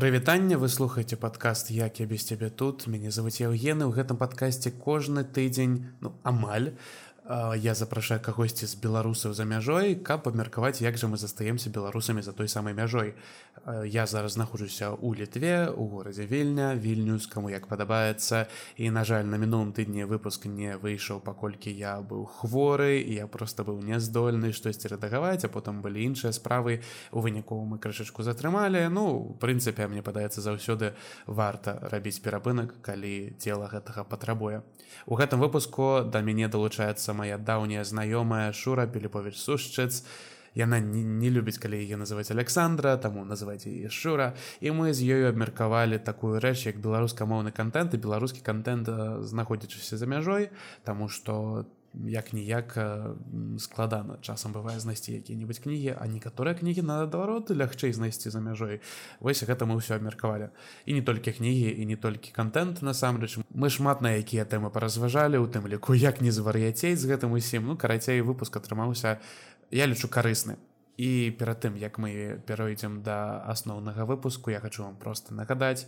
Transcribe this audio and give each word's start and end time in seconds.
Прывітанне 0.00 0.56
вы 0.56 0.70
слухаеце 0.72 1.16
падкаст 1.20 1.68
як 1.76 1.98
я 2.00 2.06
без 2.08 2.22
цябе 2.24 2.48
тут 2.48 2.86
мяне 2.88 3.10
завуць 3.12 3.44
Еўгены 3.44 3.84
ў 3.84 3.92
гэтым 3.92 4.16
падкасці 4.16 4.72
кожны 4.72 5.24
тыдзень 5.28 5.74
ну 6.00 6.16
амаль 6.24 6.70
я 7.56 7.74
запрашаю 7.74 8.20
кагосьці 8.20 8.66
з 8.66 8.74
беларусаў 8.74 9.32
за 9.38 9.44
мяжой 9.46 9.94
каб 9.94 10.26
абмеркаваць 10.26 10.82
як 10.82 10.98
жа 10.98 11.06
мы 11.06 11.16
застаемся 11.16 11.70
беларусамі 11.70 12.22
за 12.26 12.32
той 12.32 12.48
самай 12.48 12.74
мяжой. 12.74 13.14
Я 13.86 14.06
зараз 14.06 14.34
знаходжуся 14.34 14.90
ў 14.90 15.14
літве 15.14 15.70
у 15.70 15.86
горадзе 15.86 16.26
вільня 16.26 16.74
вільнюс 16.74 17.26
каму 17.30 17.50
як 17.50 17.70
падабаецца. 17.70 18.50
І 18.76 18.90
на 18.90 19.04
жаль 19.04 19.30
на 19.30 19.38
мінулым 19.38 19.70
тыдні 19.70 20.10
выпуск 20.10 20.50
не 20.50 20.74
выйшаў 20.74 21.20
паколькі 21.22 21.70
я 21.70 22.00
быў 22.02 22.26
хворы 22.26 22.98
і 22.98 23.14
я 23.14 23.26
просто 23.26 23.62
быў 23.62 23.78
няздольны 23.78 24.50
штосьці 24.50 24.90
рэдагаваць 24.96 25.46
а 25.46 25.52
потым 25.52 25.82
былі 25.86 26.02
іншыя 26.02 26.32
справы. 26.34 26.82
У 27.12 27.20
выніку 27.20 27.62
мы 27.62 27.78
крышачку 27.78 28.26
затрымалі. 28.26 28.88
Ну 28.90 29.36
прынцыпе 29.38 29.86
мне 29.86 30.02
падаецца 30.02 30.42
заўсёды 30.42 30.98
варта 31.26 31.78
рабіць 31.94 32.18
перапынак 32.18 32.74
калі 32.82 33.38
цела 33.38 33.70
гэтага 33.70 34.02
патрабуе. 34.02 34.66
У 35.06 35.14
гэтым 35.14 35.38
выпуску 35.38 36.02
да 36.02 36.22
мяне 36.26 36.48
далучаецца 36.48 37.19
моя 37.20 37.38
даўняя 37.38 37.84
знаёмая 37.84 38.50
шура 38.56 38.88
пеліпович 38.88 39.36
сушчыц 39.36 40.04
яна 40.54 40.80
не, 40.80 41.02
не 41.02 41.30
любіць 41.30 41.58
калі 41.62 41.78
яе 41.78 41.96
называць 42.00 42.30
александра 42.34 42.96
таму 42.96 43.24
называць 43.24 43.66
яе 43.70 43.90
шура. 43.90 44.34
І 44.60 44.74
мы 44.74 44.92
з 44.92 45.06
ёю 45.06 45.30
абмеркавалі 45.30 46.02
такую 46.02 46.40
рэч 46.42 46.66
як 46.66 46.80
беларускамоўны 46.82 47.54
контент. 47.54 47.94
І 47.94 48.02
беларускі 48.02 48.42
контент 48.42 48.88
знаходзячыся 49.22 49.96
за 49.96 50.06
мяжой 50.06 50.50
таму 50.84 51.08
что 51.08 51.62
там 51.62 51.79
як-ніяк 51.94 52.78
складана. 53.58 54.18
Часам 54.22 54.52
бывае 54.52 54.78
знайсці 54.80 55.18
якія-небудзь 55.18 55.62
кнігі 55.62 55.96
а 55.98 56.06
некаторыя 56.06 56.54
кнігі 56.54 56.86
наадварот 56.86 57.50
лягчэй 57.50 57.92
знайсці 57.92 58.30
за 58.30 58.40
мяжой. 58.40 58.80
Вось 59.20 59.42
гэта 59.42 59.66
мы 59.66 59.78
ўсё 59.78 59.98
абмеркавалі. 59.98 60.54
І 60.86 60.94
не 60.94 61.02
толькі 61.02 61.32
кнігі 61.32 61.74
і 61.82 61.86
не 61.86 61.96
толькі 61.96 62.30
контент 62.30 62.82
насамрэч. 62.82 63.42
Мы 63.50 63.70
шмат 63.70 64.02
на 64.02 64.14
якія 64.18 64.46
тэмы 64.46 64.70
паразважалі 64.70 65.42
у 65.42 65.46
тым 65.50 65.66
ліку 65.66 65.94
як 65.94 66.20
не 66.20 66.30
звар'яцей 66.30 66.94
з 66.94 67.04
гэтым 67.10 67.34
усім. 67.34 67.66
Ну 67.66 67.76
карацей 67.76 68.22
выпуск 68.22 68.56
атрымаўся 68.56 69.18
я 69.70 69.86
лічу 69.86 70.06
карысны. 70.06 70.56
І 70.96 71.34
перад 71.38 71.64
тым 71.64 71.74
як 71.74 71.98
мы 71.98 72.38
перайдзем 72.46 73.02
да 73.02 73.42
асноўнага 73.50 74.04
выпуску 74.06 74.50
я 74.50 74.60
хочу 74.60 74.84
вам 74.84 74.96
просто 74.96 75.34
нагадаць 75.34 75.86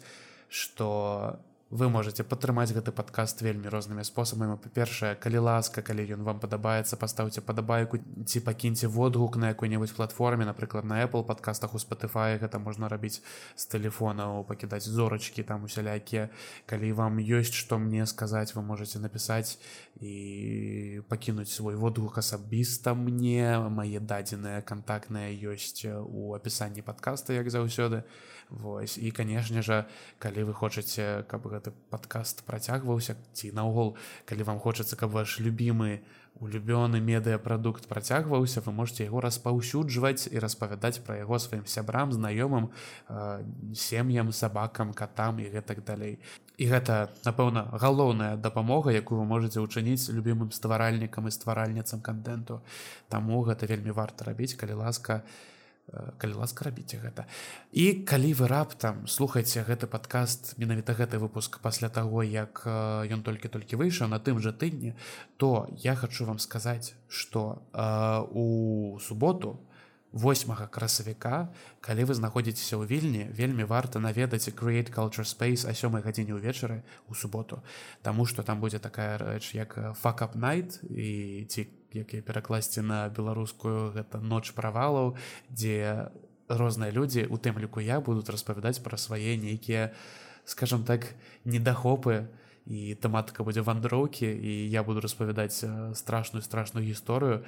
что 0.53 1.41
у 1.49 1.52
вы 1.73 1.89
можете 1.89 2.23
падтрымаць 2.23 2.71
гэты 2.77 2.93
падкаст 2.93 3.41
вельмі 3.41 3.73
рознымі 3.73 4.05
спосабамі 4.05 4.59
па-першае 4.61 5.15
калі 5.17 5.41
ласка 5.49 5.81
калі 5.81 6.05
ён 6.17 6.27
вам 6.27 6.41
падабаецца 6.43 7.01
пастаўце 7.01 7.41
падабайку 7.41 7.97
ці 8.29 8.45
пакіньце 8.45 8.93
водгук 8.93 9.41
на 9.41 9.57
якой-небудзь 9.57 9.97
платформе 9.97 10.45
напрыклад 10.45 10.85
на 10.85 11.01
apple 11.01 11.25
подкастах 11.25 11.73
у 11.73 11.81
spotify 11.81 12.37
гэта 12.37 12.61
можна 12.61 12.93
рабіць 12.93 13.25
з 13.57 13.65
тэлефонаў 13.73 14.45
пакідаць 14.45 14.85
зорачкі 14.85 15.49
там 15.49 15.65
усялякія 15.65 16.29
калі 16.69 16.93
вам 16.93 17.17
ёсць 17.17 17.57
што 17.57 17.81
мне 17.81 18.05
сказаць 18.07 18.53
вы 18.53 18.61
можете 18.61 19.01
напісаць 19.01 19.57
і 20.03 21.01
пакінуць 21.09 21.53
свой 21.53 21.77
водгук 21.77 22.19
асабіста 22.19 22.95
мне. 22.95 23.59
Мае 23.71 24.01
дадзеныя 24.01 24.63
контактныя 24.67 25.31
ёсць 25.31 25.87
у 25.87 26.35
апісанні 26.35 26.83
подкаста 26.83 27.33
як 27.33 27.51
заўсёды 27.51 28.03
Вось. 28.53 28.99
І 28.99 29.11
канешне 29.17 29.63
жа 29.65 29.89
калі 30.21 30.45
вы 30.45 30.53
хочаце 30.53 31.25
каб 31.25 31.49
гэты 31.49 31.73
падкаст 31.89 32.45
працягваўся 32.45 33.17
ці 33.33 33.49
наогул 33.57 33.97
калі 34.29 34.45
вам 34.45 34.59
хочацца 34.61 34.93
каб 34.93 35.17
ваш 35.17 35.41
любімы 35.41 36.05
улюбёны 36.37 37.01
медыяпрадукт 37.01 37.89
працягваўся 37.89 38.61
вы 38.61 38.73
можете 38.77 39.09
яго 39.09 39.25
распаўсюджваць 39.25 40.29
і 40.29 40.37
распавядаць 40.37 41.01
пра 41.01 41.17
яго 41.25 41.39
сваім 41.41 41.65
сябрам 41.65 42.13
знаёмым 42.13 42.69
э, 43.09 43.41
сем'ям 43.73 44.33
сабакам 44.33 44.93
катам 44.93 45.41
і 45.41 45.49
гэтак 45.49 45.85
далей. 45.85 46.21
І 46.61 46.69
гэта 46.69 47.09
напэўна 47.25 47.73
галоўная 47.73 48.37
дапамога 48.37 48.93
якую 48.93 49.25
вы 49.25 49.27
можете 49.33 49.65
ўчыніць 49.65 50.13
любімым 50.13 50.53
стваральнікам 50.53 51.25
і 51.25 51.33
стваральніцам 51.33 52.05
контенту 52.05 52.61
Таму 53.09 53.41
гэта 53.49 53.65
вельмі 53.65 53.97
варта 53.97 54.29
рабіць 54.29 54.61
калі 54.61 54.85
ласка 54.85 55.25
не 55.25 55.52
калі 56.19 56.35
ласка 56.41 56.65
рабіце 56.65 56.99
гэта. 57.03 57.27
І 57.73 58.05
калі 58.09 58.33
вы 58.35 58.49
раптам 58.49 59.07
слухайце 59.07 59.65
гэты 59.67 59.87
падкаст 59.87 60.57
менавіта 60.59 60.95
гэты 60.97 61.19
выпуск 61.19 61.61
пасля 61.61 61.89
таго 61.89 62.23
як 62.23 62.65
ён 62.67 63.21
толькі-толькі 63.23 63.77
выйшаў 63.77 64.09
на 64.09 64.19
тым 64.19 64.41
жа 64.41 64.53
тыдні 64.53 64.95
то 65.37 65.69
я 65.79 65.95
хочу 65.95 66.25
вам 66.25 66.39
сказаць 66.39 66.95
что 67.09 67.63
у 68.33 68.99
суботу 69.01 69.61
8 70.13 70.69
красавіка 70.71 71.49
калі 71.81 72.05
вы 72.05 72.15
знаходзіцеся 72.15 72.77
ў 72.77 72.85
вільні 72.85 73.23
вельмі 73.33 73.65
варта 73.65 73.99
наведаць 73.99 74.49
create 74.53 74.93
culture 74.93 75.25
space 75.25 75.65
а 75.65 75.73
сёмай 75.73 76.05
гадзіне 76.05 76.37
ўвечары 76.37 76.85
у 77.09 77.15
суботу. 77.15 77.65
Таму 78.03 78.27
что 78.27 78.43
там 78.43 78.61
будзе 78.61 78.79
такая 78.79 79.17
рэч 79.19 79.57
як 79.57 79.97
факап 79.97 80.37
night 80.37 80.85
і 80.85 81.45
ці 81.49 81.82
як 81.95 82.15
я 82.15 82.23
перакласці 82.23 82.83
на 82.83 83.09
беларускую 83.09 83.93
гэта 83.97 84.21
ноч 84.21 84.53
правалаў 84.53 85.17
дзе 85.51 86.11
розныя 86.49 86.93
людзі 86.93 87.27
у 87.31 87.37
тым 87.37 87.59
ліку 87.59 87.81
я 87.81 88.01
будуць 88.01 88.29
распавядаць 88.29 88.83
пра 88.83 88.97
свае 88.97 89.37
нейкія 89.37 89.93
скажем 90.45 90.85
так 90.85 91.15
недахопы 91.45 92.29
і 92.67 92.95
тэматыка 92.95 93.43
будзе 93.43 93.63
вандроўкі 93.63 94.27
і 94.27 94.71
я 94.71 94.83
буду 94.83 95.01
распавядаць 95.01 95.65
страшную 95.95 96.43
страшную 96.43 96.87
гісторыю 96.87 97.43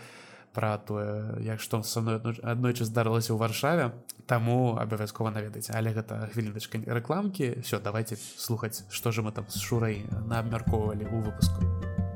пра 0.55 0.79
тое 0.79 1.43
як 1.43 1.61
што 1.61 1.83
са 1.83 2.01
мной 2.01 2.23
аднойчы 2.43 2.87
здарылася 2.87 3.35
ў 3.35 3.39
варшаве 3.43 3.91
таму 4.31 4.79
абавязкова 4.79 5.35
наведаць 5.35 5.71
але 5.75 5.91
гэта 5.91 6.31
хвіліначка 6.33 6.79
рэкламкі 6.87 7.61
все 7.67 7.83
давайте 7.83 8.17
слухаць 8.17 8.87
што 8.89 9.11
ж 9.11 9.27
мы 9.27 9.35
там 9.35 9.51
з 9.51 9.59
шурай 9.59 10.07
наабмяркоўвалі 10.31 11.11
ў 11.11 11.19
выпуску 11.27 12.14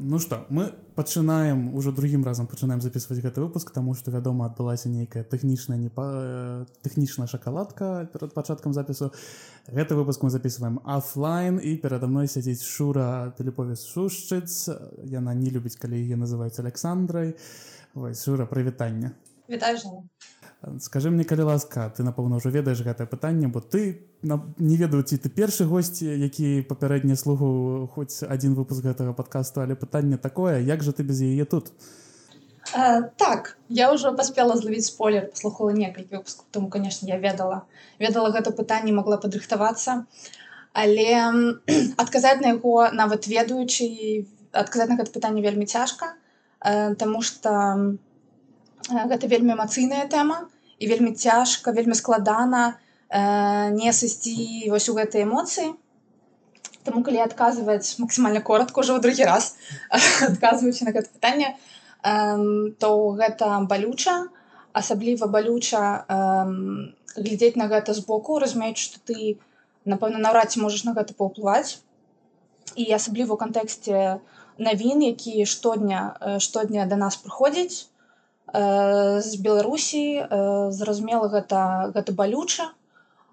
Ну 0.00 0.20
что 0.20 0.46
мы 0.48 0.72
пачынаем 0.94 1.74
ужо 1.74 1.90
другім 1.90 2.24
разам 2.24 2.46
пачынаем 2.46 2.80
записывать 2.80 3.20
гэты 3.20 3.40
выпуск 3.40 3.72
тому 3.72 3.94
что 3.94 4.12
вядома 4.12 4.46
адбылася 4.46 4.88
нейкая 4.88 5.24
тэхнічная 5.24 5.76
не 5.76 5.90
па 5.90 6.66
тэхнічная 6.86 7.26
шакаладка 7.26 8.08
перад 8.12 8.32
пачаткам 8.32 8.72
запісу 8.72 9.10
гэты 9.66 9.98
выпуск 9.98 10.22
мы 10.22 10.30
записываем 10.30 10.78
офлайн 10.84 11.58
і 11.58 11.74
перада 11.82 12.06
мной 12.06 12.28
сядзіць 12.28 12.62
шура 12.62 13.34
тэлеповес 13.38 13.82
сушчыц 13.90 14.70
яна 15.02 15.34
не 15.34 15.50
любіць 15.50 15.74
калі 15.74 15.98
яе 15.98 16.14
называюць 16.14 16.62
александрай 16.62 17.34
шура 18.14 18.46
прывітання 18.46 19.18
скажи 20.80 21.10
мне 21.10 21.24
калі 21.24 21.46
ласка 21.48 21.86
ты 21.96 22.02
напэўна 22.02 22.42
ўжо 22.42 22.50
ведаеш 22.50 22.82
гэтае 22.82 23.06
пытанне 23.06 23.46
бо 23.46 23.60
ты 23.62 24.02
не 24.22 24.76
ведаю 24.76 25.06
ці 25.06 25.18
ты 25.22 25.30
першы 25.30 25.64
госць 25.70 26.02
які 26.02 26.66
папярэдні 26.66 27.14
слугу 27.14 27.86
хоць 27.94 28.26
адзін 28.26 28.58
выпуск 28.58 28.82
гэтага 28.82 29.14
подкасту 29.14 29.62
але 29.62 29.78
пытанне 29.78 30.18
такое 30.18 30.58
як 30.58 30.82
жа 30.82 30.92
ты 30.92 31.06
без 31.06 31.22
яе 31.22 31.44
тут? 31.44 31.70
А, 32.74 33.02
так 33.16 33.56
я 33.68 33.92
ўжо 33.94 34.12
паспела 34.18 34.58
злавіць 34.58 34.90
спойлер 34.90 35.30
паслухала 35.30 35.70
некалькі 35.70 36.18
выпускаў 36.18 36.44
тому 36.50 36.68
конечно 36.68 37.06
я 37.06 37.18
ведала. 37.22 37.62
Ведала 37.98 38.34
гэта 38.34 38.50
пытанне 38.50 38.92
могла 38.92 39.16
падрыхтавацца. 39.16 40.04
Але 40.74 41.08
адказаць 42.02 42.42
на 42.42 42.58
яго 42.58 42.90
нават 42.92 43.30
ведаючы 43.30 44.26
адказаць 44.52 44.90
на 44.90 44.98
гэта 44.98 45.14
пытанне 45.14 45.40
вельмі 45.42 45.66
цяжка 45.66 46.18
Таму 46.98 47.22
что 47.22 47.94
гэта 48.88 49.28
вельмі 49.28 49.54
эмацыйная 49.54 50.06
тэма 50.08 50.48
і 50.78 50.88
вельмі 50.88 51.12
цяжка 51.12 51.72
вельмі 51.72 51.94
складана 51.94 52.78
э, 53.10 53.70
не 53.74 53.92
сысці 53.92 54.70
вось 54.72 54.88
у 54.88 54.96
гэтай 54.96 55.28
эмоцыі 55.28 55.74
Таму 56.88 57.02
калі 57.04 57.20
адказваць 57.20 58.00
максімальна 58.00 58.40
коротко 58.40 58.80
ўжо 58.80 58.96
ў 58.96 59.00
другі 59.04 59.28
раз 59.28 59.56
адказваючы 60.28 60.88
на 60.88 60.94
гэта 60.96 61.12
пытанне 61.12 61.52
э, 61.52 62.72
то 62.80 62.88
гэта 63.18 63.60
балюча 63.68 64.32
асабліва 64.72 65.28
балюча 65.28 65.82
э, 66.08 66.22
глядзець 67.18 67.60
на 67.60 67.68
гэта 67.68 67.92
збоку 67.92 68.40
разумеюць 68.40 68.80
што 68.80 69.04
ты 69.04 69.36
напэўна 69.84 70.22
наўрад 70.24 70.54
ці 70.54 70.64
можаш 70.64 70.84
на 70.84 70.92
гэта 70.96 71.12
паўплываць. 71.16 71.80
І 72.76 72.84
асабліва 72.92 73.34
ў 73.34 73.38
кантэксце 73.40 74.20
навін 74.56 75.04
які 75.04 75.44
штодня 75.44 76.16
э, 76.20 76.38
штодня 76.40 76.88
да 76.88 76.96
нас 76.96 77.20
прыходзіць 77.20 77.88
Э, 77.88 77.97
з 78.52 79.36
беларусі 79.44 80.04
э, 80.24 80.70
зразумела 80.72 81.28
гэта 81.28 81.92
гэта 81.94 82.12
балюча. 82.12 82.72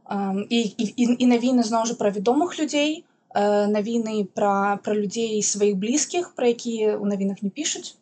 І, 0.05 0.59
і, 0.77 1.05
і 1.17 1.25
навіны 1.25 1.63
зноў 1.65 1.87
жа 1.89 1.95
пра 1.97 2.11
вядомых 2.13 2.59
людзей 2.59 3.01
э, 3.33 3.65
навіны 3.65 4.27
пра 4.37 4.77
пра 4.85 4.93
людзей 4.93 5.41
сваіх 5.41 5.79
блізкіх 5.81 6.35
пра 6.37 6.51
якія 6.53 6.99
ў 6.99 7.05
навінах 7.09 7.41
не 7.41 7.49
пішуць 7.49 7.95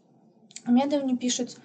медыа 0.68 1.04
не 1.04 1.16
пішуць. 1.16 1.58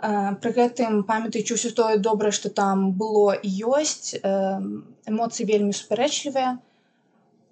Пры 0.00 0.50
гэтым 0.56 1.04
памятаючы 1.04 1.54
ўсё 1.54 1.70
тое 1.76 2.00
добрае 2.00 2.32
што 2.32 2.48
там 2.48 2.92
было 2.96 3.36
і 3.36 3.50
ёсць 3.68 4.16
эмоцыі 4.16 5.44
вельмі 5.44 5.76
супярэчлівыя. 5.76 6.56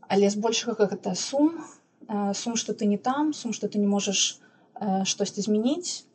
Але 0.08 0.30
збольшага 0.32 0.88
гэта 0.88 1.12
сум. 1.14 1.60
Сум 2.08 2.56
што 2.56 2.72
ты 2.72 2.88
не 2.88 2.96
там 2.96 3.32
сум 3.36 3.52
што 3.52 3.68
ты 3.68 3.78
не 3.78 3.86
можаш 3.86 4.40
штосьці 5.04 5.44
змяніць 5.44 6.07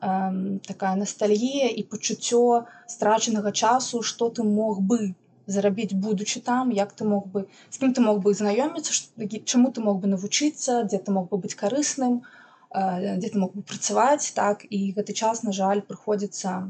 такая 0.00 0.94
ностальгія 0.96 1.68
і 1.70 1.82
пачуццё 1.82 2.64
страчанага 2.86 3.52
часу 3.52 4.02
што 4.02 4.30
ты 4.30 4.46
мог 4.46 4.80
бы 4.80 5.14
зарабіць 5.46 5.94
будучы 5.94 6.40
там 6.44 6.70
як 6.70 6.92
ты 6.92 7.04
мог 7.04 7.26
бы 7.26 7.46
з 7.70 7.78
кім 7.82 7.94
ты 7.96 8.04
мог 8.04 8.20
бы 8.22 8.34
знаёміцца 8.34 8.92
чаму 9.44 9.72
ты 9.72 9.80
мог 9.80 10.00
бы 10.02 10.10
навучыцца 10.12 10.84
дзе 10.84 10.98
ты 10.98 11.10
мог 11.10 11.30
бы 11.30 11.38
быць 11.44 11.56
карысным 11.56 12.20
дзе 12.74 13.28
ты 13.32 13.38
мог 13.38 13.54
бы 13.54 13.62
працаваць 13.62 14.32
так 14.36 14.66
і 14.68 14.92
гэты 14.98 15.16
час 15.16 15.42
на 15.42 15.52
жаль 15.52 15.80
прыходзіцца 15.80 16.68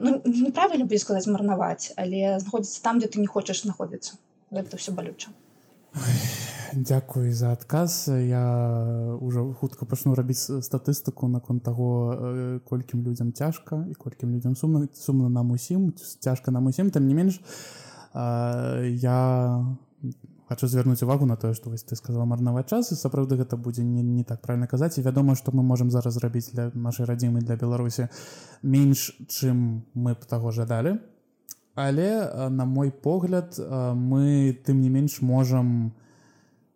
ну, 0.00 0.22
неправільна 0.24 0.86
будзе 0.86 1.02
сказаць 1.02 1.26
марнаваць 1.26 1.92
але 1.96 2.38
знаходзіцца 2.38 2.82
там 2.82 3.02
дзе 3.02 3.08
ты 3.08 3.20
не 3.20 3.26
хочаш 3.26 3.66
знаходзіцца. 3.66 4.16
Гэта 4.54 4.76
все 4.78 4.92
балюча 4.92 5.34
Дякую 6.76 7.32
за 7.32 7.52
адказ. 7.52 8.08
Я 8.08 9.14
ўжо 9.22 9.54
хутка 9.54 9.86
пачну 9.86 10.14
рабіць 10.18 10.42
статыстыку 10.42 11.28
наконт 11.30 11.62
таго 11.62 12.60
колькім 12.66 13.06
людзям 13.06 13.32
цяжка 13.32 13.86
і 13.86 13.94
колькім 13.94 14.34
людзям 14.34 14.56
сумна 14.56 14.88
сумна 14.94 15.28
нам 15.28 15.50
усім 15.50 15.94
цяжка 15.94 16.50
нам 16.50 16.66
усім. 16.66 16.90
Там 16.90 17.06
не 17.06 17.14
менш 17.14 17.40
я 18.14 19.66
хочу 20.48 20.66
звярнуць 20.66 21.02
увагу 21.02 21.26
на 21.26 21.36
тое 21.36 21.54
што 21.54 21.70
вось 21.70 21.86
ты 21.86 21.94
сказала 21.94 22.24
марнаваць 22.24 22.66
час 22.66 22.90
і 22.90 22.98
сапраўды 22.98 23.38
гэта 23.38 23.56
будзе 23.56 23.84
не, 23.84 24.02
не 24.02 24.24
так 24.24 24.42
правильно 24.42 24.66
казаць. 24.66 24.98
І 24.98 25.06
вядома 25.06 25.34
што 25.34 25.52
мы 25.52 25.62
можемм 25.62 25.90
зараз 25.90 26.18
зрабіць 26.18 26.50
для 26.50 26.70
нашай 26.74 27.06
радзімы 27.06 27.38
для 27.38 27.56
беларусі 27.56 28.08
менш 28.62 29.14
чым 29.28 29.86
мы 29.94 30.14
б 30.14 30.26
таго 30.26 30.50
жадалі. 30.50 30.98
Але 31.74 32.50
на 32.50 32.64
мой 32.64 32.90
погляд 32.90 33.58
мы 33.58 34.58
тым 34.66 34.80
не 34.80 34.90
менш 34.90 35.22
можам 35.22 35.94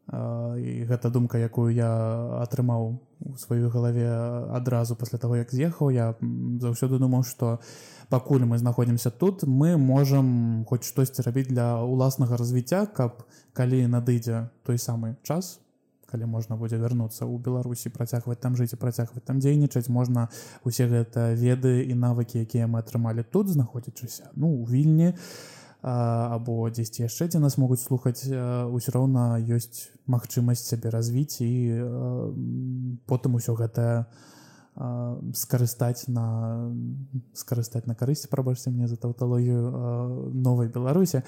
і 0.08 0.88
гэта 0.88 1.10
думка 1.12 1.36
якую 1.36 1.68
я 1.68 1.92
атрымаў 2.40 2.96
у 3.20 3.36
сваёй 3.36 3.68
галаве 3.68 4.08
адразу 4.56 4.96
пасля 4.96 5.18
таго 5.18 5.36
як 5.36 5.52
з'ехаў 5.52 5.92
я 5.92 6.16
заўсёды 6.64 6.96
думаў 6.96 7.28
што 7.28 7.60
пакуль 8.08 8.48
мы 8.48 8.56
знаходзімся 8.56 9.10
тут 9.10 9.44
мы 9.44 9.76
можам 9.76 10.64
хоць 10.64 10.88
штосьці 10.88 11.22
рабіць 11.28 11.52
для 11.52 11.84
ўласнага 11.84 12.40
развіцця 12.40 12.86
каб 12.88 13.20
калі 13.52 13.84
надыдзе 13.84 14.48
той 14.64 14.80
самы 14.80 15.20
час 15.22 15.60
калі 16.08 16.24
можна 16.24 16.56
будзе 16.56 16.80
вярнуцца 16.80 17.28
ў 17.28 17.36
беларусі 17.44 17.92
працягваць 17.92 18.40
там 18.40 18.56
жыць 18.56 18.72
і 18.72 18.80
працягваць 18.80 19.28
там 19.28 19.44
дзейнічаць 19.44 19.92
можна 19.92 20.32
усе 20.64 20.88
гэта 20.88 21.36
веды 21.36 21.84
і 21.84 21.92
навыкі 21.92 22.40
якія 22.48 22.64
мы 22.64 22.80
атрымалі 22.80 23.28
тут 23.28 23.52
знаходзячыся 23.52 24.32
ну 24.32 24.56
у 24.56 24.64
вільні 24.64 25.12
або 25.82 26.66
дзесьці 26.70 27.06
яшчэ 27.06 27.28
дзе 27.30 27.38
нас 27.38 27.54
могуць 27.58 27.82
слухаць 27.82 28.26
ўсё 28.26 28.90
роўна 28.90 29.38
ёсць 29.38 29.94
магчымасць 30.10 30.66
сябе 30.66 30.90
развіць 30.90 31.38
і 31.38 31.54
потым 33.06 33.38
усё 33.38 33.54
гэтае 33.54 34.10
скарыстаць 35.34 36.06
на 36.06 36.70
скарыстаць 37.34 37.86
на 37.86 37.94
карысці 37.94 38.30
прабачце 38.30 38.70
мне 38.70 38.86
за 38.86 38.96
таўталогію 38.96 40.30
новай 40.34 40.68
беларусі 40.68 41.22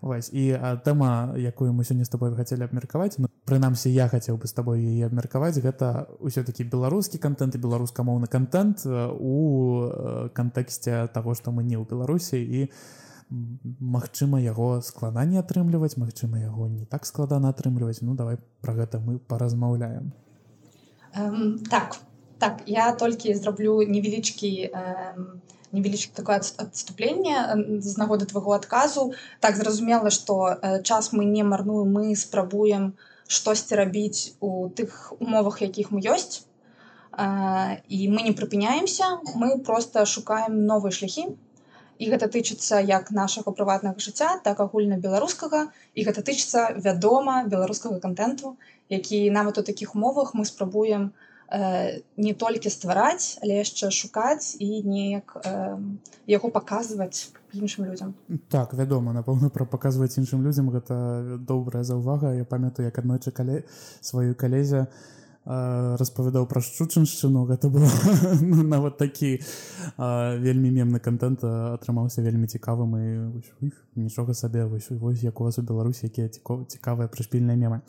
Вось. 0.00 0.30
і 0.30 0.54
тэма 0.86 1.34
якую 1.34 1.74
мы 1.74 1.82
сёння 1.82 2.06
з 2.06 2.10
тобой 2.10 2.34
хацелі 2.34 2.70
абмеркаваць 2.70 3.18
ну, 3.18 3.26
прынамсі 3.46 3.90
я 3.90 4.06
хацеў 4.06 4.38
бы 4.38 4.46
з 4.46 4.54
табой 4.54 4.78
яе 4.78 5.06
абмеркаваць 5.06 5.58
гэта 5.58 6.06
ўсё-такі 6.22 6.70
беларускі 6.70 7.18
контент 7.18 7.54
і 7.54 7.62
беларускамоўны 7.62 8.30
контент 8.30 8.86
у 8.86 9.90
кантэксце 10.34 11.10
таго 11.10 11.34
што 11.34 11.50
мы 11.50 11.62
не 11.66 11.74
ў 11.74 11.86
беларусі 11.86 12.38
і 12.38 12.70
Магчыма 13.30 14.40
яго 14.40 14.80
складанне 14.80 15.38
атрымліваць 15.40 16.00
Магчыма 16.00 16.40
яго 16.40 16.68
не 16.68 16.86
так 16.86 17.04
складана 17.04 17.52
атрымліваць. 17.52 18.00
Ну 18.00 18.14
давай 18.14 18.38
про 18.60 18.72
гэта 18.72 19.00
мы 19.00 19.18
паразмаўляем. 19.18 20.12
Um, 21.14 21.58
так 21.68 22.00
так 22.38 22.62
я 22.66 22.92
толькі 22.92 23.34
зраблю 23.34 23.82
невялічкі 23.82 24.70
невялічкі 25.72 26.12
такое 26.16 26.40
адступленне 26.40 27.80
з 27.84 27.96
нагоды 28.00 28.24
твайго 28.24 28.54
адказу. 28.56 29.12
Так 29.40 29.56
зразумела 29.56 30.10
што 30.10 30.56
час 30.84 31.12
мы 31.12 31.24
не 31.24 31.44
марнуем 31.44 31.92
мы 31.92 32.16
спрабуем 32.16 32.94
штосьці 33.28 33.76
рабіць 33.76 34.32
у 34.40 34.68
тых 34.72 35.12
умовах 35.20 35.60
якіх 35.60 35.92
мы 35.92 36.00
ёсць. 36.00 36.48
І 37.18 37.98
мы 38.08 38.24
не 38.24 38.32
прыпыняемся 38.32 39.20
мы 39.34 39.58
просто 39.60 40.06
шукаем 40.06 40.64
новыя 40.64 40.94
шляхі 40.94 41.28
і 41.98 42.10
гэта 42.10 42.30
тычыцца 42.32 42.80
як 42.80 43.10
нашага 43.10 43.52
прыватнага 43.52 43.98
жыцця 43.98 44.38
так 44.44 44.60
агульна 44.64 44.98
беларускага 44.98 45.68
і 45.94 46.04
гэта 46.08 46.22
тычыцца 46.22 46.74
вядома 46.88 47.44
беларускага 47.44 48.00
контенту 48.00 48.56
які 48.88 49.24
нават 49.30 49.58
у 49.58 49.62
такіх 49.62 49.94
умовах 49.94 50.34
мы 50.34 50.44
спрабуем 50.44 51.10
у 51.10 51.28
Э, 51.50 52.00
не 52.16 52.34
толькі 52.34 52.68
ствараць, 52.68 53.40
але 53.40 53.64
яшчэ 53.64 53.88
шукаць 53.88 54.60
і 54.60 54.84
неяк 54.84 55.32
э, 55.40 55.80
яго 56.28 56.50
паказваць 56.52 57.32
іншым 57.56 57.88
людзям. 57.88 58.12
Так 58.52 58.76
вядома, 58.76 59.16
напэўна 59.16 59.48
пра 59.48 59.64
паказваць 59.64 60.20
іншым 60.20 60.44
людзям 60.44 60.68
гэта 60.68 61.40
добрая 61.40 61.88
заўвага. 61.88 62.36
Я 62.36 62.44
памятаю, 62.44 62.92
як 62.92 63.00
аднойчы 63.00 63.32
кале 63.32 63.64
сваю 64.04 64.36
калезе 64.36 64.84
э, 64.84 65.17
распавядаў 65.48 66.44
пра 66.44 66.60
шчучыншчыну 66.60 67.46
гэта 67.48 67.72
было 67.72 67.88
ну, 68.40 68.62
нават 68.62 68.98
такі 69.00 69.40
вельмі 69.96 70.70
мемны 70.70 71.00
контент 71.00 71.44
атрымаўся 71.44 72.20
вельмі 72.20 72.46
цікавым 72.46 72.96
і 73.00 73.72
нічога 73.96 74.34
сабе 74.34 74.64
вось, 74.68 74.90
вось 74.90 75.22
як 75.22 75.40
у 75.40 75.44
вас 75.44 75.58
у 75.58 75.62
Беларусі 75.62 76.12
якія 76.12 76.28
цікавыя 76.28 77.08
прышпільныя 77.08 77.56
мемы. 77.56 77.80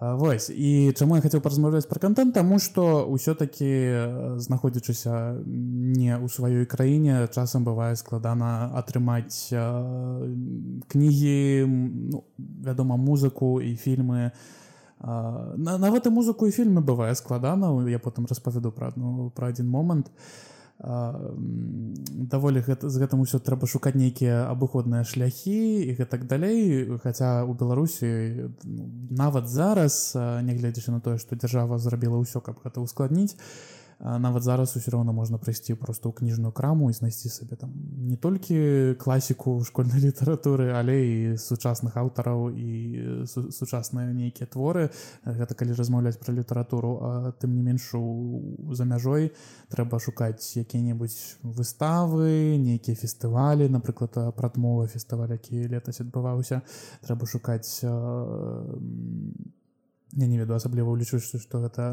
Вось 0.00 0.50
і 0.50 0.92
чаму 0.96 1.18
я 1.18 1.22
хацеў 1.22 1.42
паразмаўляць 1.44 1.84
пра 1.84 2.00
контент 2.00 2.32
таму 2.32 2.56
што 2.56 3.04
ўсё-такі 3.04 4.40
знаходзячыся 4.40 5.44
не 5.44 6.16
ў 6.16 6.24
сваёй 6.24 6.64
краіне 6.64 7.28
часам 7.28 7.68
бывае 7.68 7.92
складана 8.00 8.72
атрымаць 8.80 9.52
э, 9.52 9.60
кнігі 10.88 11.68
ну, 12.16 12.24
вядома 12.64 12.96
музыку 12.96 13.60
і 13.60 13.76
фільмы 13.76 14.32
нават 15.00 16.06
і 16.06 16.10
музыку 16.12 16.46
і 16.46 16.52
фільмы 16.52 16.84
бывае 16.84 17.14
складана 17.14 17.72
я 17.88 17.98
потым 17.98 18.26
распавяду 18.28 18.72
пра 18.72 18.92
адну 18.92 19.30
пра 19.34 19.48
адзін 19.48 19.68
момант 19.68 20.12
даволі 20.80 22.60
гэта 22.64 22.88
з 22.88 23.00
гэтым 23.00 23.20
усё 23.20 23.40
трэба 23.40 23.68
шукаць 23.68 23.96
нейкія 23.96 24.48
абыходныя 24.48 25.04
шляхі 25.04 25.84
і 25.84 25.92
гэтак 25.96 26.24
далей 26.24 26.96
хаця 27.04 27.44
у 27.44 27.52
беларусі 27.52 28.48
ну, 28.64 28.88
нават 29.12 29.48
зараз 29.48 30.16
нягледзячы 30.16 30.92
на 30.92 31.00
тое 31.00 31.16
што 31.20 31.36
дзяржава 31.36 31.76
зрабіла 31.76 32.20
ўсё 32.20 32.40
каб 32.40 32.64
гэта 32.64 32.80
ускладніць 32.80 33.36
нават 34.00 34.42
зараз 34.42 34.76
усё 34.76 34.90
роўна 34.96 35.12
можна 35.12 35.36
прыйсці 35.36 35.76
просто 35.76 36.08
ў 36.08 36.16
кніжную 36.16 36.52
краму 36.56 36.88
і 36.88 36.96
знайсці 36.96 37.28
сабе 37.28 37.56
там 37.56 37.68
не 38.08 38.16
толькі 38.16 38.96
класіку 38.96 39.60
школьнай 39.64 40.00
літаратуры 40.08 40.72
але 40.72 40.96
і 41.04 41.36
сучасных 41.36 42.00
аўтараў 42.00 42.48
і 42.48 43.28
сучасныя 43.28 44.08
нейкія 44.16 44.48
творы. 44.48 44.88
Гэта 45.24 45.54
калі 45.54 45.76
размаўляць 45.76 46.16
пра 46.16 46.32
літаратуру 46.32 46.98
а 47.04 47.32
тым 47.36 47.52
не 47.52 47.62
менш 47.62 47.92
у 47.92 48.72
за 48.72 48.88
мяжой 48.88 49.36
трэба 49.68 50.00
шукаць 50.00 50.56
якія-небудзь 50.56 51.44
выставы 51.44 52.56
нейкія 52.56 52.96
фестывалі 52.96 53.68
напрыклад 53.68 54.16
прадмова 54.32 54.88
фестываль 54.88 55.36
які 55.36 55.68
летась 55.68 56.00
адбываўся. 56.00 56.64
Трэба 57.04 57.28
шукаць 57.28 57.84
я 57.84 57.92
не 60.26 60.40
веду 60.40 60.56
асабліва 60.56 60.96
ўлічваць 60.96 61.36
што 61.36 61.60
гэта 61.60 61.92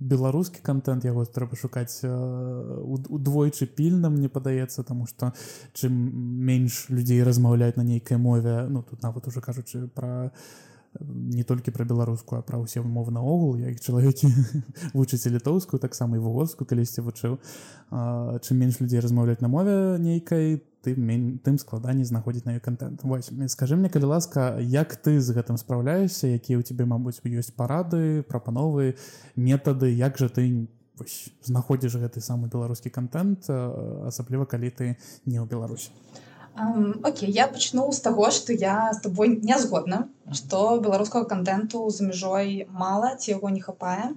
беларускі 0.00 0.64
контент 0.64 1.04
яго 1.04 1.24
трэба 1.24 1.56
шукаць 1.60 2.00
удвойчы 2.02 3.68
пільна 3.68 4.10
мне 4.10 4.28
падаецца 4.28 4.82
тому 4.82 5.06
что 5.06 5.32
чым 5.72 5.92
менш 6.48 6.88
людзей 6.88 7.22
размаўляць 7.22 7.76
на 7.76 7.84
нейкай 7.84 8.16
мове 8.16 8.66
ну 8.68 8.82
тут 8.82 9.02
нават 9.02 9.28
уже 9.28 9.40
кажучы 9.40 9.88
про 9.88 10.32
не 10.98 11.44
толькі 11.44 11.70
пра 11.70 11.84
беларускую 11.84 12.40
а 12.40 12.42
пра 12.42 12.58
ўсе 12.58 12.82
мовы 12.82 13.14
наогул 13.14 13.54
як 13.60 13.78
чалавекі 13.78 14.26
вучыце 14.96 15.30
літоўскую 15.30 15.78
таксама 15.78 16.16
і 16.16 16.24
вугорскую 16.24 16.66
калісьці 16.66 17.06
вучыў. 17.06 17.38
Чым 17.90 18.54
менш 18.58 18.80
людзей 18.80 18.98
размаўляць 18.98 19.40
на 19.40 19.48
мове 19.48 19.98
нейкай 20.02 20.58
тым 20.84 21.38
тым 21.44 21.58
складаней 21.58 22.04
знаходзіць 22.04 22.44
на 22.44 22.58
контент. 22.60 23.04
Скажи 23.48 23.76
мне 23.76 23.88
калі 23.88 24.04
ласка 24.16 24.56
як 24.60 24.96
ты 24.96 25.20
з 25.20 25.32
гэтым 25.36 25.56
спраўляешся 25.56 26.26
якія 26.26 26.58
у 26.58 26.62
тебе 26.62 26.84
мабыць 26.84 27.20
ёсць 27.24 27.52
парады 27.52 28.22
прапановы 28.22 28.96
метады? 29.36 29.92
Як 29.92 30.18
жа 30.18 30.28
ты 30.28 30.68
вось, 30.98 31.32
знаходзіш 31.42 31.96
гэты 31.96 32.20
самы 32.20 32.48
беларускі 32.48 32.90
контент 32.90 33.48
асабліва 33.50 34.44
калі 34.44 34.70
ты 34.70 34.86
не 35.26 35.40
ў 35.40 35.46
беларусі? 35.46 35.90
Um, 36.60 36.98
Окей, 37.06 37.30
я 37.30 37.46
пачну 37.46 37.92
з 37.92 38.00
таго, 38.00 38.30
што 38.30 38.52
я 38.52 38.92
з 38.92 39.00
тобой 39.00 39.38
не 39.38 39.56
згодна, 39.58 40.08
што 40.32 40.80
беларускага 40.82 41.24
контенту 41.24 41.88
за 41.90 42.04
мяжой 42.04 42.66
мала 42.68 43.14
ці 43.16 43.30
яго 43.38 43.50
не 43.50 43.60
хапае. 43.62 44.12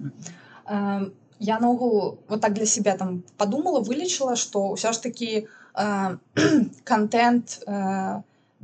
Um, 0.66 1.12
я 1.38 1.58
наогул 1.58 2.18
вот 2.28 2.40
так 2.40 2.52
для 2.54 2.66
себя 2.66 2.96
там 2.96 3.22
подумала, 3.38 3.80
вылечыла, 3.80 4.36
што 4.36 4.74
ўсё 4.74 4.92
ж 4.92 5.02
такі, 5.02 5.46
контент 6.92 7.58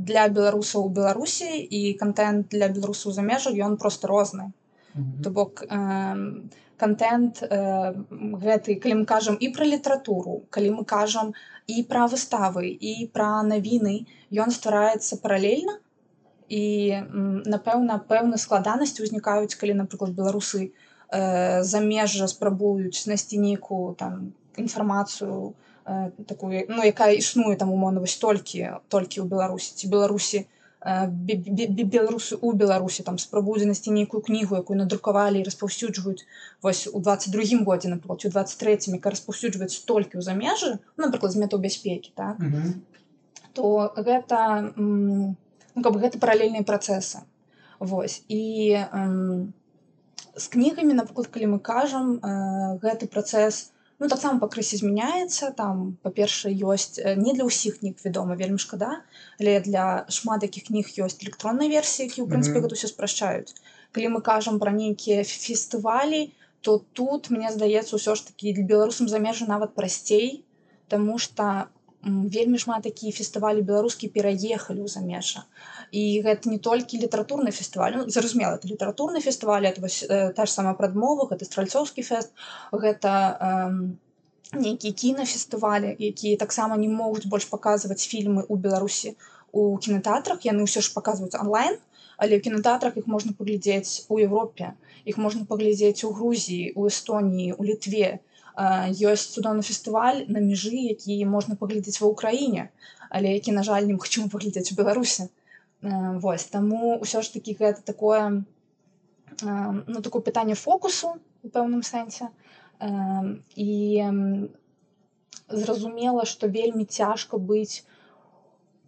для 0.00 0.29
беларусаў 0.29 0.87
у 0.87 0.95
беларусі 0.97 1.50
і 1.59 1.95
контент 2.00 2.49
для 2.55 2.69
беларусаў 2.69 3.12
замежжа 3.12 3.50
ён 3.50 3.76
просто 3.76 4.09
розны 4.09 4.52
то 5.23 5.31
бок 5.31 5.62
контент 6.81 7.43
гэты 8.45 8.76
калі 8.83 8.95
мы 9.02 9.05
кажам 9.05 9.37
і 9.37 9.50
пра 9.57 9.69
літаратуру 9.69 10.40
калі 10.57 10.71
мы 10.81 10.85
кажам 10.93 11.35
і 11.67 11.85
пра 11.90 12.07
выставы 12.12 12.67
і 12.90 12.93
пра 13.14 13.31
навіны 13.47 13.95
ён 14.45 14.50
ствараецца 14.57 15.21
паралельна. 15.23 15.79
І 16.50 16.64
напэўна 17.55 17.99
пэўна 18.11 18.40
складанасці 18.45 19.05
ўзнікаюць 19.07 19.55
калі 19.61 19.76
напрыклад 19.83 20.17
беларусы 20.19 20.62
э, 20.67 21.62
замежжа 21.62 22.26
спрабуюць 22.33 23.02
знайсці 23.02 23.38
нейкую 23.45 23.95
там 24.00 24.33
інфармацыю 24.59 25.37
э, 25.37 25.70
такую 26.26 26.64
ну 26.68 26.82
якая 26.84 27.14
існуе 27.14 27.56
там 27.56 27.72
умоўна 27.72 28.00
вось 28.00 28.16
толькі 28.16 28.80
толькі 28.88 29.20
ў 29.20 29.26
беларусі. 29.26 29.75
Ці 29.76 29.88
беларусі 29.88 30.46
беларусы 30.80 32.38
у 32.40 32.52
беларусі 32.52 33.02
там 33.04 33.18
спрабуюць 33.18 33.62
знайсці 33.68 33.92
нейкую 33.92 34.25
кнігу 34.25 34.56
якую 34.56 34.78
надрукавалі 34.80 35.40
і 35.40 35.44
распаўсюджваюць 35.44 36.25
вось 36.62 36.88
у 36.88 37.00
22 37.00 37.64
годзе 37.68 37.92
напрыклад 37.92 38.25
у 38.25 38.30
23 38.32 38.96
яка 38.96 39.12
распаўсюджваць 39.12 39.76
столькі 39.76 40.16
ў 40.16 40.22
замежы 40.25 40.80
ну, 40.96 41.04
напрыклад 41.04 41.32
з 41.32 41.37
метаў 41.37 41.60
бяспекі 41.60 42.12
так? 42.16 42.40
Mm 42.40 42.52
-hmm. 42.52 42.72
то 43.52 43.92
гэта 43.96 44.72
ну, 44.76 45.37
каб 45.82 45.96
гэта 46.00 46.18
паралельныя 46.18 46.64
працэсы. 46.64 47.28
Вось 47.78 48.25
і 48.28 48.76
з 50.37 50.49
кнігамі 50.49 50.94
напрыклад 50.96 51.28
калі 51.28 51.46
мы 51.46 51.58
кажам 51.60 52.20
гэты 52.80 53.04
працэс 53.04 53.72
у 53.76 53.79
ну 54.00 54.09
таксама 54.09 54.40
пакрысе 54.42 54.80
змяняецца 54.80 55.52
там 55.57 55.80
па-першае 56.02 56.52
ёсць 56.75 56.99
не 57.21 57.37
для 57.37 57.47
ўсіх 57.49 57.78
кніг 57.80 58.00
вядома 58.04 58.37
вельмі 58.40 58.59
шкада 58.64 58.90
але 59.38 59.61
для 59.69 59.87
шмат 60.19 60.47
якіх 60.49 60.69
кніг 60.73 60.92
ёсць 61.07 61.21
электроннай 61.23 61.69
версіі 61.69 62.09
які 62.09 62.21
ў 62.25 62.28
прынцыпе 62.33 62.57
mm 62.57 62.64
-hmm. 62.64 62.69
гэта 62.69 62.75
ўсё 62.80 62.88
спрашчаюць 62.95 63.54
калі 63.92 64.12
мы 64.16 64.21
кажам 64.33 64.59
пра 64.59 64.73
нейкія 64.73 65.25
фестывалі 65.25 66.23
то 66.61 66.80
тут 66.92 67.30
мне 67.30 67.49
здаецца 67.52 67.97
ўсё 67.97 68.14
ж 68.16 68.26
такі 68.28 68.52
для 68.57 68.64
беларусам 68.73 69.09
замежжа 69.09 69.47
нават 69.47 69.75
прасцей 69.75 70.45
Таму 70.90 71.19
что 71.19 71.69
вельмі 72.04 72.59
шмат 72.59 72.83
такія 72.83 73.12
фестывалі 73.12 73.61
беларускі 73.61 74.09
пераехалі 74.09 74.80
ў 74.80 74.88
замежжа. 74.88 75.45
І 75.92 76.23
гэта 76.25 76.49
не 76.49 76.59
толькі 76.59 77.00
літаратурны 77.00 77.52
фестываль. 77.52 77.97
Ну, 77.97 78.09
зразумела 78.09 78.57
это 78.57 78.69
літаратурны 78.69 79.21
фестываль 79.21 79.66
это 79.66 79.80
вось, 79.80 80.02
э, 80.02 80.33
та 80.33 80.47
ж 80.47 80.52
сама 80.52 80.75
прадмова 80.75 81.28
гэта 81.28 81.45
стральцоўскі 81.45 82.02
фэст 82.02 82.33
гэта 82.73 83.12
э, 83.37 84.57
нейкія 84.57 84.92
кінафестывалі 84.92 85.97
якія 85.99 86.37
таксама 86.37 86.76
не 86.76 86.88
могуць 86.88 87.26
больш 87.26 87.45
паказваць 87.45 88.07
фільмы 88.07 88.49
ў 88.49 88.57
беларусі. 88.57 89.16
У 89.52 89.76
кінотэатрах 89.76 90.47
яны 90.47 90.64
ўсё 90.64 90.80
ж 90.80 90.95
паказваюць 90.95 91.37
онлайн 91.37 91.76
але 92.21 92.37
ў 92.37 92.45
кінотэатрах 92.45 92.97
іх 93.00 93.07
можна 93.09 93.33
паглядзець 93.37 94.04
у 94.12 94.21
Еўропе 94.21 94.76
іх 95.09 95.16
можна 95.16 95.49
паглядзець 95.49 96.04
у 96.04 96.12
Грузіі 96.16 96.73
у 96.76 96.85
Эстоніі 96.90 97.57
у 97.57 97.64
літве 97.64 98.21
ёсць 98.57 99.30
цудоўны 99.35 99.62
фестываль 99.62 100.25
на 100.28 100.40
мяжы 100.45 100.76
які 100.76 101.19
можна 101.25 101.57
паглядзець 101.57 102.00
ва 102.00 102.11
ўкраіне 102.14 102.71
але 103.11 103.35
які 103.35 103.52
на 103.52 103.62
жаль 103.66 103.87
не 103.87 103.99
магчыма 103.99 104.33
паглядзець 104.33 104.73
у 104.73 104.78
беларусе 104.80 105.30
Вось 105.83 106.45
таму 106.52 107.00
ўсё 107.00 107.25
ж 107.25 107.33
такі 107.33 107.57
гэта 107.57 107.80
такое 107.80 108.45
ну 109.40 110.02
такое 110.04 110.21
пытанне 110.21 110.54
фокусу 110.54 111.16
у 111.42 111.49
пэўным 111.49 111.80
сэнсе. 111.80 112.28
І 113.57 113.71
зразумела 115.49 116.26
што 116.28 116.52
вельмі 116.52 116.85
цяжка 116.85 117.40
быць 117.40 117.88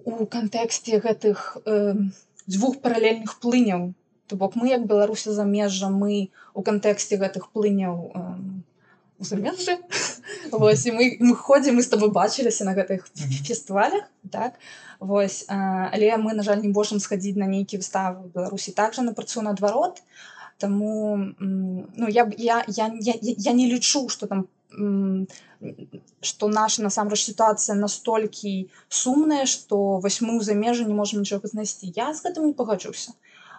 у 0.04 0.26
кантэксце 0.26 1.00
гэтых 1.00 1.64
дзвюх 1.64 2.80
паралельных 2.84 3.40
плыняў. 3.40 3.96
То 4.28 4.36
бок 4.36 4.52
мы 4.56 4.68
як 4.68 4.84
беларуся 4.84 5.32
замежжа 5.32 5.88
мы 5.88 6.28
у 6.52 6.60
кантэксце 6.60 7.16
гэтых 7.16 7.48
плыняў 7.56 8.12
у 9.22 9.24
замежжы 9.24 9.78
Вось 10.50 10.84
і 10.90 10.92
мы 10.98 11.06
мы 11.22 11.34
ходзім 11.38 11.78
мы 11.78 11.82
з 11.86 11.92
тобой 11.94 12.10
бачыліся 12.10 12.66
на 12.66 12.74
гэтых 12.74 13.06
фестывалях 13.46 14.04
так. 14.30 14.58
Вось 14.98 15.44
але 15.48 16.16
мы 16.18 16.34
на 16.34 16.42
жаль 16.42 16.60
не 16.62 16.72
можам 16.74 17.00
схадзіць 17.00 17.38
на 17.38 17.46
нейкі 17.46 17.78
выставы 17.78 18.28
беларусі 18.34 18.74
также 18.74 19.06
напрацую 19.06 19.46
наадварот 19.46 20.02
Таму 20.58 21.16
ну 21.38 22.08
я 22.08 22.30
я, 22.38 22.64
я, 22.68 22.92
я, 23.00 23.14
я 23.22 23.52
не 23.52 23.66
лічу 23.70 24.08
что 24.08 24.26
там 24.26 24.46
что 26.20 26.48
наша 26.48 26.82
насамрэч 26.82 27.22
сітуацыя 27.30 27.74
настолькі 27.78 28.70
сумная 28.88 29.46
что 29.46 29.98
вось 30.02 30.20
мы 30.20 30.38
ў 30.38 30.42
замежжа 30.42 30.84
не 30.84 30.94
можем 30.94 31.22
нічога 31.22 31.48
знайсці 31.48 31.92
я 31.96 32.12
з 32.14 32.26
гэтым 32.26 32.50
не 32.50 32.54
пагаджуся 32.54 33.14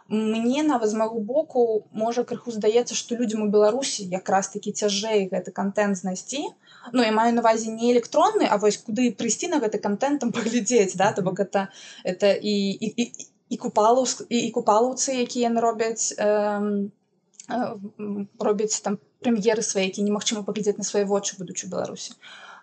мне 0.07 0.63
нават 0.63 0.89
з 0.89 0.93
магу 0.93 1.19
боку 1.19 1.87
можа 1.91 2.23
крыху 2.23 2.51
здаецца 2.51 2.95
што 2.95 3.15
людзям 3.15 3.43
у 3.43 3.49
беларусі 3.49 4.03
якраз 4.11 4.49
такі 4.51 4.71
цяжэй 4.71 5.29
гэты 5.31 5.51
контент 5.51 5.97
знайсці. 5.97 6.43
Ну 6.91 7.03
я 7.03 7.11
маю 7.11 7.33
навазе 7.33 7.71
не 7.71 7.93
электронны 7.93 8.47
А 8.49 8.57
вось 8.57 8.77
куды 8.77 9.15
прыйсці 9.15 9.47
на 9.47 9.59
гэты 9.63 9.79
контентам 9.79 10.31
паглядзець 10.35 10.95
да 10.95 11.13
то 11.13 11.21
бок 11.21 11.39
это 11.39 11.67
это 12.03 12.33
і 12.35 12.71
і, 12.71 12.87
і, 12.97 13.11
і 13.49 13.57
купалу 13.57 14.05
і, 14.29 14.51
купалаўцы 14.51 15.23
якія 15.23 15.47
яны 15.49 15.61
робяць 15.61 16.11
э, 16.19 16.89
робяць 18.39 18.81
там 18.83 18.99
прэм'еры 19.23 19.63
свае 19.63 19.87
які 19.87 20.03
немагчыма 20.03 20.43
паглядзець 20.43 20.77
на 20.77 20.83
свае 20.83 21.05
вочы 21.05 21.39
будучы 21.39 21.67
беларусі. 21.67 22.11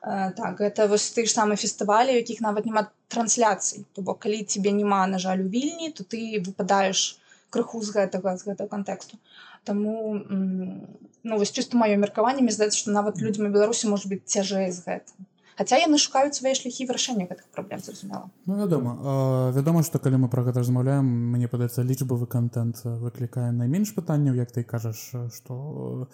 Э, 0.04 0.32
так 0.36 0.60
это 0.60 0.88
вось 0.88 1.08
ты 1.16 1.24
ж 1.24 1.32
самы 1.32 1.56
фестывалі 1.56 2.12
якіх 2.12 2.44
нават 2.44 2.66
няма 2.66 2.92
трансляцый. 3.08 3.88
То 3.96 4.02
бок 4.02 4.20
калі 4.20 4.44
тебе 4.44 4.76
няма 4.76 5.06
на 5.06 5.18
жаль 5.18 5.40
у 5.40 5.48
вільні 5.48 5.90
то 5.96 6.04
ты 6.04 6.36
выпадаеш 6.44 7.16
крыху 7.50 7.82
з 7.82 7.94
гэтага 7.96 8.36
з 8.38 8.46
гэтага 8.50 8.70
кантэксту. 8.70 9.18
Таму 9.64 10.14
ну 10.20 11.36
вось 11.36 11.52
чыста 11.52 11.76
маё 11.76 11.98
меркаванне 11.98 12.46
мне 12.46 12.54
здаецца 12.54 12.78
што 12.78 12.94
нават 12.94 13.20
людзям 13.20 13.52
беларусі 13.52 13.90
можа 13.92 14.08
быць 14.08 14.24
цяжэй 14.24 14.70
з 14.70 14.86
гэтым. 14.86 15.26
Хаця 15.60 15.76
яны 15.76 15.98
шукаюць 16.00 16.32
свае 16.38 16.54
шляхі 16.56 16.86
вырашэння 16.88 17.26
гэтых 17.28 17.50
праблем 17.52 17.82
зразумела. 17.84 18.30
Ну 18.46 18.56
вядома. 18.56 18.96
Вядома 19.52 19.82
што 19.84 20.00
калі 20.00 20.22
мы 20.22 20.30
пра 20.32 20.46
гэта 20.46 20.62
размаўляем 20.62 21.04
мне 21.04 21.50
падаецца 21.52 21.84
лічбавы 21.84 22.24
контент 22.24 22.80
выклікае 22.86 23.50
найменш 23.52 23.92
пытанняў 23.92 24.40
як 24.40 24.56
ты 24.56 24.64
кажаш 24.64 25.04
што 25.36 26.08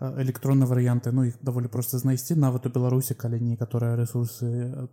электронны 0.00 0.68
варыянты 0.68 1.16
ну 1.16 1.24
іх 1.32 1.40
даволі 1.40 1.72
проста 1.72 1.96
знайсці. 1.96 2.36
Нават 2.36 2.68
у 2.68 2.74
беларусі 2.76 3.16
калі 3.16 3.40
некаторыя 3.40 3.96
ресурсы 3.96 4.90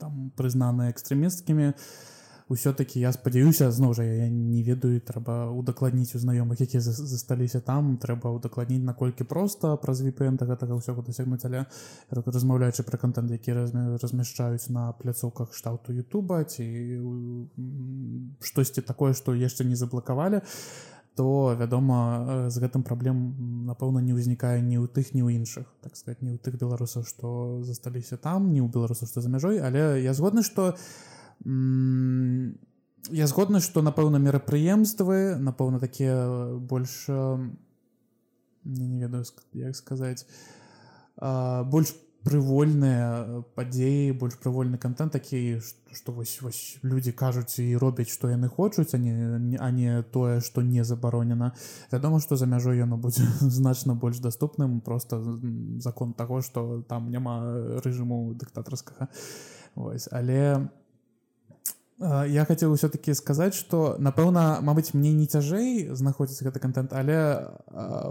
там 0.00 0.30
прызнаныя 0.40 0.96
экстрэмісткімі 0.96 1.74
то 1.76 2.15
ўсё-таки 2.48 3.00
я 3.02 3.10
спадзяюся 3.10 3.70
зноў 3.74 3.94
жа 3.98 4.06
я 4.06 4.28
не 4.30 4.62
ведаю 4.62 5.02
трэба 5.02 5.50
удакладніць 5.50 6.14
у 6.14 6.18
знаёмых 6.22 6.62
якія 6.62 6.78
засталіся 6.80 7.60
там. 7.60 7.98
Трэба 7.98 8.30
удакладніць 8.30 8.86
наколькі 8.86 9.26
проста 9.26 9.74
праз 9.74 10.02
VPN 10.06 10.38
гэтага 10.38 10.78
ўсяго 10.78 11.02
дасягнуць 11.02 11.42
але 11.42 11.66
размаўляючы 12.10 12.86
пра 12.86 12.98
контент 13.02 13.34
які 13.34 13.66
размяшчаюць 13.98 14.70
на 14.70 14.94
пляцоўках 14.94 15.54
шталту 15.54 15.90
Ютуба 15.90 16.44
ці 16.46 16.62
штосьці 18.38 18.82
такое 18.86 19.12
што 19.12 19.34
яшчэ 19.34 19.66
не 19.66 19.74
заблакавалі 19.74 20.40
то 21.16 21.56
вядома 21.58 22.46
з 22.46 22.62
гэтым 22.62 22.86
праблем 22.86 23.34
напэўна 23.66 23.98
не 23.98 24.14
ўзнікае 24.14 24.62
ні 24.62 24.78
ў 24.78 24.86
тых 24.86 25.18
ні 25.18 25.26
ў 25.26 25.42
іншых 25.42 25.66
так 25.82 25.98
сказать 25.98 26.22
не 26.22 26.36
ў 26.36 26.38
тых 26.38 26.62
беларусаў 26.62 27.02
што 27.02 27.58
засталіся 27.66 28.14
там 28.22 28.54
не 28.54 28.62
ў 28.62 28.70
беларусаў 28.70 29.10
што 29.10 29.18
за 29.18 29.32
мяжой 29.34 29.58
але 29.58 29.98
я 29.98 30.14
згодны 30.14 30.46
што 30.46 30.78
у 30.78 31.15
я 31.46 33.26
згодны 33.30 33.60
што 33.62 33.82
напэўна 33.86 34.18
мерапрыемствы 34.18 35.38
напэўна 35.38 35.78
такія 35.78 36.58
больш 36.58 37.06
не, 38.66 38.98
ведаю 38.98 39.22
як 39.54 39.76
сказаць 39.78 40.26
больш 41.70 41.94
прывольныя 42.26 43.44
падзеі 43.54 44.10
больш 44.18 44.34
прывольны 44.42 44.78
контент 44.82 45.14
такі 45.14 45.60
што 45.94 46.12
вось 46.16 46.42
вось 46.42 46.78
людзі 46.82 47.12
кажуць 47.12 47.62
і 47.62 47.76
робяць 47.78 48.10
што 48.10 48.26
яны 48.32 48.50
хочуць 48.50 48.90
а 48.94 48.98
не 48.98 49.54
а 49.54 49.70
не 49.70 50.02
тое 50.02 50.40
што 50.40 50.66
не 50.66 50.82
забаронена 50.82 51.52
вядома 51.92 52.18
што 52.18 52.34
за 52.34 52.50
мяжой 52.50 52.82
яно 52.82 52.98
будзе 52.98 53.22
значна 53.40 53.94
больш 53.94 54.18
доступным 54.18 54.80
просто 54.80 55.22
закон 55.78 56.12
таго 56.12 56.42
што 56.42 56.82
там 56.88 57.06
няма 57.14 57.38
рэжыму 57.86 58.34
дыктатарскага 58.34 59.08
ось 59.76 60.08
але 60.10 60.66
у 60.66 60.85
я 61.98 62.44
хацеў 62.44 62.74
все-таки 62.76 63.14
сказаць 63.14 63.54
что 63.54 63.96
напэўна 63.98 64.60
Мабыць 64.60 64.92
мне 64.92 65.12
не 65.12 65.26
цяжэй 65.26 65.88
знаходзіць 65.96 66.44
гэты 66.44 66.60
контент 66.60 66.92
але 66.92 67.48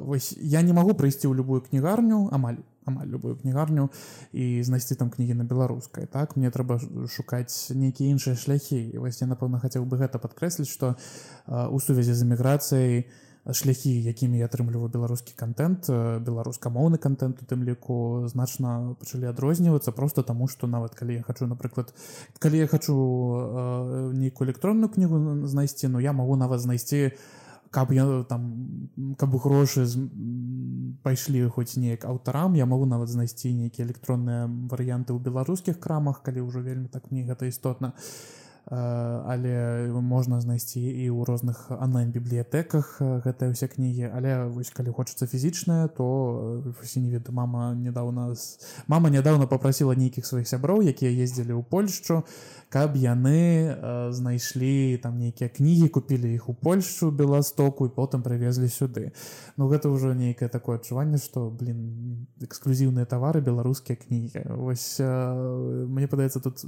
вось 0.02 0.34
я 0.42 0.62
не 0.62 0.74
магу 0.74 0.98
прыйсці 0.98 1.30
ў 1.30 1.38
любую 1.38 1.62
кнігарню 1.62 2.30
амаль 2.34 2.66
амаль 2.86 3.10
любую 3.10 3.38
кнігарню 3.38 3.90
і 4.34 4.64
знайсці 4.64 4.96
там 4.96 5.10
кнігі 5.10 5.34
на 5.34 5.44
беларускай 5.44 6.06
так? 6.06 6.36
Мне 6.38 6.50
трэба 6.54 6.80
шукаць 7.10 7.74
нейкія 7.74 8.14
іншыя 8.14 8.38
шляхі. 8.38 8.94
Вось 9.02 9.22
я 9.22 9.28
напэўна 9.28 9.58
хацеў 9.60 9.86
бы 9.86 9.98
гэта 9.98 10.22
падкрэсліць 10.22 10.70
что 10.70 10.96
у 11.46 11.80
сувязі 11.82 12.14
з 12.14 12.22
эміграцыяй 12.26 13.10
у 13.10 13.25
шляхі 13.54 13.94
якімі 14.02 14.42
я 14.42 14.50
атрымліваю 14.50 14.90
беларускі 14.90 15.36
контент 15.38 15.86
беларускамоўны 15.90 16.98
контент 16.98 17.42
у 17.42 17.46
тым 17.46 17.62
ліку 17.62 18.26
значна 18.26 18.96
пачалі 19.00 19.30
адрознівацца 19.30 19.92
просто 19.92 20.24
таму 20.24 20.48
что 20.48 20.68
нават 20.68 20.96
калі 20.96 21.22
я 21.22 21.24
хочу 21.24 21.46
напрыклад 21.46 21.94
калі 22.40 22.58
я 22.58 22.68
хочу 22.68 22.94
нейкую 24.14 24.50
электронную 24.50 24.90
кнігу 24.90 25.46
знайсці 25.46 25.88
но 25.88 25.98
ну, 25.98 26.00
я 26.00 26.14
могу 26.14 26.36
нават 26.36 26.62
знайсці 26.62 27.12
каб 27.70 27.92
я 27.92 28.24
там 28.24 28.90
каб 29.20 29.36
грошы 29.36 29.86
з 29.86 30.00
пайшлі 31.04 31.46
хоць 31.54 31.78
неяк 31.78 32.06
аўтарам 32.06 32.56
я 32.56 32.66
могу 32.66 32.86
нават 32.86 33.10
знайсці 33.10 33.54
нейкія 33.54 33.86
электронныя 33.86 34.48
варыянты 34.48 35.14
ў 35.14 35.22
беларускіх 35.22 35.78
крамах 35.80 36.24
калі 36.24 36.48
ўжо 36.48 36.66
вельмі 36.66 36.88
так 36.88 37.12
мне 37.12 37.28
гэта 37.28 37.46
істотна 37.46 37.94
але 38.66 39.86
можна 40.02 40.42
знайсці 40.42 40.82
і 40.82 41.06
ў 41.14 41.22
розных 41.30 41.70
онлайн-бібліятэках 41.70 42.98
гэтыя 43.22 43.54
ўсе 43.54 43.70
кнігі. 43.70 44.10
Але 44.10 44.50
вось 44.50 44.74
калі 44.74 44.90
хочацца 44.90 45.30
фізічная 45.30 45.86
то 45.94 46.66
не 46.96 47.10
веду 47.14 47.30
мама 47.30 47.78
недавно 47.78 48.34
мама 48.88 49.10
нядаўна 49.10 49.46
попрасила 49.46 49.94
нейкіх 49.94 50.26
сваіх 50.26 50.50
сяброў 50.50 50.82
якія 50.82 51.14
ездзілі 51.14 51.54
ў 51.54 51.64
Польшчу 51.70 52.26
каб 52.74 52.98
яны 52.98 53.78
знайшлі 54.10 54.98
там 54.98 55.22
нейкія 55.22 55.50
кнігі 55.50 55.94
купілі 55.94 56.34
іх 56.34 56.50
у 56.50 56.58
Польшчу 56.58 57.12
беластоку 57.14 57.86
і 57.86 57.94
потым 57.94 58.26
прывезлі 58.26 58.66
сюды. 58.66 59.14
Ну 59.62 59.70
гэта 59.70 59.94
ўжо 59.94 60.18
нейкае 60.18 60.50
такое 60.50 60.82
адчуванне 60.82 61.22
што 61.22 61.54
блин 61.54 62.26
эксклюзіўныя 62.42 63.06
тавары 63.06 63.46
беларускія 63.46 63.94
кнігі. 63.94 64.58
Вось 64.58 64.98
мне 64.98 66.10
падаецца 66.10 66.42
тут 66.42 66.66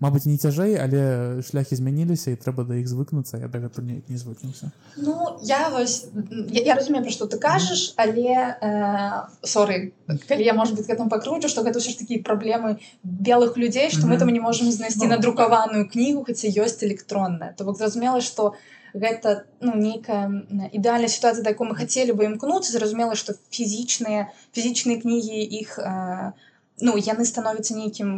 Мабыць 0.00 0.24
не 0.24 0.38
цяжэй 0.40 0.80
але 0.80 1.00
шляхі 1.44 1.76
змяніліся 1.76 2.32
і 2.32 2.40
трэба 2.40 2.64
да 2.64 2.80
іх 2.80 2.88
звыкнуцца. 2.88 3.36
Я 3.36 3.52
дагэтуль 3.52 3.84
не, 3.84 4.00
не 4.08 4.16
звыкнуўся. 4.16 4.72
Ну 4.96 5.36
я 5.44 5.68
вось 5.68 6.08
я, 6.48 6.62
я 6.72 6.74
разумею 6.74 7.04
пра 7.04 7.12
што 7.12 7.28
ты 7.28 7.36
кажаш 7.36 7.92
але 8.00 8.56
э, 8.56 9.20
соры 9.44 9.92
калі 10.08 10.42
я 10.44 10.56
может 10.56 10.74
быть 10.80 10.88
гэтым 10.88 11.12
пакручу 11.12 11.52
што 11.52 11.60
гэта 11.60 11.84
ўсё 11.84 11.92
ж 11.92 12.00
такі 12.00 12.24
праблемы 12.24 12.80
белых 13.04 13.60
людзей 13.60 13.92
што 13.92 14.02
mm 14.02 14.08
-hmm. 14.08 14.16
мы 14.16 14.18
там 14.18 14.32
не 14.32 14.40
можемм 14.40 14.72
знайсці 14.72 15.04
ну, 15.04 15.12
надрукаваную 15.12 15.88
кнігу 15.88 16.24
хаця 16.24 16.48
ёсць 16.48 16.80
электронная. 16.80 17.52
То 17.52 17.64
бок 17.64 17.76
зразумела 17.76 18.20
што 18.20 18.56
гэта 18.94 19.44
ну 19.60 19.76
нейкая 19.76 20.26
ідэальная 20.72 21.08
сітуацыя 21.08 21.44
да 21.44 21.50
якой 21.50 21.68
мы 21.68 21.74
хацелі 21.76 22.12
бы 22.12 22.24
імкнуцца. 22.24 22.72
Зразумела 22.72 23.14
што 23.14 23.34
фізічныя 23.50 24.32
фізічныя 24.52 25.00
кнігі 25.00 25.38
іх 25.60 25.78
э, 25.78 26.32
ну 26.80 26.96
яны 26.96 27.24
становяцца 27.28 27.76
нейкім 27.76 28.10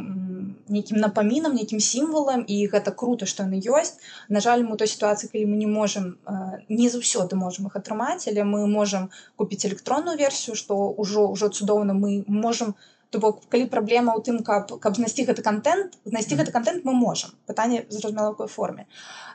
нейкім 0.69 1.02
напамінам 1.02 1.54
нейкім 1.59 1.81
сімвалам 1.81 2.45
і 2.47 2.57
гэта 2.73 2.95
круто 3.02 3.26
што 3.26 3.47
яны 3.49 3.59
ёсць 3.59 3.99
на 4.28 4.40
жаль 4.45 4.64
мы 4.69 4.78
той 4.81 4.88
сітуацыі 4.92 5.31
калі 5.33 5.45
мы 5.50 5.59
не 5.59 5.66
можем 5.66 6.16
не 6.69 6.88
заўсёды 6.95 7.37
можемм 7.37 7.69
іх 7.71 7.76
атрымаць 7.83 8.25
але 8.33 8.47
мы 8.47 8.64
можемм 8.66 9.11
купіць 9.37 9.66
электронную 9.71 10.16
версію 10.16 10.57
што 10.57 10.78
ўжо 11.04 11.28
ўжо 11.35 11.52
цудоўна 11.61 11.99
мы 11.99 12.25
можемм 12.28 12.75
то 13.12 13.19
бок 13.19 13.45
калі 13.52 13.69
праблема 13.69 14.16
ў 14.16 14.25
тым 14.25 14.40
каб 14.40 14.73
каб 14.81 14.97
знайсці 14.97 15.28
гэты 15.28 15.45
контент 15.45 16.00
знайсці 16.09 16.40
гэты 16.40 16.52
контент 16.52 16.88
мы 16.88 16.97
можемм 16.97 17.37
пытанне 17.47 17.85
зразумела 17.92 18.33
какой 18.33 18.49
форме. 18.49 18.87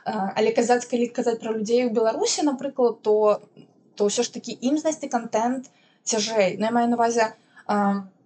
Але 0.04 0.50
казаць 0.50 0.90
калі 0.90 1.06
казаць 1.14 1.38
пра 1.38 1.54
людзей 1.54 1.86
у 1.86 1.94
беларусі 1.94 2.42
напрыклад 2.50 3.02
то 3.06 3.40
то 3.94 4.10
ўсё 4.10 4.26
ж 4.26 4.34
такі 4.34 4.58
ім 4.70 4.78
знайсці 4.82 5.06
контент 5.14 5.70
цяжэй. 6.02 6.58
Я 6.58 6.70
маю 6.74 6.90
навазе 6.90 7.34
а 7.66 8.02
з 8.02 8.17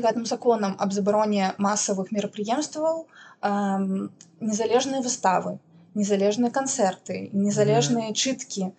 гэтым 0.00 0.24
законам 0.26 0.76
аб 0.78 0.92
забароне 0.92 1.54
масавых 1.58 2.12
мерапрыемстваў 2.12 3.04
незалежныя 3.42 5.02
выставы 5.02 5.58
незалежныя 5.94 6.50
канцэрты 6.50 7.28
незалежныя 7.32 8.12
чыткі 8.12 8.72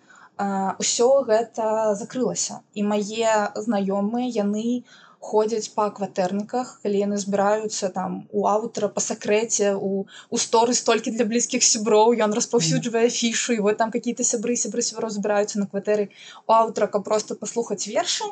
ўсё 0.82 1.08
гэта 1.30 1.94
закрылася 1.94 2.60
і 2.74 2.82
мае 2.90 3.34
знаёмыя 3.66 4.30
яны 4.36 4.82
ходзяць 5.24 5.72
па 5.74 5.84
кватэрніках 5.96 6.72
калі 6.84 7.00
яны 7.00 7.18
збіраюцца 7.22 7.88
там 7.94 8.16
у 8.40 8.44
аўтара 8.50 8.90
па 8.96 9.04
сакрэце 9.04 9.72
у 9.88 9.92
у 10.04 10.40
сторы 10.44 10.74
столькі 10.80 11.14
для 11.16 11.28
блізкіх 11.30 11.64
сяброў 11.68 12.16
ён 12.26 12.34
распаўсюджвае 12.38 13.06
фішу 13.18 13.56
і 13.56 13.62
вот 13.66 13.80
там 13.82 13.94
какие-то 13.94 14.26
сябры 14.30 14.56
сябры 14.64 14.84
сяброў 14.88 15.14
збіраюцца 15.16 15.62
на 15.62 15.66
кватэры 15.70 16.10
у 16.46 16.56
аўтара 16.58 16.90
каб 16.96 17.06
просто 17.08 17.38
паслухаць 17.44 17.86
вершы 17.86 18.28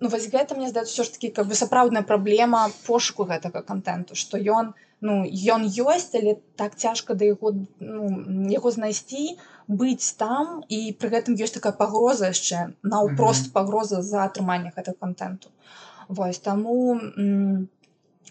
ну 0.00 0.08
вось 0.08 0.28
гэта 0.30 0.54
мне 0.54 0.68
здаецца 0.68 0.92
ўсё 0.92 1.04
ж 1.06 1.14
таки 1.16 1.28
как 1.34 1.46
бы 1.50 1.54
сапраўдная 1.58 2.02
праблема 2.02 2.70
пошуку 2.86 3.26
гэтага 3.30 3.62
контенту 3.62 4.14
что 4.14 4.38
ён 4.38 4.74
ну 5.00 5.22
ён 5.26 5.66
ёсць 5.66 6.14
але 6.14 6.38
так 6.56 6.76
цяжка 6.76 7.14
да 7.14 7.24
яго 7.24 7.54
ну, 7.80 8.06
яго 8.54 8.70
знайсці 8.70 9.38
быць 9.68 10.14
там 10.22 10.62
і 10.68 10.80
пры 10.98 11.10
гэтым 11.14 11.38
ёсць 11.38 11.54
такая 11.58 11.74
пагроза 11.82 12.30
яшчэ 12.34 12.74
наўпрост 12.82 13.42
mm 13.42 13.48
-hmm. 13.48 13.54
пагроза 13.58 14.02
за 14.02 14.24
атрыманне 14.24 14.72
гэтага 14.76 14.96
контенту 15.00 15.48
Вось 16.08 16.38
таму 16.38 17.00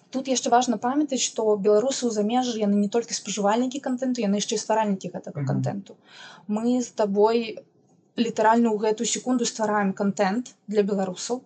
тут 0.10 0.27
яшчэ 0.27 0.49
важна 0.49 0.77
памятаць 0.77 1.21
што 1.21 1.43
беларусы 1.56 2.08
ў 2.08 2.12
замежжы 2.12 2.60
яны 2.60 2.75
не 2.84 2.89
толькі 2.89 3.13
спажывальнікі 3.13 3.80
контенту 3.80 4.21
яны 4.21 4.41
яшчэ 4.41 4.58
стваральнікі 4.58 5.12
гэтага 5.13 5.39
mm 5.39 5.43
-hmm. 5.43 5.47
контенту 5.47 5.95
мы 6.47 6.82
з 6.82 6.89
табой 7.01 7.60
літаральна 8.17 8.69
ў 8.69 8.77
гэту 8.86 9.06
секунду 9.06 9.45
ствараем 9.45 9.93
контент 9.93 10.56
для 10.67 10.84
беларусаў 10.84 11.41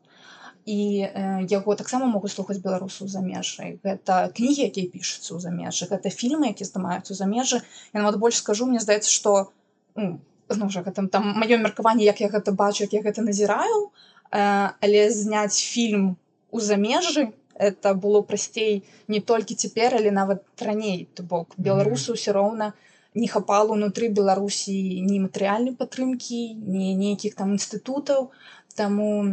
і 0.66 0.80
э, 1.08 1.46
яго 1.50 1.76
таксама 1.76 2.06
могуць 2.06 2.32
слухаць 2.34 2.62
беларусаў 2.62 3.08
замежжай 3.08 3.80
гэта 3.84 4.30
кнігі 4.36 4.70
якія 4.70 4.88
пішуцца 4.92 5.34
ў 5.34 5.40
замежжы 5.42 5.90
гэта 5.90 6.14
фільмы 6.14 6.54
які 6.54 6.68
здымаюцца 6.68 7.12
ў 7.14 7.18
замежжы 7.18 7.62
я 7.94 8.00
нават 8.02 8.20
больш 8.22 8.42
скажу 8.44 8.70
мне 8.70 8.80
здаецца 8.80 9.10
што 9.10 9.52
ну, 9.96 10.70
жа 10.70 10.82
гэтым 10.86 11.10
там 11.10 11.34
маё 11.38 11.58
меркаванне 11.58 12.06
як 12.06 12.22
я 12.22 12.30
гэта 12.30 12.52
бачу 12.52 12.84
як 12.86 12.94
я 12.94 13.02
гэта 13.02 13.26
назіраю 13.26 13.90
э, 14.32 14.70
але 14.80 15.10
зняць 15.10 15.58
фільм 15.58 16.18
у 16.52 16.60
замежжы 16.60 17.32
это 17.56 17.94
было 17.94 18.22
прасцей 18.22 18.84
не 19.08 19.22
толькі 19.22 19.56
цяпер 19.56 19.96
але 19.96 20.12
нават 20.12 20.44
раней. 20.60 21.08
То 21.14 21.24
бок 21.24 21.54
беларусу 21.58 22.18
ўсё 22.18 22.34
роўна 22.34 22.74
не 23.14 23.28
хапала 23.28 23.76
унутры 23.76 24.10
беларусі 24.10 24.74
ні 25.06 25.20
матэрыяльнай 25.28 25.76
падтрымкі 25.76 26.42
не 26.56 26.96
нейкіх 26.96 27.36
там 27.36 27.54
інстытутаў 27.58 28.32
таму 28.76 29.10
у 29.20 29.26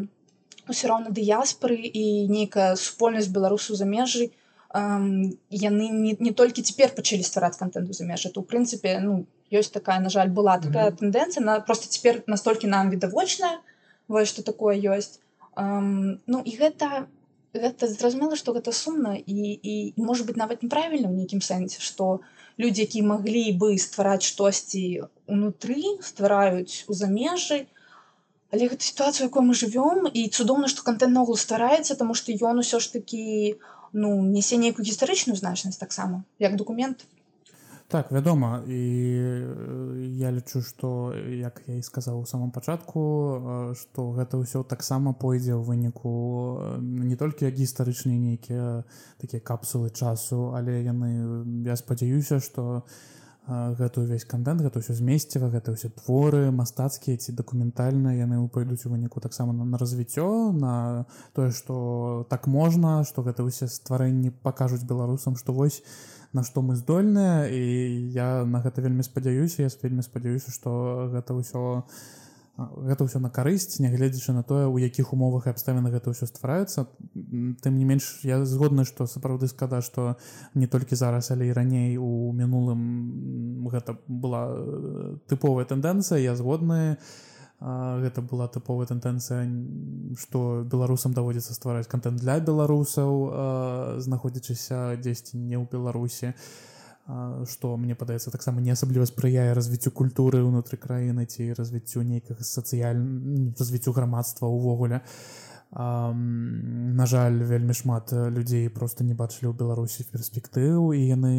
ўсё 0.69 0.89
роўна 0.93 1.11
дыяспоры 1.11 1.77
і 1.77 2.29
нейкая 2.29 2.77
супольнасць 2.77 3.33
беларусаў 3.33 3.77
замежжы 3.81 4.31
яны 4.71 5.89
не, 5.89 6.13
не 6.21 6.33
толькі 6.37 6.63
цяпер 6.63 6.93
пачалі 6.93 7.25
ствараць 7.25 7.57
контенту 7.57 7.97
замежжа 7.97 8.29
то 8.29 8.41
у 8.41 8.45
прынцыпе 8.45 9.01
ну 9.01 9.25
ёсць 9.51 9.73
такая 9.73 9.99
на 10.01 10.13
жаль 10.13 10.29
была 10.29 10.61
такая 10.61 10.91
mm 10.91 10.95
-hmm. 10.95 11.01
тэндэнцыя 11.01 11.43
на 11.45 11.61
просто 11.61 11.89
цяпер 11.89 12.23
настолькі 12.27 12.67
нам 12.67 12.91
відавочная 12.91 13.61
вось 14.09 14.29
что 14.29 14.43
такое 14.43 14.77
ёсць 14.77 15.21
um, 15.57 16.19
ну 16.27 16.43
і 16.45 16.53
гэта 16.61 17.07
гэта 17.55 17.87
зразумела 17.87 18.37
что 18.37 18.53
гэта 18.53 18.73
сумна 18.73 19.17
і 19.17 19.61
і 19.63 19.95
может 19.97 20.27
быть 20.27 20.37
нават 20.37 20.63
неправільна 20.63 21.09
ў 21.09 21.17
нейкім 21.17 21.41
сэнсе 21.41 21.81
что 21.81 22.21
людзі 22.59 22.83
які 22.83 23.03
маглі 23.03 23.53
бы 23.53 23.79
ствараць 23.79 24.29
штосьці 24.29 25.03
унутры 25.27 25.81
ствараюць 26.03 26.85
у 26.89 26.93
замежжы 26.93 27.59
то 27.59 27.78
але 28.53 28.69
гэта 28.69 28.81
сітуацыя 28.81 29.29
якой 29.29 29.45
мы 29.45 29.55
жывём 29.55 30.09
і 30.09 30.29
цудоўна 30.29 30.69
што 30.73 30.83
контент 30.83 31.13
ногул 31.13 31.37
стараецца 31.37 31.97
тому 32.01 32.15
што 32.15 32.33
ён 32.33 32.65
усё 32.65 32.81
ж 32.81 32.93
такі 32.93 33.57
ну 33.93 34.23
несе 34.23 34.57
нейкую 34.57 34.85
гістарычную 34.85 35.37
значнасць 35.37 35.81
таксама 35.81 36.25
як 36.39 36.57
документ. 36.57 37.07
Так 37.89 38.13
вядома. 38.13 38.61
І 38.69 38.81
я 40.21 40.29
лічу 40.33 40.61
што 40.61 41.17
як 41.17 41.63
я 41.67 41.81
і 41.81 41.83
сказаў 41.83 42.21
у 42.21 42.27
самом 42.29 42.51
пачатку 42.53 43.73
што 43.81 44.13
гэта 44.13 44.41
ўсё 44.41 44.65
таксама 44.65 45.13
пойдзе 45.13 45.57
ў 45.57 45.65
выніку 45.65 46.13
не 46.81 47.17
толькі 47.17 47.49
як 47.49 47.57
гістарычныя 47.57 48.17
нейкія 48.17 48.85
такія 49.17 49.41
капсулы 49.41 49.89
часу 49.89 50.53
але 50.53 50.85
яны 50.85 51.45
я 51.65 51.77
спадзяюся 51.77 52.41
што 52.45 52.85
у 52.85 53.18
гэта 53.49 54.05
ўвесь 54.05 54.29
контент 54.29 54.61
гэта 54.61 54.85
ўсё 54.85 54.93
змесціва 54.93 55.49
гэта 55.49 55.73
ўсе 55.73 55.89
творы 55.89 56.53
мастацкія 56.53 57.17
ці 57.17 57.33
дакументальна 57.33 58.13
яны 58.13 58.45
пойдуць 58.53 58.85
у 58.85 58.93
выніку 58.93 59.25
таксама 59.25 59.57
на, 59.57 59.65
на 59.65 59.81
развіццё 59.81 60.53
на 60.53 61.07
тое 61.33 61.49
што 61.51 62.29
так 62.29 62.47
можна 62.47 63.09
што 63.09 63.25
гэта 63.25 63.49
ўсе 63.49 63.73
стварэнні 63.73 64.37
пакажуць 64.45 64.85
беларусам 64.85 65.41
што 65.41 65.57
вось 65.57 65.81
на 66.37 66.45
што 66.45 66.61
мы 66.61 66.77
здольныя 66.77 67.49
і 67.49 67.65
я 68.13 68.45
на 68.45 68.61
гэта 68.61 68.85
вельмі 68.85 69.01
спадзяюся 69.01 69.65
я 69.65 69.73
вельмі 69.81 70.05
спадзяюся 70.05 70.53
што 70.53 71.09
гэта 71.09 71.33
ўсё 71.33 71.89
не 71.89 72.28
гэта 72.59 73.07
ўсё 73.07 73.23
на 73.23 73.31
карысць 73.31 73.79
нягледзячы 73.79 74.35
на 74.35 74.43
тое 74.43 74.67
у 74.67 74.79
якіх 74.83 75.13
умовах 75.15 75.47
і 75.47 75.55
абставінах 75.55 75.95
гэта 75.95 76.11
ўсё 76.11 76.27
ствараецца. 76.27 76.91
Тым 77.63 77.79
не 77.79 77.87
менш 77.87 78.27
я 78.27 78.43
згодны 78.43 78.83
што 78.83 79.07
сапраўды 79.07 79.47
скада 79.47 79.79
што 79.79 80.19
не 80.59 80.67
толькі 80.67 80.99
зараз 80.99 81.31
але 81.31 81.47
і 81.49 81.55
раней 81.55 81.97
у 82.03 82.35
мінулым 82.35 83.71
гэта 83.71 83.95
была 84.11 84.59
тыповая 85.31 85.71
тэндэнцыя 85.71 86.19
я 86.19 86.35
згодны. 86.35 86.99
Гэта 87.63 88.23
была 88.23 88.51
тыповая 88.51 88.91
тэндэнцыя 88.91 89.47
што 90.19 90.67
беларусам 90.67 91.15
даводзіцца 91.15 91.55
ствараць 91.55 91.87
контент 91.87 92.19
для 92.19 92.43
беларусаў 92.43 94.03
знаходзячыся 94.03 94.99
дзесьці 94.99 95.39
не 95.39 95.55
ў 95.55 95.67
беларусі. 95.71 96.35
а 96.35 96.78
што 97.49 97.77
мне 97.81 97.95
падаецца 97.97 98.31
таксама 98.31 98.61
не 98.61 98.73
асабліва 98.77 99.09
спрыяе 99.09 99.53
развіццю 99.57 99.91
культуры 99.97 100.43
ўнутры 100.45 100.77
краіны 100.77 101.25
ці 101.25 101.53
развіццю 101.57 102.05
нейкага 102.05 102.45
сацыяльна 102.45 103.53
развіццю 103.57 103.97
грамадства 103.97 104.51
ўвогуле 104.53 105.01
на 105.73 107.07
жаль 107.09 107.41
вельмі 107.49 107.73
шмат 107.73 108.13
людзей 108.13 108.69
просто 108.69 109.05
не 109.05 109.17
бачылі 109.17 109.53
ў 109.53 109.57
беларусі 109.57 110.05
перспектыў 110.13 110.93
і 110.97 111.01
яны 111.01 111.33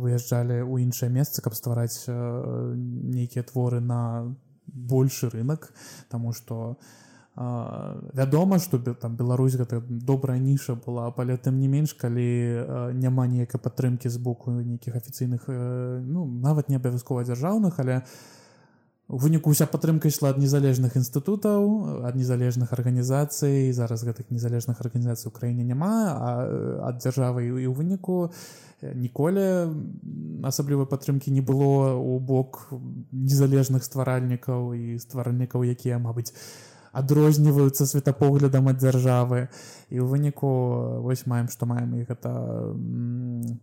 выязджалі 0.00 0.64
ў 0.64 0.84
іншае 0.88 1.12
месца 1.12 1.44
каб 1.44 1.56
ствараць 1.56 2.08
нейкія 2.08 3.44
творы 3.44 3.80
на 3.80 4.32
большы 4.68 5.28
рынок 5.28 5.72
тому 6.08 6.32
что 6.32 6.76
вядома 7.38 8.58
что 8.58 8.78
там 8.78 9.16
Беларусь 9.16 9.54
гэта 9.54 9.82
добрая 9.88 10.38
ніша 10.38 10.74
была 10.74 11.12
але 11.16 11.36
тым 11.36 11.58
не 11.60 11.68
менш 11.68 11.94
калі 11.94 12.94
няма 12.98 13.26
ніякай 13.26 13.60
падтрымкі 13.60 14.10
з 14.10 14.18
боку 14.18 14.50
нейкіх 14.50 14.96
афіцыйных 14.96 15.46
ну 15.46 16.26
нават 16.26 16.68
не 16.68 16.76
абавязкова 16.76 17.22
дзяржаўных 17.22 17.78
але 17.78 18.02
у 19.08 19.16
выніку 19.16 19.50
уся 19.50 19.64
падтрымка 19.66 20.08
ішла 20.12 20.34
ад 20.34 20.38
незалежных 20.38 20.96
інстытутаў 21.00 22.04
ад 22.04 22.14
незалежных 22.14 22.74
арганізацый. 22.76 23.72
Зараз 23.72 24.04
гэтых 24.04 24.28
незалежных 24.28 24.80
арганізацый 24.84 25.32
у 25.32 25.32
краіне 25.32 25.64
няма 25.64 26.12
ад 26.84 27.00
дзяржавы 27.00 27.48
і 27.48 27.64
ў 27.64 27.72
выніку 27.72 28.28
ніколі 28.84 29.72
асаблівай 30.44 30.86
падтрымкі 30.86 31.32
не 31.32 31.40
было 31.40 31.96
у 31.96 32.20
бок 32.20 32.68
незалежных 33.10 33.80
стваральнікаў 33.80 34.76
і 34.76 35.00
стваральнікаў 35.00 35.64
якія 35.64 35.96
мабыць 35.96 36.36
адрозніваюцца 36.92 37.86
светапоглядам 37.86 38.68
ад 38.68 38.78
дзяржавы. 38.78 39.48
І 39.90 40.00
ў 40.00 40.06
выніку 40.06 40.48
вось 41.04 41.26
маем 41.26 41.48
што 41.48 41.66
маем 41.66 41.94
і 41.96 42.06
гэта 42.08 42.30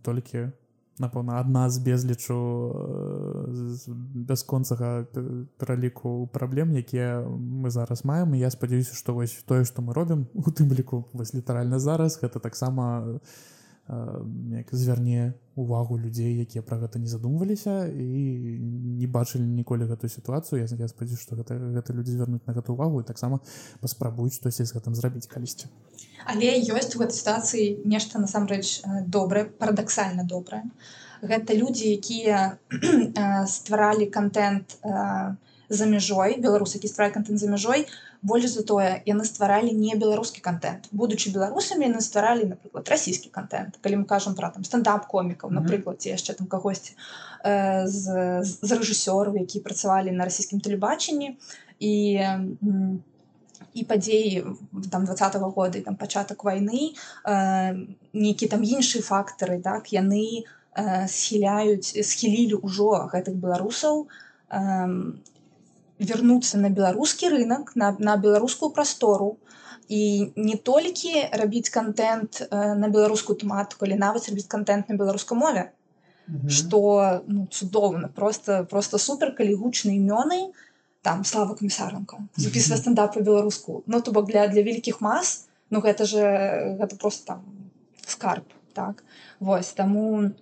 толькі 0.02 0.52
напэўна 0.96 1.36
адна 1.40 1.68
з 1.68 1.76
безлічу 1.84 2.38
бясконцага 4.28 5.04
пераліку 5.60 6.28
праблем 6.32 6.72
якія 6.72 7.20
мы 7.28 7.70
зараз 7.70 8.04
маем. 8.04 8.34
І 8.34 8.40
я 8.40 8.50
спадзяюся 8.50 8.96
што 8.96 9.14
вось 9.14 9.36
тое 9.44 9.64
што 9.64 9.82
мы 9.82 9.92
робім 9.92 10.26
у 10.32 10.50
тым 10.50 10.72
ліку 10.72 11.04
вось 11.12 11.34
літаральна 11.34 11.78
зараз 11.78 12.18
гэта 12.22 12.40
таксама 12.40 13.04
у 13.04 13.20
як 13.88 14.74
звярне 14.74 15.34
увагу 15.54 15.98
людзей 15.98 16.42
якія 16.42 16.62
пра 16.66 16.76
гэта 16.82 16.98
не 16.98 17.06
задумваліся 17.06 17.86
і 17.86 18.58
не 18.98 19.06
бачылі 19.06 19.46
ніколі 19.46 19.86
гэтую 19.86 20.10
сітуацыю. 20.10 20.58
Я, 20.58 20.66
я 20.66 20.88
спадзяюся 20.90 21.22
што 21.22 21.38
гэта, 21.38 21.54
гэта 21.54 21.94
людзі 21.94 22.18
звярнуць 22.18 22.42
на 22.46 22.52
гэту 22.52 22.74
увагу 22.74 23.00
і 23.00 23.06
таксама 23.06 23.38
паспрабуюць 23.80 24.34
штосьці 24.34 24.66
з 24.66 24.74
гэтым 24.74 24.98
зрабіць 24.98 25.30
калісьці. 25.30 25.70
Але 26.26 26.58
ёсць 26.66 26.98
у 26.98 27.00
гэтай 27.00 27.14
сітуацыі 27.14 27.86
нешта 27.86 28.18
насамрэч 28.18 28.82
добрае 29.06 29.46
парадаксальна 29.46 30.26
добрае. 30.26 30.66
Гэта 31.22 31.54
людзі 31.54 31.94
якія 31.94 32.58
стваралі 33.46 34.10
контент 34.10 34.82
за 35.70 35.86
мяжой 35.86 36.42
беларусы 36.42 36.82
які 36.82 36.90
стваралі 36.90 37.22
контент 37.22 37.38
за 37.38 37.46
мяжой 37.46 37.86
больш 38.22 38.50
за 38.52 38.62
тое 38.62 39.02
яны 39.06 39.24
стваралі 39.24 39.72
не 39.72 39.94
беларускі 39.96 40.40
контент. 40.40 40.88
Будучи 40.92 41.30
беларусамі 41.30 41.88
яны 41.88 42.00
стваралі 42.00 42.48
напрыклад 42.52 42.88
расійскі 42.88 43.30
контент. 43.30 43.78
Калі 43.82 44.02
мы 44.02 44.04
кажам 44.04 44.34
про 44.34 44.50
там 44.50 44.64
стендап 44.64 45.06
комікаў 45.06 45.50
напрыклад 45.50 46.00
ці 46.00 46.14
яшчэ 46.16 46.34
там 46.34 46.46
кагосьці 46.46 46.96
э, 47.44 47.86
з, 47.86 48.42
з 48.42 48.70
рэжысёраў 48.72 49.36
які 49.36 49.60
працавалі 49.60 50.12
на 50.12 50.24
расійскім 50.24 50.60
тэлебачанні 50.60 51.36
і 51.78 51.94
і 53.76 53.84
падзеі 53.84 54.44
там 54.90 55.04
двадцатого 55.04 55.50
года 55.50 55.78
і 55.78 55.84
там 55.84 55.96
пачатак 55.96 56.44
войны 56.44 56.96
э, 57.24 57.86
нейкі 58.12 58.48
там 58.48 58.64
іншыя 58.64 59.04
фактары 59.04 59.60
так 59.60 59.92
яны 59.92 60.44
э, 60.44 61.08
схіляюць 61.08 61.92
схілілі 61.92 62.60
ўжо 62.64 63.08
гэтых 63.12 63.36
беларусаў 63.36 64.08
э, 64.48 64.60
вярнуцца 65.98 66.58
на 66.58 66.70
беларускі 66.70 67.30
рынок 67.32 67.72
на, 67.76 67.96
на 67.98 68.16
беларускую 68.16 68.70
прастору 68.70 69.36
і 69.88 70.32
не 70.36 70.56
толькі 70.56 71.28
рабіць 71.32 71.70
контент 71.70 72.42
э, 72.42 72.74
на 72.74 72.88
беларускую 72.88 73.36
тэматыку 73.38 73.86
але 73.86 73.96
нават 73.96 74.28
рабіць 74.28 74.50
контент 74.50 74.88
на 74.88 74.96
беларускай 74.96 75.38
мове 75.38 75.72
что 76.48 76.78
mm 76.78 77.18
-hmm. 77.18 77.22
ну, 77.26 77.46
цудоўна 77.50 78.08
просто 78.08 78.66
просто 78.70 78.98
супер 78.98 79.34
калі 79.34 79.54
гучныя 79.54 79.96
імёны 79.96 80.52
там 81.02 81.24
слава 81.24 81.54
камісаренко 81.54 82.18
записывае 82.36 82.78
стендап 82.78 83.14
по-беларуску 83.14 83.82
ну 83.86 84.00
то 84.00 84.12
бок 84.12 84.26
для 84.26 84.48
для 84.48 84.62
вялікіх 84.62 85.00
мас 85.00 85.46
ну 85.70 85.80
гэта 85.80 86.04
же 86.04 86.22
гэта 86.80 86.96
просто 86.96 87.26
там 87.26 87.40
скарб 88.06 88.44
так. 88.76 89.02
Вось 89.40 89.72
таму 89.72 90.22
э, 90.22 90.32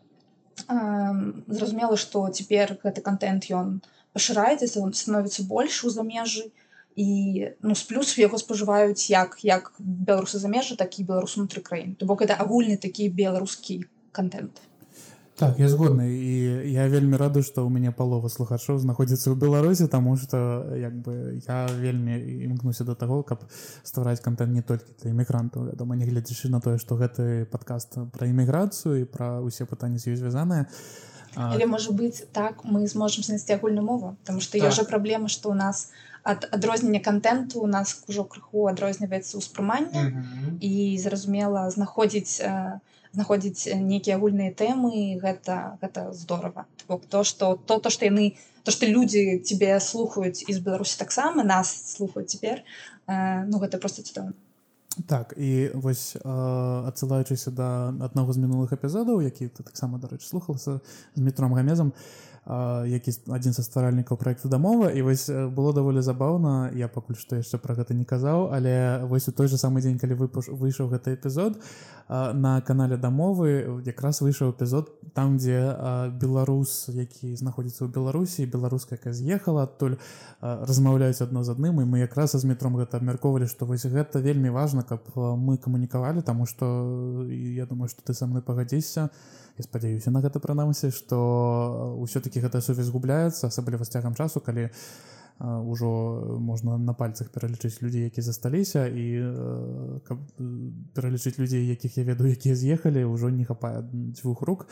зразумела 1.47 1.97
что 1.97 2.29
цяпер 2.29 2.79
гэты 2.83 3.01
контент 3.01 3.45
ён 3.45 3.81
у 3.81 3.94
пашыраецца 4.15 4.81
он 4.81 4.95
становіцца 4.95 5.45
больш 5.51 5.83
у 5.85 5.91
замежжы 5.91 6.51
і 6.97 7.51
ну 7.63 7.75
з 7.75 7.83
плюс 7.91 8.15
яго 8.19 8.39
спажываюць 8.39 9.11
як 9.11 9.39
як 9.43 9.73
беларусы 9.79 10.39
замежжа 10.39 10.79
так 10.79 10.95
і 10.99 11.09
беларус 11.11 11.35
унутры 11.37 11.61
краін 11.61 11.99
то 11.99 12.07
бок 12.07 12.23
это 12.23 12.39
агульны 12.39 12.79
такі 12.79 13.09
беларускі 13.11 13.83
контент. 14.15 14.63
Так 15.35 15.59
я 15.59 15.69
згодны 15.69 16.07
і 16.07 16.71
я 16.71 16.87
вельмі 16.87 17.19
рады 17.19 17.43
што 17.43 17.67
ў 17.67 17.71
мяне 17.75 17.91
палова 17.91 18.31
слухачоў 18.31 18.79
знаходзіцца 18.79 19.35
ў 19.35 19.35
беларусе 19.35 19.91
таму 19.91 20.15
што 20.15 20.39
як 20.79 20.95
бы 21.03 21.43
я 21.43 21.67
вельмі 21.75 22.15
імкнуся 22.47 22.87
до 22.87 22.95
таго 22.95 23.27
каб 23.27 23.43
ствараць 23.83 24.23
контент 24.23 24.55
не 24.55 24.63
толькі 24.63 24.95
для 25.03 25.11
эмігрантаў 25.11 25.75
вядома 25.75 25.99
не 25.99 26.07
гледзячы 26.07 26.55
на 26.55 26.63
тое 26.63 26.79
што 26.79 26.95
гэты 26.95 27.51
падкаст 27.51 27.99
пра 28.15 28.31
эміграцыю 28.31 29.03
і 29.03 29.11
пра 29.11 29.43
ўсе 29.43 29.67
пытанні 29.67 29.99
з 29.99 30.15
ёй 30.15 30.23
звязаныя 30.23 30.71
то 31.35 31.55
или 31.55 31.65
может 31.65 31.95
быть 31.95 32.25
так 32.33 32.65
мы 32.65 32.87
зможем 32.87 33.25
знайсці 33.25 33.53
агульную 33.53 33.85
мову 33.85 34.17
потому 34.23 34.41
что 34.41 34.59
так. 34.59 34.73
же 34.73 34.85
праблема 34.85 35.29
что 35.29 35.51
у 35.51 35.55
нас 35.55 35.91
ад 36.23 36.49
адрознення 36.51 37.01
контенту 37.01 37.61
у 37.61 37.67
нас 37.67 38.05
ужо 38.09 38.25
крыху 38.25 38.67
адрозніваецца 38.67 39.39
ўспрыманне 39.39 40.03
mm 40.03 40.13
-hmm. 40.13 40.57
і 40.61 40.99
зразумела 40.99 41.71
знаходзіць 41.71 42.43
знаходзіць 43.13 43.75
нейкія 43.75 44.17
агульныя 44.17 44.51
тэмы 44.51 45.21
гэта 45.23 45.79
гэта 45.83 46.13
здорово 46.13 46.65
бок 46.89 47.03
то 47.07 47.25
что 47.25 47.59
то 47.67 47.79
то 47.79 47.91
что 47.91 48.05
яны 48.07 48.37
то 48.63 48.71
что 48.71 48.87
люди 48.87 49.39
тебе 49.39 49.81
слухаюць 49.81 50.45
из 50.49 50.59
беларусі 50.59 50.99
таксама 50.99 51.45
нас 51.45 51.95
слухаюць 51.97 52.31
цяпер 52.31 52.63
ну 53.47 53.59
гэта 53.59 53.79
просто 53.79 54.03
цудоўна 54.03 54.33
так 55.07 55.35
і 55.37 55.71
вось 55.75 56.17
адсылаючыся 56.25 57.51
да 57.51 57.95
аднаго 58.01 58.33
з 58.33 58.39
мінулых 58.39 58.73
эпізодаў 58.73 59.23
які 59.23 59.49
ты 59.49 59.63
таксама 59.63 59.99
дарэчы 59.99 60.27
слухалася 60.27 60.81
з 61.15 61.21
метром 61.21 61.55
гамезам 61.55 61.93
які 62.47 63.13
адзін 63.33 63.57
са 63.57 63.63
стваральнікаў 63.65 64.21
проекту 64.21 64.49
дамова 64.53 64.93
і 64.93 65.03
вось 65.03 65.31
было 65.33 65.73
даволі 65.73 66.05
забаўна 66.05 66.69
я 66.77 66.89
пакуль 66.93 67.17
што 67.17 67.41
яшчэ 67.41 67.57
пра 67.57 67.73
гэта 67.73 67.97
не 67.97 68.05
казаў 68.05 68.53
але 68.53 69.01
вось 69.09 69.29
у 69.29 69.33
той 69.33 69.49
же 69.49 69.57
самы 69.57 69.81
дзень 69.81 69.97
калі 69.97 70.13
выпуш 70.21 70.53
выйшаў 70.53 70.93
гэты 70.93 71.17
эпізод 71.17 71.57
на 72.09 72.61
канале 72.61 73.01
дамовы 73.01 73.81
якраз 73.89 74.21
выйшаў 74.21 74.53
эпізод 74.53 74.93
там 75.17 75.41
дзе 75.41 75.57
беларус 76.21 76.93
які 76.93 77.33
знаходзіцца 77.33 77.89
ў 77.89 77.97
беларусі 77.97 78.45
беларуская 78.45 79.01
якая 79.01 79.17
з'ехала 79.17 79.65
адтуль 79.65 79.97
размаўляюць 80.45 81.25
адно 81.25 81.49
з 81.49 81.57
адным 81.57 81.81
і 81.81 81.89
мы 81.89 82.05
якраз 82.05 82.37
з 82.37 82.45
метром 82.45 82.77
гэта 82.77 83.01
абмяркоўвалі 83.01 83.49
што 83.49 83.65
вось 83.65 83.89
гэта 83.89 84.21
вельмі 84.21 84.53
важна 84.53 84.85
каб 84.85 85.01
мы 85.17 85.57
камунікавалі 85.57 86.21
таму 86.21 86.45
што 86.45 86.69
я 87.33 87.65
думаю 87.65 87.89
што 87.89 88.05
ты 88.05 88.13
са 88.13 88.29
мной 88.29 88.45
пагадзіся 88.45 89.09
я 89.09 89.11
спадзяюся 89.63 90.11
на 90.11 90.25
гэта 90.25 90.43
прынамсі 90.43 90.91
што 90.91 91.19
ўсё-таки 92.03 92.41
гэта 92.43 92.59
сувязь 92.61 92.91
губляецца 92.91 93.47
асабліва 93.47 93.85
з 93.85 93.95
цягам 93.95 94.15
часу 94.15 94.41
калі 94.41 94.67
у 94.67 95.15
ўжо 95.41 96.39
можна 96.39 96.79
на 96.79 96.95
пальцах 96.95 97.29
пералічыць 97.35 97.83
людзей 97.83 98.07
які 98.07 98.23
засталіся 98.23 98.87
і 98.87 99.07
каб 100.07 100.19
пералічыць 100.95 101.39
людзей 101.39 101.67
якіх 101.67 101.99
я 101.99 102.05
ведаю 102.05 102.31
якія 102.31 102.55
з'ехалі 102.55 103.05
ўжо 103.05 103.31
не 103.35 103.45
хапае 103.45 103.83
дзвюх 103.83 104.43
рук 104.43 104.67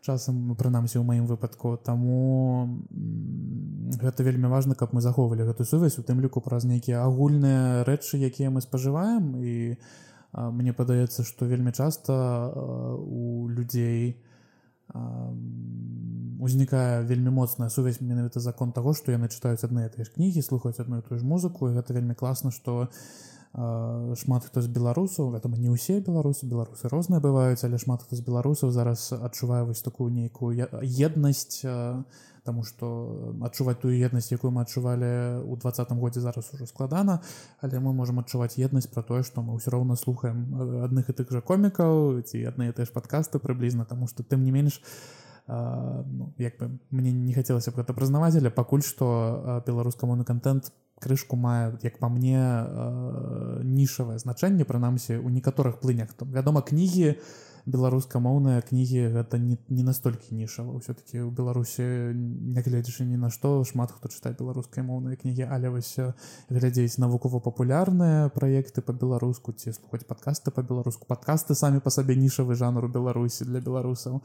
часам 0.00 0.56
прынамсі 0.56 0.96
ў 0.96 1.04
маім 1.04 1.26
выпадку. 1.26 1.76
Таму 1.76 2.80
гэта 4.00 4.24
вельмі 4.24 4.48
важна 4.48 4.72
каб 4.72 4.96
мы 4.96 5.04
захоўвалі 5.04 5.44
гэту 5.44 5.68
сувязь 5.68 6.00
у 6.00 6.02
тым 6.02 6.24
ліку 6.24 6.40
праз 6.40 6.64
нейкія 6.64 7.04
агульныя 7.04 7.84
рэчы 7.84 8.16
якія 8.16 8.48
мы 8.48 8.64
спажываем 8.64 9.36
і 9.44 9.76
мне 10.52 10.72
падаецца 10.72 11.26
што 11.26 11.46
вельмі 11.46 11.72
часта 11.72 12.14
у 12.54 13.48
людзей 13.48 14.18
у 14.94 15.58
узнікае 16.38 17.02
вельмі 17.04 17.30
моцная 17.30 17.68
сувязь 17.68 18.00
менавіта 18.00 18.40
закон 18.40 18.72
таго 18.72 18.94
што 18.94 19.12
яны 19.12 19.28
чытаюць 19.28 19.64
адны 19.66 19.88
тыя 19.90 20.06
ж 20.06 20.14
кнігі 20.14 20.42
слухаюць 20.42 20.78
адну 20.78 21.02
тую 21.02 21.18
ж 21.18 21.26
музыку. 21.26 21.68
І 21.68 21.74
гэта 21.74 21.92
вельмі 21.92 22.14
класна 22.14 22.50
што 22.54 22.88
шмат 24.22 24.44
хто 24.44 24.62
з 24.62 24.68
беларусаў 24.68 25.32
гэта 25.34 25.48
не 25.48 25.72
ўсе 25.72 26.00
беларусы 26.04 26.46
беларусы 26.46 26.88
розныя 26.92 27.20
бываюць 27.20 27.64
але 27.64 27.80
шмат 27.80 28.04
хто 28.04 28.16
з 28.16 28.22
беларусаў 28.22 28.70
зараз 28.70 29.12
адчувае 29.12 29.64
вось 29.64 29.82
такую 29.82 30.12
нейкую 30.12 30.52
еднасць 30.54 31.64
Таму 32.48 32.64
што 32.64 32.88
адчуваць 33.44 33.76
тую 33.84 33.92
еднасць, 33.92 34.32
якую 34.32 34.48
мы 34.56 34.64
адчувалі 34.64 35.44
ў 35.44 35.54
двадцатым 35.60 36.00
годзе 36.00 36.24
зараз 36.24 36.48
ужо 36.56 36.64
складана, 36.64 37.20
але 37.60 37.76
мы 37.76 37.92
можемм 37.92 38.24
адчуваць 38.24 38.56
еднасць 38.56 38.88
пра 38.88 39.04
тое, 39.04 39.20
што 39.20 39.44
мы 39.44 39.60
ўсё 39.60 39.76
роўна 39.76 40.00
слухаем 40.00 40.48
адных 40.88 41.12
і 41.12 41.16
тых 41.20 41.28
жа 41.28 41.44
комікаў 41.44 42.24
ці 42.24 42.40
адныя 42.48 42.72
тыя 42.72 42.88
ж 42.88 42.96
падкасты 42.96 43.36
прыблізна, 43.36 43.84
таму 43.84 44.08
што 44.08 44.24
тым 44.24 44.48
не 44.48 44.54
менш 44.54 44.80
ну, 45.48 46.32
як 46.36 46.58
бы 46.60 46.80
мне 46.90 47.12
не 47.12 47.32
хацелася 47.32 47.72
б 47.72 47.80
гэта 47.80 47.92
прызнаваць, 47.96 48.36
але 48.36 48.52
пакуль 48.52 48.84
што 48.84 49.62
беларускамоўны 49.64 50.24
контент 50.24 50.72
крышку 51.00 51.36
мае 51.36 51.72
як 51.84 51.96
па 52.00 52.08
мне 52.12 52.40
нішавае 53.64 54.18
значэнне 54.20 54.64
прынамсі 54.68 55.16
у 55.16 55.28
некаторых 55.32 55.80
плынях. 55.80 56.12
Там 56.12 56.32
вядома 56.32 56.60
кнігі, 56.60 57.16
беларускамоўныя 57.66 58.62
кнігі 58.62 59.08
гэта 59.14 59.38
не, 59.38 59.58
не 59.68 59.82
настолькі 59.82 60.34
нішава 60.34 60.76
ўсё-таки 60.78 61.24
у 61.24 61.30
беларусі 61.30 61.82
нягледзячы 62.54 63.08
ні 63.08 63.16
на 63.16 63.30
што 63.30 63.64
шмат 63.64 63.90
хто 63.94 64.12
чытае 64.12 64.34
беларускай 64.38 64.84
моўныя 64.84 65.16
кнігі 65.16 65.48
але 65.48 65.72
вось 65.72 65.96
глядзець 66.50 67.00
навукова-папулярныя 67.02 68.30
праекты 68.34 68.84
по-беларуску 68.84 69.52
ці 69.52 69.72
слухаць 69.72 70.06
падкасты 70.06 70.50
по-беларуску 70.54 71.08
падкасты 71.08 71.54
самі 71.54 71.80
па 71.80 71.90
сабе 71.90 72.14
нішавы 72.14 72.54
жанр 72.54 72.86
у 72.86 72.92
беларусі 72.92 73.44
для 73.44 73.60
беларусаў 73.60 74.22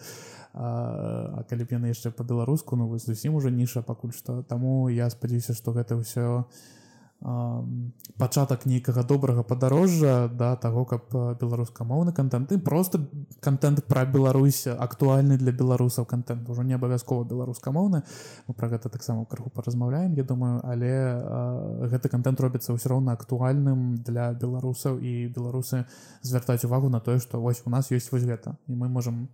а, 0.53 1.39
а 1.39 1.43
калі 1.49 1.63
б 1.65 1.79
яны 1.79 1.95
яшчэ 1.95 2.11
по-беларуску 2.11 2.75
ну 2.75 2.87
вось 2.87 3.05
зусім 3.05 3.35
уже 3.35 3.51
ніша 3.51 3.81
пакуль 3.81 4.13
што 4.13 4.43
таму 4.43 4.89
я 4.89 5.09
спадзяюся 5.09 5.53
што 5.57 5.73
гэта 5.73 5.97
ўсё 5.97 6.43
не 6.43 6.82
пачатак 7.23 8.65
нейкага 8.65 9.03
добрага 9.07 9.43
падарожжа 9.43 10.27
да 10.27 10.55
таго 10.55 10.83
каб 10.83 11.07
беларускамоўны 11.39 12.11
контент 12.11 12.51
і 12.51 12.57
просто 12.57 12.99
контент 13.39 13.85
пра 13.87 14.03
Беларусь 14.05 14.67
актуальны 14.67 15.37
для 15.37 15.51
беларусаў 15.51 16.05
контент 16.05 16.49
ужо 16.49 16.63
не 16.63 16.75
абавязкова 16.75 17.23
беларускамоўны 17.23 18.03
мы 18.47 18.53
про 18.53 18.67
гэта 18.67 18.89
таксама 18.89 19.25
крыху 19.25 19.49
паразмаўляем 19.49 20.13
Я 20.13 20.23
думаю 20.23 20.59
але 20.63 20.91
а, 20.91 21.87
гэты 21.87 22.09
контент 22.09 22.39
робіцца 22.41 22.75
ўсё 22.75 22.89
роўна 22.91 23.13
актуальным 23.15 23.95
для 24.03 24.33
беларусаў 24.33 24.99
і 24.99 25.31
беларусы 25.31 25.85
звяртаць 26.21 26.65
увагу 26.65 26.89
на 26.89 26.99
тое 26.99 27.19
што 27.19 27.39
вось 27.39 27.63
у 27.65 27.69
нас 27.69 27.91
ёсць 27.91 28.11
вось 28.11 28.27
гэта. 28.27 28.57
І 28.67 28.75
мы 28.75 28.89
можем 28.89 29.29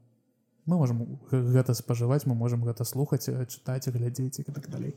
мы 0.65 0.77
можем 0.77 1.19
гэта 1.31 1.73
спажываць 1.73 2.25
мы 2.29 2.35
можем 2.35 2.63
гэта 2.63 2.85
слухаць 2.85 3.25
чытаць 3.25 3.89
глядзець 3.89 4.39
і 4.39 4.43
так 4.53 4.69
далей 4.69 4.93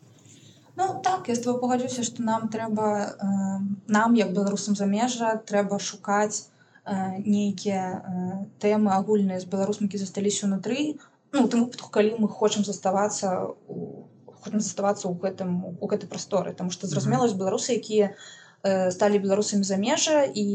Ну 0.77 1.01
так 1.05 1.29
я 1.29 1.35
з 1.35 1.45
тобой 1.45 1.61
пагадзюся 1.61 2.03
што 2.07 2.25
нам 2.25 2.49
трэба 2.49 2.87
э, 2.89 3.59
нам 3.93 4.15
як 4.17 4.33
беларусам 4.33 4.77
замежжа 4.77 5.37
трэба 5.51 5.79
шукаць 5.79 6.49
э, 6.85 7.21
нейкія 7.21 7.85
э, 8.01 8.39
тэмы 8.59 8.93
агульныя 8.97 9.41
з 9.41 9.49
беларусмкі 9.53 10.01
засталіся 10.01 10.49
унутры 10.49 10.97
ну 11.33 11.45
тым 11.49 11.67
выпадку 11.67 11.93
калі 11.93 12.17
мы 12.25 12.29
хочам 12.29 12.65
заставацца 12.65 13.53
у 13.69 14.09
хочам 14.43 14.65
заставацца 14.65 15.13
ў 15.13 15.15
гэтым 15.21 15.51
у 15.77 15.87
гэтай 15.93 16.09
прасторы 16.09 16.57
там 16.57 16.73
што 16.73 16.89
зразумелась 16.89 17.37
беларусы 17.37 17.77
якія 17.77 18.17
э, 18.65 18.91
сталі 18.97 19.21
беларусамі 19.21 19.69
замежжа 19.69 20.25
і 20.25 20.49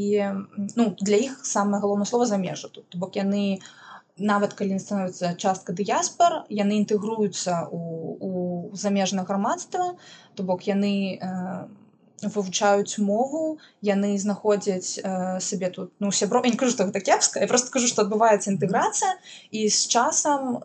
ну 0.74 0.96
для 0.98 1.22
іх 1.30 1.46
самае 1.46 1.78
галоўнае 1.78 2.10
слова 2.10 2.26
замежжа 2.26 2.74
тут 2.74 2.98
бок 2.98 3.22
яны 3.22 3.62
у 3.62 3.66
нават 4.18 4.54
калі 4.58 4.80
становіцца 4.82 5.36
частка 5.38 5.74
дыяспор 5.74 6.44
яны 6.50 6.82
інтэгруюцца 6.82 7.70
у, 7.72 8.18
у 8.18 8.32
замежнае 8.74 9.26
грамадства 9.26 9.96
то 10.36 10.44
бок 10.44 10.64
яны 10.68 11.18
э, 11.18 11.68
вывучаюць 12.24 12.98
мову 12.98 13.60
яны 13.82 14.18
знаходзяць 14.18 15.00
э, 15.00 15.40
сабе 15.40 15.70
тут 15.70 15.94
ну 16.00 16.12
сябро 16.12 16.42
не 16.46 16.58
кажу 16.58 16.78
так 16.78 16.92
кепска 17.04 17.40
я 17.40 17.48
просто 17.48 17.72
кажу 17.72 17.88
што 17.88 18.04
адбываецца 18.04 18.52
інтэграцыя 18.52 19.18
і 19.52 19.70
з 19.70 19.88
часам 19.88 20.64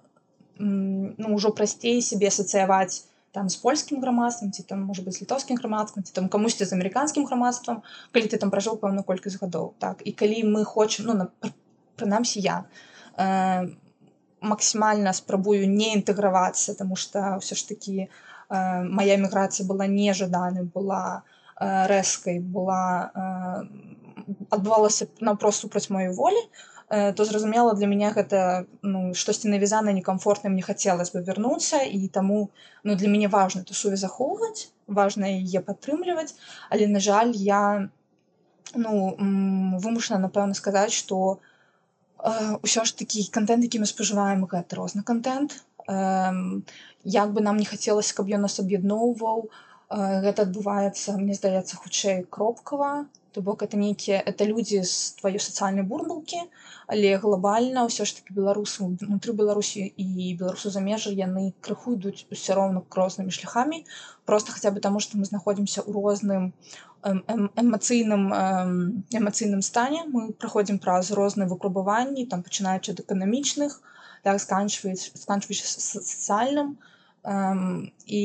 ну 0.58 1.34
ўжо 1.34 1.50
прасцей 1.50 2.00
сябе 2.02 2.28
асацыяваць 2.28 3.04
там 3.32 3.48
з 3.48 3.56
польскім 3.56 4.00
грамадствам 4.00 4.52
ці 4.52 4.62
там 4.62 4.84
можа 4.84 5.02
быть 5.02 5.16
літоўскім 5.20 5.56
грамадствам 5.56 6.04
ці 6.04 6.12
там 6.12 6.28
камусьці 6.28 6.68
з 6.68 6.76
амерыканскім 6.76 7.24
грамадствам 7.24 7.82
калі 8.12 8.28
ты 8.28 8.36
там 8.36 8.52
пражыў 8.52 8.76
пэўную 8.76 9.04
колькасць 9.08 9.40
гадоў. 9.40 9.72
Так 9.80 10.04
і 10.04 10.12
калі 10.12 10.44
мы 10.52 10.64
хочам 10.64 11.08
ну 11.08 11.28
прынамсі 11.96 12.44
я. 12.44 12.64
Э, 13.16 13.72
максімальна 14.42 15.12
спрабую 15.12 15.70
не 15.70 15.94
інтэгравацца 15.94 16.74
тому 16.74 16.96
что 16.96 17.38
ўсё 17.38 17.54
ж 17.54 17.62
таки 17.68 17.94
э, 18.02 18.08
моя 18.82 19.16
міграцыя 19.16 19.66
была 19.66 19.86
нежаданай 19.86 20.66
была 20.66 21.22
э, 21.60 21.86
рэзкай 21.86 22.40
была 22.40 23.10
э, 23.14 23.62
адбывалася 24.50 25.06
напрост 25.20 25.62
супраць 25.62 25.90
маёй 25.90 26.10
волі 26.14 26.42
э, 26.90 27.12
то 27.12 27.24
зразумела 27.24 27.74
для 27.74 27.86
мяне 27.86 28.10
гэта 28.10 28.66
ну 28.82 29.14
штосьці 29.14 29.48
навязана 29.48 29.94
некамфортна 29.94 30.50
мне 30.50 30.62
хацелось 30.62 31.14
бы 31.14 31.22
вярнуцца 31.22 31.82
і 31.86 32.08
таму 32.08 32.50
ну 32.82 32.94
для 32.94 33.08
мяне 33.08 33.28
важно 33.28 33.62
ту 33.64 33.74
сувязь 33.74 34.02
захоўваць 34.02 34.72
важна 34.86 35.30
яе 35.30 35.62
падтрымліваць 35.62 36.34
але 36.70 36.90
на 36.90 37.00
жаль 37.00 37.32
я 37.32 37.88
ну 38.74 39.14
вымушана 39.78 40.26
напэўна 40.26 40.54
сказаць 40.54 40.92
что 40.92 41.16
у 41.16 41.51
ўсё 42.22 42.84
ж 42.86 42.90
такі 42.98 43.26
контент 43.34 43.66
які 43.66 43.82
мы 43.82 43.86
спажываем 43.90 44.46
гэта 44.46 44.78
розны 44.78 45.02
контент. 45.02 45.58
Як 47.04 47.28
бы 47.34 47.42
нам 47.42 47.58
не 47.58 47.66
хацелася 47.66 48.14
каб 48.14 48.30
ён 48.30 48.46
нас 48.46 48.62
аб'ядноўваў 48.62 49.50
гэта 49.90 50.46
адбываецца 50.46 51.18
мне 51.18 51.34
здаецца 51.34 51.76
хутчэй 51.76 52.24
кропкава 52.30 53.10
то 53.32 53.40
бок 53.40 53.62
это 53.62 53.76
нейкія 53.76 54.22
это 54.26 54.44
людзі 54.44 54.82
з 54.84 55.16
тваёй 55.18 55.40
сацыяльнай 55.40 55.82
бурбалкі 55.82 56.40
але 56.86 57.16
глобальна 57.16 57.88
ўсё 57.88 58.04
ж 58.04 58.20
таки 58.20 58.36
беларусу 58.36 58.92
унутры 58.92 59.32
беларусі 59.32 59.88
і 59.96 60.34
беларусу 60.38 60.70
замежжа 60.70 61.10
яны 61.10 61.52
крыху 61.60 61.96
ідуць 61.96 62.28
усе 62.30 62.54
роўна 62.54 62.84
рознымі 62.90 63.32
шляхамі 63.32 63.84
просто 64.24 64.52
хаця 64.52 64.70
бы 64.70 64.80
таму 64.80 65.00
што 65.00 65.18
мы 65.18 65.24
знаходзімся 65.24 65.82
ў 65.82 65.90
розным 65.92 66.52
эмацыйным 67.02 68.30
эмацыйным 69.10 69.62
стане. 69.62 70.04
Мы 70.06 70.32
праходзім 70.32 70.78
праз 70.78 71.10
розныя 71.10 71.48
выпрабаванні 71.50 72.26
там 72.30 72.42
пачынаючы 72.42 72.94
ад 72.94 73.02
эканамічных 73.02 73.80
так 74.22 74.38
сканчваюць 74.38 75.10
сканчваючы 75.18 75.66
сацыяльным. 75.66 76.78
І 78.06 78.22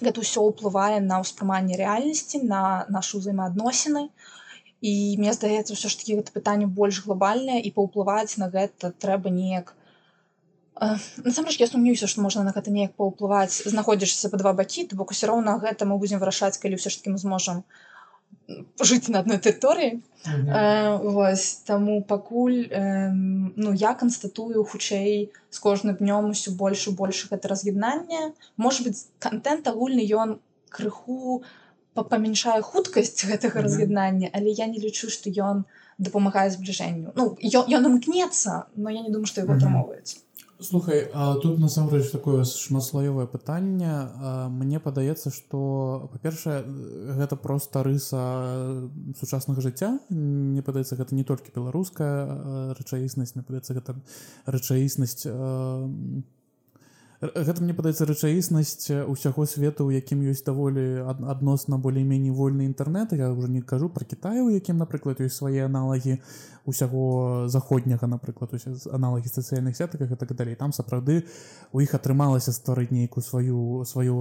гэта 0.00 0.20
ўсё 0.20 0.44
ўплывае 0.48 1.00
на 1.00 1.20
ўспрыманне 1.22 1.78
рэальнасці 1.80 2.42
на 2.44 2.84
нашу 2.92 3.22
ўзаемаадносіны 3.22 4.08
і 4.80 4.92
мне 5.20 5.32
здаецца 5.32 5.72
ўсё 5.72 5.88
ж 5.88 5.94
такі 5.96 6.20
гэта 6.20 6.36
пытанне 6.36 6.66
больш 6.68 7.00
глобальнае 7.06 7.60
і 7.64 7.72
паўплываць 7.76 8.36
на 8.42 8.48
гэта 8.52 8.92
трэба 8.92 9.32
неяк 9.32 9.72
насамрэч 11.24 11.56
я 11.60 11.66
сумнююся 11.70 12.06
што 12.12 12.20
можна 12.20 12.44
на 12.44 12.52
гэта 12.52 12.70
неяк 12.70 12.92
паўплываць 13.00 13.64
знаходзішся 13.64 14.28
па 14.28 14.36
два 14.36 14.52
бакі 14.52 14.84
то 14.90 15.00
бок 15.00 15.16
усё 15.16 15.32
роўна 15.32 15.56
гэта 15.64 15.88
мы 15.88 15.96
будзем 16.02 16.20
вырашаць 16.20 16.60
калі 16.60 16.76
ўсё 16.76 16.92
ж 16.92 17.00
таки 17.00 17.14
мы 17.14 17.18
зможам 17.22 17.64
жыць 18.80 19.08
на 19.10 19.20
адной 19.24 19.38
тэрыторыі 19.42 20.00
вось 21.16 21.46
таму 21.66 22.00
пакуль 22.02 22.58
ну 22.70 23.72
я 23.82 23.94
канстатую 23.94 24.64
хутчэй 24.64 25.30
з 25.50 25.58
кожным 25.58 25.96
днём 26.00 26.30
усё 26.34 26.54
больш 26.54 26.86
і 26.90 26.96
больш 27.00 27.26
гэта 27.30 27.50
раз'яднанне 27.52 28.32
можа 28.56 28.86
быть 28.86 29.06
контент 29.18 29.66
агульны 29.72 30.06
ён 30.24 30.38
крыху 30.70 31.42
памяншае 31.94 32.60
хуткасць 32.62 33.26
гэтага 33.30 33.62
раз'яднання 33.66 34.30
але 34.32 34.54
я 34.54 34.66
не 34.66 34.78
лічу 34.78 35.10
што 35.10 35.30
ён 35.30 35.64
дапамагае 35.98 36.50
збліжэнню 36.54 37.16
ну 37.16 37.34
ён 37.42 37.90
імкнецца 37.92 38.62
но 38.76 38.94
я 38.94 39.02
не 39.02 39.10
думаю 39.10 39.26
што 39.26 39.42
его 39.42 39.58
атрымоўваецца 39.58 40.25
Слухай 40.58 41.10
тут 41.42 41.58
насамрэч 41.60 42.10
такое 42.10 42.44
шматслаёвае 42.44 43.26
пытанне. 43.28 44.08
Мне 44.48 44.80
падаецца 44.80 45.28
што 45.28 46.08
па-першае 46.12 46.64
гэта 47.18 47.36
проста 47.36 47.82
рыса 47.84 48.88
сучаснага 49.20 49.60
жыцця. 49.60 50.00
Мне 50.08 50.62
падаецца 50.64 50.96
гэта 50.96 51.12
не 51.14 51.24
толькі 51.28 51.52
беларуская 51.52 52.72
рэчаіснасць 52.72 53.36
мне 53.36 53.44
падаецца 53.44 53.76
гэта 53.76 54.00
рэчаіснасць 54.48 55.28
гэта 57.20 57.62
мне 57.64 57.72
падаецца 57.72 58.04
рэчаіснасць 58.08 58.90
усяго 59.08 59.46
свету 59.48 59.88
у 59.88 59.94
якім 59.94 60.20
ёсць 60.28 60.44
даволі 60.44 61.06
адносна 61.06 61.78
болей-меней 61.80 62.30
вольны 62.30 62.68
інтэрнэт. 62.68 63.16
Я 63.16 63.32
ўжо 63.32 63.48
не 63.48 63.62
кажу 63.62 63.88
пра 63.88 64.04
Кітаю 64.04 64.52
якім 64.52 64.76
напрыклад 64.76 65.20
ёсць 65.24 65.40
свае 65.40 65.64
аналагі 65.64 66.20
усяго 66.66 67.48
заходняга 67.48 68.06
напрыклад 68.06 68.52
аналагі 68.92 69.30
сацыяльных 69.30 69.76
сетаках 69.76 70.12
і 70.12 70.16
так 70.16 70.34
далей. 70.34 70.54
Там 70.54 70.72
сапраўды 70.72 71.24
у 71.72 71.80
іх 71.80 71.94
атрымалася 71.94 72.52
стварыць 72.52 72.90
нейкую 72.90 73.24
сваю 73.24 73.84
сваю 73.86 74.16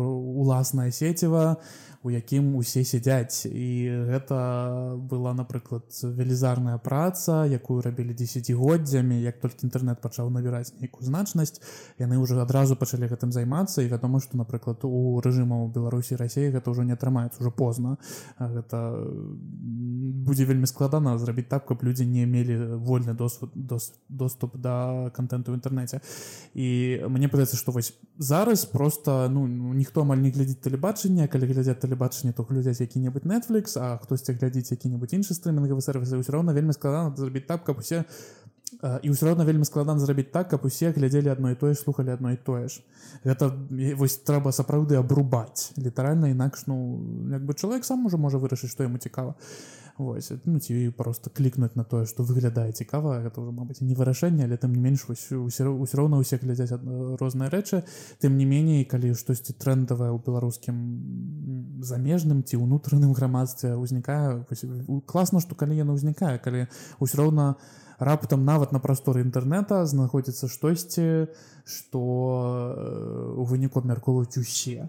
уласнае 0.46 0.92
сеціва 0.92 1.58
у 2.06 2.12
якім 2.14 2.56
усе 2.56 2.86
сядзяць. 2.86 3.50
І 3.50 3.90
гэта 4.14 4.94
была 4.96 5.34
напрыклад 5.34 5.90
велізарная 6.06 6.78
праца 6.78 7.50
якую 7.50 7.82
рабілі 7.82 8.14
десятгоддзямі 8.14 9.18
як 9.26 9.42
толькі 9.42 9.66
інтэрнет 9.66 10.00
пачаў 10.06 10.30
набіраць 10.30 10.78
нейкую 10.78 11.02
значнасць 11.02 11.58
яны 11.98 12.22
ўжо 12.22 12.38
адразу 12.46 12.78
пачалі 12.86 13.10
гэтым 13.10 13.34
займацца 13.34 13.82
і 13.82 13.90
вядома 13.90 14.22
што 14.22 14.38
напрыклад 14.38 14.86
у 14.86 15.18
рэжымаў 15.26 15.74
беларусі 15.74 16.22
рассеі 16.22 16.54
гэта 16.54 16.70
ўжо 16.70 16.86
не 16.86 16.94
атрымаецца 16.94 17.42
ўжо 17.42 17.50
позна 17.50 17.98
гэта 18.38 19.02
будзе 20.30 20.46
вельмі 20.46 20.70
складана 20.70 21.18
зрабіць 21.18 21.50
так 21.50 21.66
каб 21.66 21.82
людзі 21.82 22.06
не 22.06 22.30
мелі 22.30 22.78
вольны 22.78 23.18
досвід 23.18 23.50
доступ 24.10 24.58
да 24.62 25.10
контенту 25.18 25.50
ў 25.50 25.58
інтэрнэце 25.58 26.06
і 26.54 26.68
мне 27.10 27.26
падаецца 27.26 27.58
што 27.58 27.74
вось 27.74 27.98
зараз 28.22 28.70
просто 28.70 29.26
ну 29.34 29.50
ніхто 29.50 30.06
амаль 30.06 30.22
не 30.22 30.30
глядзіць 30.30 30.62
тэлебачання 30.62 31.26
калі 31.26 31.50
глядзяць 31.50 31.82
тэле 31.82 31.96
тэлебачанне 31.96 32.34
то 32.34 32.44
глядзяць 32.44 32.82
які-небудзь 32.82 33.26
Netflix 33.26 33.78
а 33.80 33.98
хтосьці 33.98 34.36
глядзіць 34.36 34.72
які-небудзь 34.72 35.16
іншы 35.16 35.34
стрымінгавы 35.34 35.82
сервісы 35.82 36.20
ўсё 36.20 36.32
роўна 36.36 36.52
вельмі 36.52 36.76
складана 36.76 37.16
зрабіць 37.16 37.48
так 37.48 37.64
каб 37.64 37.80
усе 37.80 38.04
і 38.82 39.08
ўсё 39.12 39.32
роўна 39.32 39.46
вельмі 39.48 39.66
складана 39.66 40.00
зрабіць 40.00 40.32
так 40.32 40.50
каб 40.52 40.66
усе 40.66 40.92
глядзелі 40.92 41.32
адно 41.32 41.52
і 41.52 41.60
тое 41.60 41.76
слухали 41.76 42.12
адно 42.12 42.34
і 42.36 42.38
тое 42.38 42.68
ж 42.68 42.84
гэта 43.24 43.52
вось 43.96 44.20
трэба 44.28 44.52
сапраўды 44.52 45.00
абрубаць 45.00 45.72
літаральна 45.78 46.34
інакш 46.34 46.68
ну 46.68 47.00
як 47.32 47.46
бы 47.46 47.54
чалавек 47.54 47.86
сам 47.86 48.06
уже 48.06 48.18
можа 48.18 48.38
вырашыць 48.38 48.72
што 48.72 48.84
яму 48.84 48.98
цікава 48.98 49.36
Вось 49.98 50.32
ну 50.44 50.60
ці 50.60 50.92
просто 50.98 51.32
клікнуць 51.32 51.76
на 51.80 51.84
тое 51.88 52.04
што 52.04 52.24
выглядае 52.28 52.76
цікава 52.76 53.24
гэта 53.24 53.40
ўжо 53.40 53.56
мабыць 53.56 53.80
не 53.80 53.96
вырашэнне 53.96 54.44
але 54.44 54.60
тым 54.60 54.76
не 54.76 54.84
менш 54.84 55.08
ўсё 55.08 55.64
роўна 55.96 56.20
ўсе 56.20 56.36
глядзяць 56.36 56.76
розныя 57.16 57.48
рэчы 57.48 57.80
тым 58.20 58.36
не 58.36 58.44
меней 58.44 58.84
калі 58.84 59.16
штосьці 59.16 59.56
трендавае 59.56 60.12
ў 60.12 60.20
беларускім 60.20 61.80
замежным 61.80 62.44
ці 62.44 62.60
ўнутраным 62.60 63.16
грамадстве 63.16 63.80
ўзнікае 63.80 64.44
класна 65.08 65.40
што 65.40 65.56
калі 65.56 65.80
яна 65.80 65.96
ўзнікае 65.96 66.44
калі 66.44 66.68
ўсё 67.00 67.16
роўна 67.24 67.56
раптам 68.00 68.46
нават 68.46 68.72
на 68.76 68.80
прасторы 68.80 69.24
інтэрнэта 69.26 69.86
знаходзіцца 69.86 70.50
штосьці 70.52 71.32
што 71.66 72.02
у 73.40 73.44
выніку 73.48 73.80
абмяркоўваюць 73.80 74.38
усе 74.42 74.88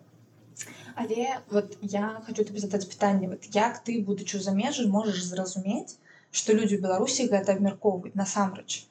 Але 0.96 1.36
вот 1.50 1.76
я 1.82 2.22
хочу 2.26 2.42
тебе 2.44 2.60
задать 2.60 2.88
пытанне 2.88 3.28
вот 3.28 3.44
як 3.52 3.84
ты 3.84 4.02
будучи 4.02 4.36
ў 4.36 4.42
замежжы 4.42 4.88
можаш 4.88 5.22
зразумець 5.22 5.96
што 6.30 6.52
людзі 6.52 6.76
ў 6.76 6.82
беларусі 6.82 7.28
гэта 7.30 7.56
абмяркоўваюць 7.56 8.16
насамрэч 8.18 8.86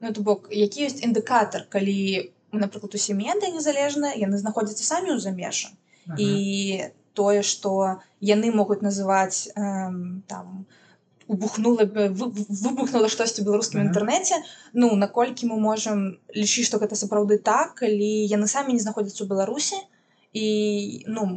ну 0.00 0.12
то 0.12 0.22
бок 0.22 0.48
які 0.52 0.86
ёсць 0.86 1.02
індыкатор 1.02 1.66
калі 1.68 2.32
напрыклад 2.52 2.94
усе 2.94 3.16
медыя 3.16 3.52
незалежныя 3.52 4.14
яны 4.16 4.38
знаходзяцца 4.38 4.84
самі 4.84 5.16
ў 5.16 5.20
замежжа 5.24 5.74
і 6.16 6.30
тое 7.18 7.42
што 7.42 8.00
яны 8.22 8.52
могуць 8.54 8.80
называць 8.84 9.50
э, 9.50 9.52
там 10.30 10.66
убухнула 11.28 11.84
выбухнула 11.88 13.08
штосьці 13.12 13.44
беларускім 13.44 13.84
інтэрнэце 13.84 14.40
ну 14.72 14.90
наколькі 14.96 15.52
мы 15.52 15.60
можам 15.60 16.18
лічыць 16.34 16.66
што 16.70 16.80
гэта 16.82 16.96
сапраўды 16.96 17.38
так 17.38 17.76
калі 17.84 18.10
яны 18.32 18.48
самі 18.48 18.74
не 18.76 18.82
знаходзяцца 18.84 19.22
ў 19.24 19.30
беларусі 19.32 19.78
і 20.32 20.48
ну 21.06 21.28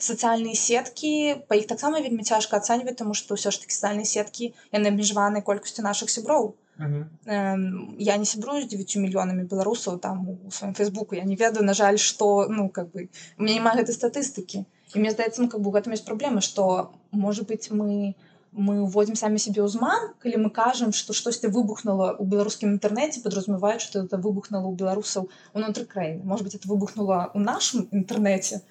сацыяльныя 0.00 0.56
сеткі 0.56 1.12
па 1.48 1.60
іх 1.60 1.68
таксама 1.72 2.00
вельмі 2.04 2.24
цяжка 2.24 2.60
ацэньваць 2.60 2.96
таму 3.00 3.16
што 3.16 3.36
ўсё 3.36 3.52
ж 3.52 3.64
такі 3.64 3.76
сацыяльныя 3.76 4.08
сеткі 4.08 4.52
яны 4.72 4.92
абмежаванай 4.92 5.44
колькасцю 5.44 5.84
наших 5.86 6.12
сяброў 6.12 6.56
Uh 6.78 7.06
-huh. 7.26 7.96
я 7.98 8.16
не 8.16 8.26
сябрую 8.26 8.62
з 8.62 8.66
9 8.66 8.96
мільёнамі 8.96 9.48
беларусаў 9.48 9.98
там 9.98 10.28
у 10.28 10.50
сваім 10.50 10.74
фейсбуку 10.74 11.14
я 11.14 11.24
не 11.24 11.36
ведаю 11.36 11.64
на 11.64 11.74
жаль 11.74 11.96
што 11.96 12.48
ну 12.50 12.68
как 12.68 12.92
бы 12.92 13.08
у 13.38 13.42
меня 13.42 13.54
няма 13.54 13.72
гэтай 13.76 13.94
статыстыкі 13.96 14.64
і 14.94 14.98
мне 15.00 15.10
здаецца 15.10 15.42
ну, 15.42 15.48
как 15.48 15.60
бы 15.60 15.70
гэтым 15.70 15.92
ёсць 15.96 16.04
праблема 16.04 16.40
што 16.40 16.92
можа 17.10 17.42
быть 17.42 17.70
мы 17.70 18.14
мы 18.52 18.80
уводзім 18.82 19.16
самі 19.16 19.38
сябе 19.42 19.64
ўзман 19.66 20.12
калі 20.22 20.42
мы 20.46 20.50
кажам 20.50 20.92
што 20.96 21.16
штосьці 21.16 21.52
выбухнула 21.52 22.16
ў 22.16 22.24
беларускім 22.24 22.76
інтэрнэце 22.76 23.22
падразумеваюць 23.24 23.84
што 23.84 24.04
это 24.04 24.16
выбухнула 24.16 24.66
ў 24.68 24.74
беларусаў 24.80 25.28
унутры 25.52 25.84
краіны 25.84 26.24
может 26.24 26.46
быть 26.48 26.56
это 26.58 26.68
выбухнула 26.68 27.30
ў 27.34 27.38
нашым 27.42 27.88
інтэрнэце 27.92 28.62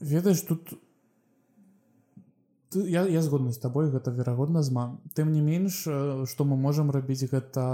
ведаеш 0.00 0.42
тут 0.46 0.76
я, 2.84 3.06
я 3.06 3.22
згодны 3.22 3.52
з 3.52 3.58
табой 3.58 3.90
гэта 3.90 4.10
верагодна 4.10 4.62
зман. 4.62 4.98
Тым 5.14 5.32
не 5.32 5.40
менш 5.40 5.86
што 6.28 6.44
мы 6.44 6.56
можам 6.56 6.90
рабіць 6.90 7.24
гэта 7.30 7.64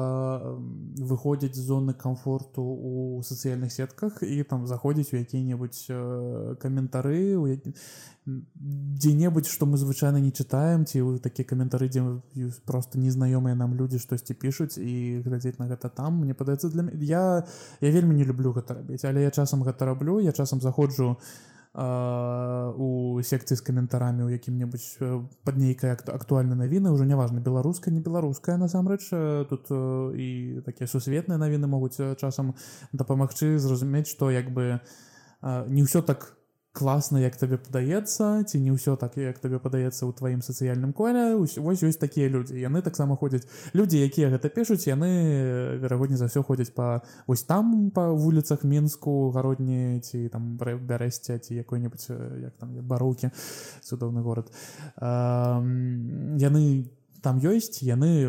выходзіць 0.98 1.54
з 1.54 1.64
зоны 1.66 1.94
комфорту 1.94 2.62
у 2.62 3.22
сацыяльных 3.22 3.72
сетках 3.72 4.22
і 4.22 4.42
там 4.42 4.66
заходзіць 4.66 5.12
у 5.12 5.20
якія-небудзь 5.20 5.90
каментары 6.62 7.36
у 7.36 7.46
які 7.46 7.74
дзе-небудзь 8.24 9.50
што 9.50 9.66
мы 9.66 9.76
звычайна 9.76 10.22
не 10.22 10.30
чытаем 10.30 10.86
ці 10.86 11.18
такія 11.18 11.46
каментары 11.48 11.90
дзе 11.90 12.22
просто 12.64 12.98
незнаёмыя 12.98 13.58
нам 13.58 13.74
людзі 13.74 13.98
штосьці 13.98 14.34
пішуць 14.34 14.78
і 14.78 15.22
глядзець 15.26 15.58
на 15.58 15.66
гэта 15.66 15.90
там 15.90 16.22
мне 16.22 16.34
падаецца 16.34 16.70
для 16.70 16.86
я 17.02 17.44
я 17.80 17.90
вельмі 17.90 18.14
не 18.14 18.24
люблю 18.24 18.52
гэта 18.52 18.78
рабіць 18.78 19.04
але 19.04 19.26
я 19.26 19.30
часам 19.30 19.66
гэта 19.66 19.90
раблю 19.90 20.20
я 20.20 20.30
часам 20.32 20.60
заходжу 20.60 21.18
на 21.18 21.51
у 21.72 23.20
секцыі 23.24 23.56
з 23.56 23.64
каментарамі 23.64 24.28
ў 24.28 24.36
якім-небудзь 24.36 25.00
пад 25.40 25.56
нейкай 25.56 25.96
актуальнай 25.96 26.52
навіны 26.52 26.92
ўжо 26.92 27.08
няважна 27.08 27.40
беларуская 27.40 27.88
не 27.88 28.04
беларуская 28.04 28.60
насамрэч 28.60 29.08
тут 29.48 29.72
і 30.12 30.60
такія 30.68 30.84
сусветныя 30.84 31.40
навіны 31.40 31.64
могуць 31.72 31.96
часам 32.20 32.52
дапамагчы 32.92 33.56
зразумець 33.56 34.12
што 34.12 34.28
як 34.28 34.52
бы 34.52 34.84
не 35.42 35.80
ўсё 35.88 36.04
так 36.04 36.36
класна 36.72 37.20
як 37.20 37.36
табе 37.36 37.58
падаецца 37.60 38.44
ці 38.48 38.60
не 38.60 38.72
ўсё 38.72 38.96
так 38.96 39.16
як 39.20 39.38
табе 39.38 39.60
падаецца 39.60 40.08
ў 40.08 40.12
тваім 40.16 40.40
сацыяльным 40.40 40.92
коле 40.96 41.36
вось 41.36 41.84
ёсць 41.84 42.00
такія 42.00 42.32
людзі. 42.32 42.56
Яны 42.56 42.80
таксама 42.80 43.16
ходзяць 43.16 43.44
людзі 43.76 44.00
якія 44.00 44.32
гэта 44.32 44.48
пішуць 44.48 44.88
яны 44.88 45.10
верагодні 45.84 46.16
за 46.16 46.32
ўсё 46.32 46.40
ходзяць 46.40 46.72
па 46.72 47.04
вось 47.28 47.44
там 47.44 47.92
па 47.92 48.08
вуліцах 48.16 48.64
мінску 48.64 49.30
гародні 49.36 50.00
ці 50.00 50.32
там 50.32 50.56
бярэсця 50.56 51.38
ці 51.38 51.60
якой-небудзь 51.60 52.08
як 52.48 52.56
там 52.56 52.72
бароўкі 52.80 53.30
цудоўны 53.84 54.24
горад. 54.24 54.48
Яны 54.96 56.60
не 56.64 56.90
там 57.22 57.38
ёсць 57.38 57.80
яны 57.86 58.26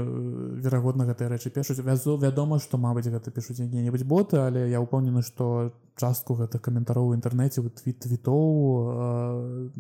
верагодна 0.62 1.08
гэтыя 1.10 1.34
рэчы 1.34 1.50
пішуць. 1.50 1.82
Вязу 1.82 2.16
вядома 2.22 2.60
што 2.62 2.78
мабыць 2.78 3.10
гэта 3.10 3.34
пішуць 3.34 3.58
якія-небудзь 3.60 4.06
боты 4.06 4.38
але 4.38 4.70
я 4.70 4.80
ўпэўнены 4.80 5.26
што 5.26 5.74
частку 5.96 6.36
гэтых 6.36 6.62
каментароў 6.62 7.12
у 7.12 7.16
інтэрнэце 7.16 7.62
у 7.62 7.70
твіт 7.70 8.00
твітоў 8.06 8.48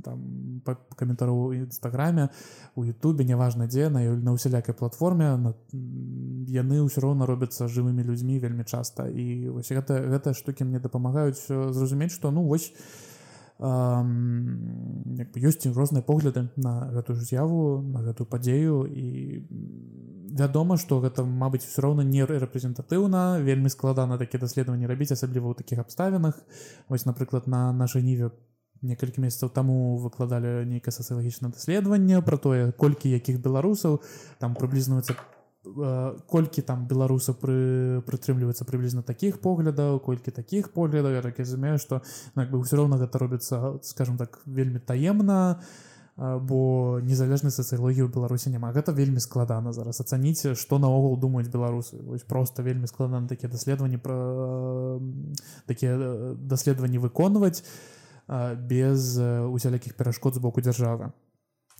там 0.05 0.61
каментароў 0.95 1.53
нстаграме 1.67 2.29
у 2.75 2.83
Ютубе 2.83 3.25
няважна 3.25 3.67
дзе 3.67 3.89
на 3.89 4.01
на 4.01 4.33
усялякай 4.33 4.75
платформе 4.75 5.35
на, 5.37 5.53
яны 6.47 6.85
ўсё 6.85 7.01
роўна 7.01 7.25
робяцца 7.25 7.67
жывымі 7.67 8.03
людзьмі 8.03 8.39
вельмі 8.39 8.63
часта. 8.63 9.09
І 9.09 9.49
вось 9.49 9.71
гэта 9.71 10.05
гэта 10.05 10.33
штукі 10.33 10.69
мне 10.69 10.79
дапамагаюць 10.79 11.49
зразумець 11.49 12.13
што 12.13 12.31
ну 12.31 12.45
вось 12.45 12.73
ёсць 13.59 15.65
розныя 15.71 16.03
погляды 16.03 16.49
на 16.55 16.89
гэтую 16.93 17.21
з'яву 17.21 17.81
на 17.81 18.01
гэтую 18.01 18.27
падзею. 18.27 18.85
І 18.85 19.45
вядома 20.33 20.77
што 20.81 20.99
гэта 21.03 21.23
мабыць 21.23 21.65
все 21.65 21.83
роўна 21.85 22.03
не 22.07 22.25
рэпрэзентатыўна 22.25 23.39
вельмі 23.45 23.69
складана 23.69 24.17
такія 24.17 24.41
даследаванні 24.41 24.89
рабіць 24.89 25.13
асабліва 25.13 25.53
ў 25.53 25.61
такіх 25.61 25.83
абставінах. 25.85 26.39
Вось 26.89 27.05
напрыклад 27.05 27.47
на 27.47 27.69
нашай 27.71 28.01
ніве 28.01 28.31
некалькі 28.81 29.21
месяцаў 29.21 29.53
таму 29.53 29.97
выкладалі 30.01 30.65
нейкае 30.67 30.91
сацыялагічнае 30.91 31.53
даследаванне 31.53 32.19
пра 32.25 32.41
тое 32.41 32.73
колькі 32.73 33.13
якіх 33.13 33.39
беларусаў 33.45 34.01
там 34.41 34.57
прыблізнуецца 34.57 35.13
по 35.15 35.33
колькі 35.63 36.61
там 36.61 36.87
беларусаў 36.87 37.37
пры 37.39 38.03
прытрымліваецца 38.03 38.67
прыблізна 38.67 39.01
такіх 39.01 39.39
поглядаў 39.39 39.99
колькі 40.03 40.31
такіх 40.35 40.73
поглядаў. 40.75 41.15
Я 41.15 41.21
так 41.23 41.39
разумею 41.39 41.79
што 41.79 42.01
ну, 42.35 42.43
бы 42.43 42.59
ўсё 42.59 42.83
роўна 42.83 42.99
гэта 42.99 43.15
робіцца 43.19 43.79
скажем 43.81 44.19
так 44.19 44.43
вельмі 44.45 44.83
таемна 44.83 45.63
бо 46.17 46.99
незалежнай 47.01 47.49
сацыялогіі 47.49 48.05
ў 48.05 48.13
беларусі 48.13 48.53
няма. 48.53 48.69
Гэта 48.69 48.93
вельмі 48.93 49.17
складана 49.17 49.73
зараз 49.73 49.97
ацаніць 49.97 50.53
што 50.53 50.77
наогул 50.77 51.17
думаюць 51.17 51.49
беларусы. 51.49 51.97
Вось 52.05 52.21
просто 52.21 52.61
вельмі 52.61 52.85
складана 52.87 53.27
такія 53.27 53.49
даследаванні 53.49 53.97
пра 53.97 55.01
такія 55.65 55.97
даследаванні 56.37 57.01
выконваць 57.01 57.65
без 58.29 59.17
усялякіх 59.17 59.97
перашкод 59.97 60.37
з 60.37 60.37
боку 60.37 60.61
дзяржавы. 60.61 61.09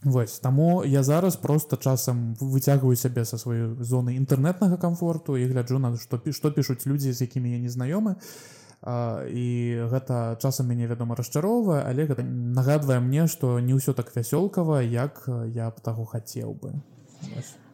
Вось 0.04 0.40
таму 0.40 0.84
я 0.84 1.04
зараз 1.04 1.38
просто 1.38 1.78
часам 1.78 2.34
выцягваю 2.42 2.98
сябе 2.98 3.30
са 3.30 3.38
сваёй 3.38 3.78
зоны 3.86 4.18
інтэрнетнага 4.18 4.82
комфорту 4.82 5.38
і 5.38 5.46
гляджу 5.46 5.78
на 5.78 5.94
што 5.96 6.20
што 6.34 6.52
пішуць 6.52 6.90
людзі 6.90 7.14
з 7.14 7.30
якімі 7.30 7.54
я 7.54 7.60
не 7.62 7.70
знаёмы. 7.70 8.18
і 8.18 8.63
гэта 8.84 10.38
часам 10.42 10.68
мяне 10.68 10.88
вядома 10.88 11.16
расчароўвае 11.16 11.84
але 11.88 12.06
гэта 12.06 12.24
нагадвае 12.24 13.00
мне 13.00 13.28
што 13.28 13.60
не 13.60 13.74
ўсё 13.74 13.94
так 13.94 14.12
вясёлкава 14.16 14.84
як 14.84 15.24
я 15.56 15.72
б 15.72 15.80
таго 15.80 16.06
хацеў 16.06 16.54
бы. 16.54 16.76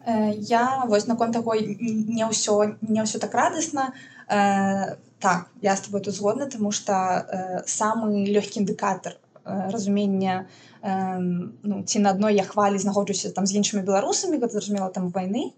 Э, 0.06 0.32
я 0.34 0.84
вось 0.86 1.06
наконт 1.06 1.34
таго 1.34 1.54
не 1.58 2.24
ўсё 2.24 2.78
не 2.80 3.02
ўсё 3.02 3.18
так 3.18 3.34
радасна. 3.34 3.92
Э, 4.30 4.96
так 5.18 5.50
я 5.60 5.74
с 5.76 5.80
тобой 5.80 6.00
тут 6.00 6.14
згодна 6.14 6.46
тому 6.46 6.70
что 6.70 6.92
э, 6.92 7.62
самы 7.66 8.24
лёгкі 8.30 8.62
індыкатор 8.62 9.18
разумення 9.44 10.46
на 10.82 11.18
ну, 11.62 11.82
ці 11.82 11.98
на 11.98 12.10
адной 12.10 12.34
я 12.34 12.44
хвалі 12.44 12.78
знаходжуся 12.78 13.30
там 13.30 13.46
з 13.46 13.56
іншымі 13.56 13.84
беларусамі 13.84 14.40
зразумела 14.40 14.88
там 14.88 15.10
вайны 15.10 15.52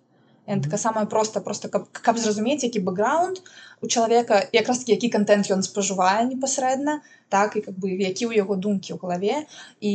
такая 0.47 0.79
самая 0.79 1.07
проста 1.07 1.41
просто 1.41 1.69
каб, 1.69 1.89
каб 1.93 2.19
зразумець 2.19 2.63
які 2.65 2.81
бэкграунд 2.81 3.39
у 3.81 3.87
чалавека 3.87 4.43
якраз 4.53 4.79
таки 4.79 4.93
які 4.93 5.09
контент 5.09 5.51
ён 5.51 5.63
спажывае 5.63 6.27
непасрэдна 6.27 7.01
так 7.29 7.57
і 7.57 7.61
как 7.61 7.79
бы 7.79 7.91
які 7.91 8.27
ў 8.27 8.43
яго 8.43 8.57
думкі 8.57 8.95
ў 8.95 8.99
галаве 8.99 9.47
і 9.81 9.95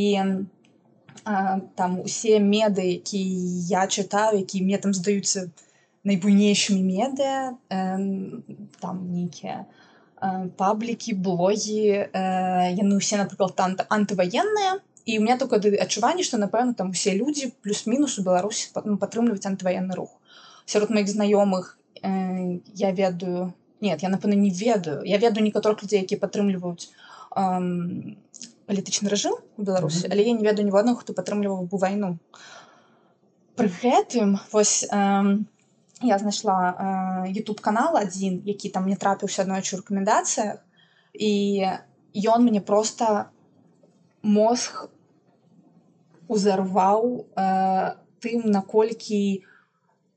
а, 1.25 1.59
там 1.75 1.99
усе 1.99 2.39
меды 2.39 3.03
які 3.03 3.19
я 3.67 3.87
чытаю 3.87 4.39
які 4.39 4.63
мне 4.63 4.77
там 4.77 4.93
здаюцца 4.93 5.51
найбуйнейшымі 6.07 6.79
медыа 6.79 7.59
там 8.79 8.95
нейкія 9.11 9.67
паблікі 10.57 11.13
блогі 11.13 11.83
э, 11.93 12.73
яны 12.73 12.97
ўсе 12.97 13.19
напрыклад 13.21 13.53
там 13.53 13.75
антываенныя 13.77 14.79
і 15.05 15.19
у 15.19 15.21
меня 15.21 15.37
только 15.37 15.59
адчуванне 15.59 16.23
што 16.23 16.39
напэўна 16.41 16.73
там 16.73 16.95
усе 16.95 17.13
людзі 17.13 17.51
плюс-мінус 17.61 18.17
у 18.19 18.23
беларусі 18.23 18.71
ну, 18.85 18.97
падтрымліваць 18.97 19.45
антываенны 19.45 19.93
рух 19.93 20.15
сярод 20.67 20.93
моих 20.93 21.09
знаёмых 21.09 21.79
э, 22.03 22.59
я 22.75 22.91
ведаю. 22.91 23.55
Нет 23.81 24.03
я 24.03 24.09
напэўна 24.09 24.37
не 24.37 24.51
ведаю. 24.51 25.01
Я 25.01 25.17
ведаю 25.17 25.41
некаторых 25.41 25.81
людзей 25.81 26.05
які 26.05 26.21
падтрымліваюць 26.21 26.91
э, 27.33 28.15
палітычны 28.67 29.09
рэжым 29.09 29.39
у 29.57 29.63
беларусі 29.63 30.11
але 30.11 30.27
я 30.27 30.35
не 30.35 30.43
ведаю 30.43 30.67
ніводнага 30.67 30.99
хто 30.99 31.15
падтрымліваў 31.17 31.71
бы 31.71 31.79
вайну 31.79 32.17
пры 33.55 33.71
гэтым 33.71 34.35
вось 34.51 34.83
э, 34.83 35.37
я 36.03 36.17
знайшла 36.19 36.57
э, 36.67 37.31
youtube 37.31 37.63
канал 37.63 37.95
адзін 37.97 38.43
які 38.45 38.69
там 38.75 38.91
не 38.91 38.99
трапіўся 38.99 39.47
аднойчы 39.47 39.75
ў 39.75 39.81
рэкамендацыях 39.81 40.59
і 41.15 41.31
ён 42.35 42.43
мне 42.43 42.61
просто 42.61 43.31
мозг 44.21 44.91
узарваў 46.27 47.23
э, 47.23 47.95
тым 48.19 48.51
наколькі 48.51 49.47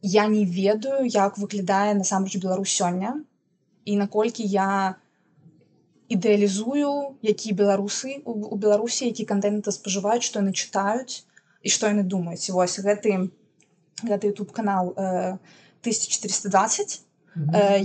я 0.03 0.27
не 0.27 0.45
ведаю 0.45 1.05
як 1.05 1.39
выглядае 1.39 1.95
насамрэч 1.95 2.41
Беларусь 2.41 2.73
сёння 2.73 3.21
і 3.85 3.97
наколькі 3.97 4.45
я 4.45 4.97
ідэалізую 6.11 7.17
які 7.23 7.53
беларусы 7.55 8.19
у 8.25 8.57
беларусі 8.57 9.07
які 9.07 9.25
контента 9.25 9.71
спажываюць 9.71 10.27
што 10.27 10.43
яны 10.43 10.53
чытаюць 10.53 11.23
і 11.63 11.69
што 11.71 11.93
яны 11.93 12.03
думаюць 12.03 12.51
вось 12.51 12.81
гэты 12.81 13.31
гэты 14.03 14.33
youtube 14.33 14.51
канал 14.57 14.93
э, 14.97 15.39
1420 15.85 17.01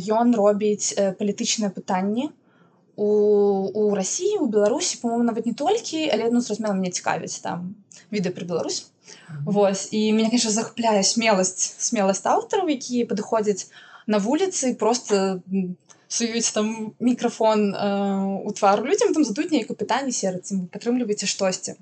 ён 0.09 0.33
э, 0.33 0.35
робіць 0.35 0.95
э, 0.97 1.13
палітычныя 1.13 1.69
пытанні 1.69 2.31
у 2.95 3.09
у 3.75 3.95
Росіі 3.95 4.39
у 4.39 4.47
Беларусі 4.47 4.97
по-моему 5.01 5.23
нават 5.23 5.45
не 5.45 5.53
толькі 5.53 6.09
але 6.09 6.31
ну 6.31 6.41
зразумела 6.41 6.73
мне 6.73 6.89
цікавіць 6.89 7.39
там 7.45 7.75
відэа 8.11 8.31
про 8.31 8.45
Беларусь 8.45 8.87
Вось 9.45 9.89
і 9.91 10.13
меня 10.13 10.29
конечно 10.29 10.51
захапляе 10.51 11.03
смеласць 11.03 11.75
смеласць 11.77 12.25
аўтараў 12.25 12.69
якія 12.73 13.05
падыходзяць 13.05 13.69
на 14.07 14.17
вуліцы 14.17 14.73
просто 14.75 15.41
суюць 16.07 16.51
там 16.53 16.93
мікрафон 16.99 17.73
э, 17.73 18.41
у 18.45 18.51
твар 18.53 18.83
людзям 18.85 19.13
там 19.13 19.25
задуць 19.25 19.51
нейкае 19.51 19.77
пытанне 19.77 20.11
сердце 20.11 20.55
вы 20.55 20.67
падтрымліваеце 20.73 21.29
штосьці 21.29 21.75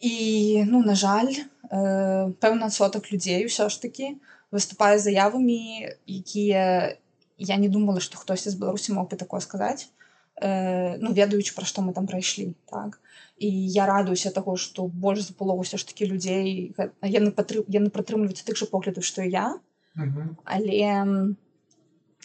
і 0.00 0.64
ну 0.66 0.82
на 0.82 0.94
жаль 0.94 1.32
э, 1.34 2.32
пэўна 2.42 2.70
сотак 2.70 3.10
людзей 3.12 3.46
ўсё 3.46 3.70
ж 3.70 3.82
таки 3.82 4.18
выступае 4.50 4.98
заявамі 4.98 5.90
якія 6.06 6.98
я 7.38 7.56
не 7.56 7.68
думала 7.68 8.02
што 8.02 8.18
хтосьці 8.18 8.50
з 8.50 8.58
беларусі 8.58 8.98
мог 8.98 9.08
бы 9.08 9.16
такое 9.16 9.40
сказаць 9.40 9.88
э, 10.42 10.98
ну 10.98 11.14
ведаючы 11.14 11.54
пра 11.54 11.64
што 11.64 11.82
мы 11.82 11.94
там 11.94 12.06
прайшлі 12.06 12.54
так. 12.66 12.98
і 12.98 13.11
я 13.48 13.86
радуюся 13.86 14.30
таго 14.30 14.56
што 14.56 14.86
больш 14.86 15.26
за 15.28 15.34
палову 15.34 15.66
ўсё 15.66 15.78
ж 15.80 15.86
такі 15.88 16.06
людзей 16.10 16.74
яны 17.02 17.30
патры 17.30 17.64
яны 17.68 17.90
пратрымліваюць 17.90 18.44
тых 18.46 18.56
жа 18.56 18.66
поглядаў 18.70 19.02
што 19.02 19.22
я. 19.22 19.58
Але 20.44 21.34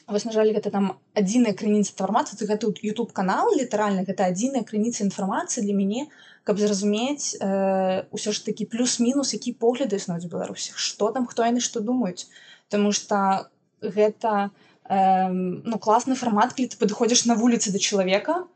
вось 0.07 0.25
на 0.25 0.31
жаль 0.31 0.53
гэта 0.55 0.71
там 0.71 0.95
адзіная 1.19 1.51
крыніца 1.51 1.91
інфармацыі 1.91 2.47
гэты 2.47 2.71
youtube 2.79 3.11
канал 3.11 3.51
літаральна 3.51 4.07
гэта 4.07 4.31
адзіная 4.31 4.63
крыніца 4.63 5.03
інфармацыі 5.03 5.63
для 5.67 5.75
мяне 5.75 6.07
каб 6.47 6.59
зразумець 6.63 7.35
э, 7.35 8.07
ўсё 8.07 8.31
ж 8.31 8.45
такі 8.47 8.71
плюс-мінус 8.71 9.35
які 9.35 9.51
погляды 9.59 9.99
існуюць 9.99 10.31
беларусі 10.31 10.71
што 10.75 11.11
там 11.11 11.27
хто 11.27 11.43
яны 11.43 11.59
што 11.59 11.83
думаюць 11.83 12.31
Таму 12.67 12.91
что 12.91 13.47
гэта 13.81 14.51
э, 14.87 15.27
ну 15.31 15.75
класны 15.79 16.15
фармат 16.15 16.55
калі 16.55 16.71
ты 16.71 16.79
падыходзіш 16.79 17.27
на 17.27 17.35
вуліцы 17.35 17.75
да 17.75 17.79
чалавека 17.79 18.47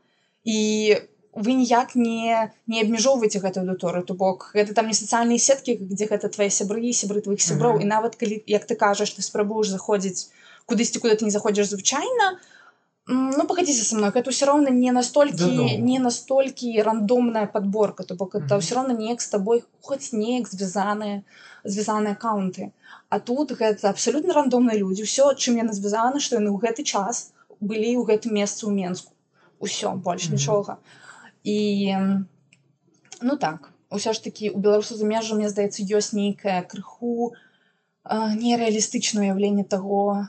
і 0.44 0.96
вы 1.32 1.54
ніяк 1.56 1.94
не 1.96 2.52
не 2.68 2.82
абмяжоўваеце 2.84 3.40
гэтую 3.40 3.64
аўдыторыю 3.64 4.04
то 4.04 4.14
бок 4.14 4.50
гэта 4.52 4.74
там 4.76 4.86
не 4.92 4.96
сацыяльныя 4.96 5.40
сеткі 5.40 5.78
дзе 5.80 6.06
гэта 6.06 6.28
твае 6.28 6.50
сябры 6.50 6.92
сябры 6.92 7.24
твоих 7.24 7.40
сяброў 7.40 7.74
mm 7.74 7.78
-hmm. 7.78 7.82
і 7.82 7.92
нават 7.94 8.16
калі 8.16 8.42
як 8.46 8.66
ты 8.68 8.76
кажаш 8.76 9.16
ты 9.16 9.22
спрабуеш 9.22 9.68
заходзіць 9.68 10.28
кудысьці 10.68 11.00
куда 11.00 11.14
ты 11.14 11.24
не 11.24 11.30
заходзіш 11.30 11.72
звычайна 11.72 12.36
ну 13.06 13.46
погодите 13.46 13.82
со 13.82 13.96
мной 13.96 14.10
это 14.10 14.30
все 14.30 14.46
равно 14.46 14.68
не 14.68 14.92
настолькі 14.92 15.78
не 15.78 15.98
настолькі 15.98 16.82
рандомная 16.82 17.46
подборка 17.46 18.04
то 18.04 18.14
бок 18.14 18.34
это 18.34 18.58
все 18.58 18.74
равно 18.74 18.94
неяк 18.94 19.20
с 19.20 19.28
тобой 19.28 19.64
хоть 19.80 20.12
неяк 20.12 20.48
звязаныя 20.48 21.22
звязаныя 21.64 22.12
аккаунты. 22.12 22.72
А 23.08 23.20
тут 23.20 23.52
гэта 23.52 23.90
абсолютно 23.90 24.34
рандомныя 24.34 24.78
люди 24.78 25.02
все 25.02 25.34
чым 25.34 25.56
яны 25.56 25.72
звязаны 25.72 26.20
что 26.20 26.36
яны 26.36 26.50
ў 26.50 26.58
гэты 26.60 26.82
час 26.84 27.32
былі 27.60 27.96
ў 27.96 28.04
гэтым 28.04 28.34
месцы 28.34 28.66
ў 28.66 28.70
менску 28.70 29.12
усё 29.60 29.94
больш 29.94 30.28
нічога 30.28 30.78
і 31.44 31.96
ну 33.20 33.36
так 33.36 33.70
ўсё 33.92 34.12
ж 34.12 34.22
таки 34.24 34.50
у 34.50 34.58
беларусу 34.58 34.96
за 34.96 35.06
межу 35.06 35.36
мне 35.36 35.48
здаецца 35.48 35.84
ёсць 35.84 36.14
нейкая 36.16 36.62
крыху 36.62 37.34
нереалістычна 38.08 39.26
уяўленне 39.26 39.64
того 39.64 40.28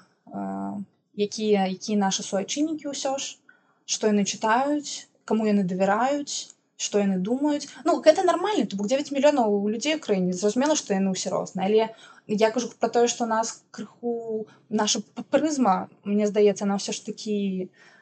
якія 1.17 1.69
якія 1.69 1.97
нашы 1.97 2.25
суайчыннікі 2.25 2.89
ўсё 2.91 3.17
ж 3.17 3.37
што 3.85 4.09
яны 4.09 4.25
чытаюць 4.25 5.07
кому 5.25 5.47
яны 5.47 5.63
давяраюць 5.63 6.53
што 6.83 6.99
яны 6.99 7.19
думаюць 7.21 7.69
ну 7.85 8.01
гэта 8.01 8.25
нармальна 8.27 8.65
то 8.65 8.77
бок 8.79 8.89
9 8.91 9.13
мільёнаў 9.15 9.69
людзей 9.69 9.95
у 9.95 10.03
краіне 10.03 10.33
зразумела 10.33 10.75
што 10.75 10.97
яны 10.97 11.13
ўсе 11.13 11.29
розныя 11.29 11.69
але 11.69 11.93
я 12.27 12.49
кажу 12.51 12.71
про 12.79 12.89
тое 12.89 13.07
што 13.07 13.29
нас 13.29 13.63
крыху 13.71 14.47
наша 14.69 14.99
прызма 15.29 15.89
мне 16.03 16.27
здаецца 16.27 16.65
на 16.65 16.81
ўсё 16.81 16.91
ж 16.91 17.05
такі 17.05 17.37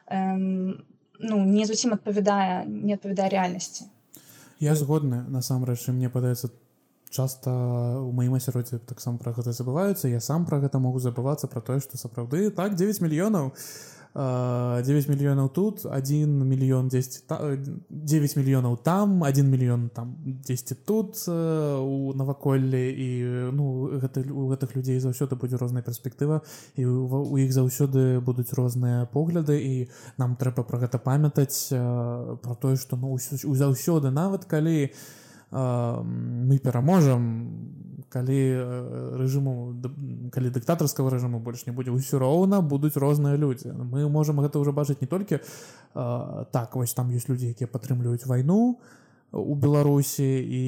эм, 0.08 0.82
ну 1.22 1.44
не 1.44 1.66
зусім 1.66 1.94
адпавядае 1.96 2.66
не 2.66 2.98
адпавядае 2.98 3.30
рэальнасці 3.36 3.88
я 4.62 4.74
згодна 4.78 5.24
насамрэч 5.30 5.88
мне 5.94 6.10
падаецца 6.10 6.50
часто 7.12 7.52
у 8.00 8.10
маім 8.16 8.34
асяроддзе 8.38 8.80
таксама 8.88 9.18
пра 9.22 9.32
гэта 9.36 9.52
забываюцца 9.52 10.08
я 10.08 10.20
сам 10.20 10.46
пра 10.48 10.58
гэта 10.64 10.80
могу 10.82 10.98
забывацца 10.98 11.46
пра 11.46 11.60
тое 11.60 11.80
што 11.84 12.00
сапраўды 12.00 12.50
так 12.50 12.74
9 12.74 13.02
мільёнаў 13.04 13.52
9 14.14 15.08
мільёнаў 15.08 15.48
тут 15.48 15.86
1 15.86 16.48
мільён 16.48 16.88
10 16.88 17.24
9 17.88 18.36
мільёнаў 18.36 18.76
там 18.82 19.22
1 19.22 19.50
мільён 19.50 19.88
там 19.88 20.16
10 20.24 20.84
тут 20.84 21.28
у 21.28 22.12
наваколлі 22.14 22.84
і 22.92 23.08
ну 23.52 23.88
гэта 23.98 24.20
у 24.28 24.52
гэтых 24.52 24.76
людзей 24.76 25.00
заўсёды 25.00 25.36
будзе 25.36 25.56
розная 25.56 25.82
перспектыва 25.82 26.42
і 26.76 26.86
у 26.86 27.38
іх 27.38 27.52
заўсёды 27.52 28.20
будуць 28.20 28.52
розныя 28.52 29.06
погляды. 29.06 29.56
І 29.62 29.88
нам 30.18 30.36
трэба 30.36 30.62
пра 30.62 30.78
гэта 30.78 30.98
памятаць 30.98 31.68
про 31.70 32.54
тое 32.60 32.76
што 32.76 32.96
ну 32.96 33.16
заўсёды 33.16 34.10
нават 34.10 34.44
калі 34.44 34.92
у 34.92 35.22
мы 35.52 36.58
пераможам 36.58 37.91
калі 38.12 38.38
рэжыму 39.16 39.52
калі 40.32 40.52
дыктатарскага 40.52 41.16
рэжыму 41.16 41.40
больш 41.40 41.64
не 41.66 41.72
будзе 41.72 41.96
ўсё 41.96 42.20
роўна 42.20 42.60
будуць 42.60 42.96
розныя 43.00 43.40
людзі 43.40 43.72
мы 43.72 44.04
можемм 44.12 44.44
гэта 44.44 44.60
ўжо 44.60 44.76
бачыць 44.76 45.00
не 45.00 45.08
толькі 45.08 45.40
так 45.94 46.76
вось 46.76 46.92
там 46.92 47.08
ёсць 47.16 47.32
людзі 47.32 47.56
якія 47.56 47.72
падтрымліваюць 47.72 48.28
вайну 48.28 48.76
у 49.32 49.54
беларусі 49.54 50.44
і, 50.44 50.64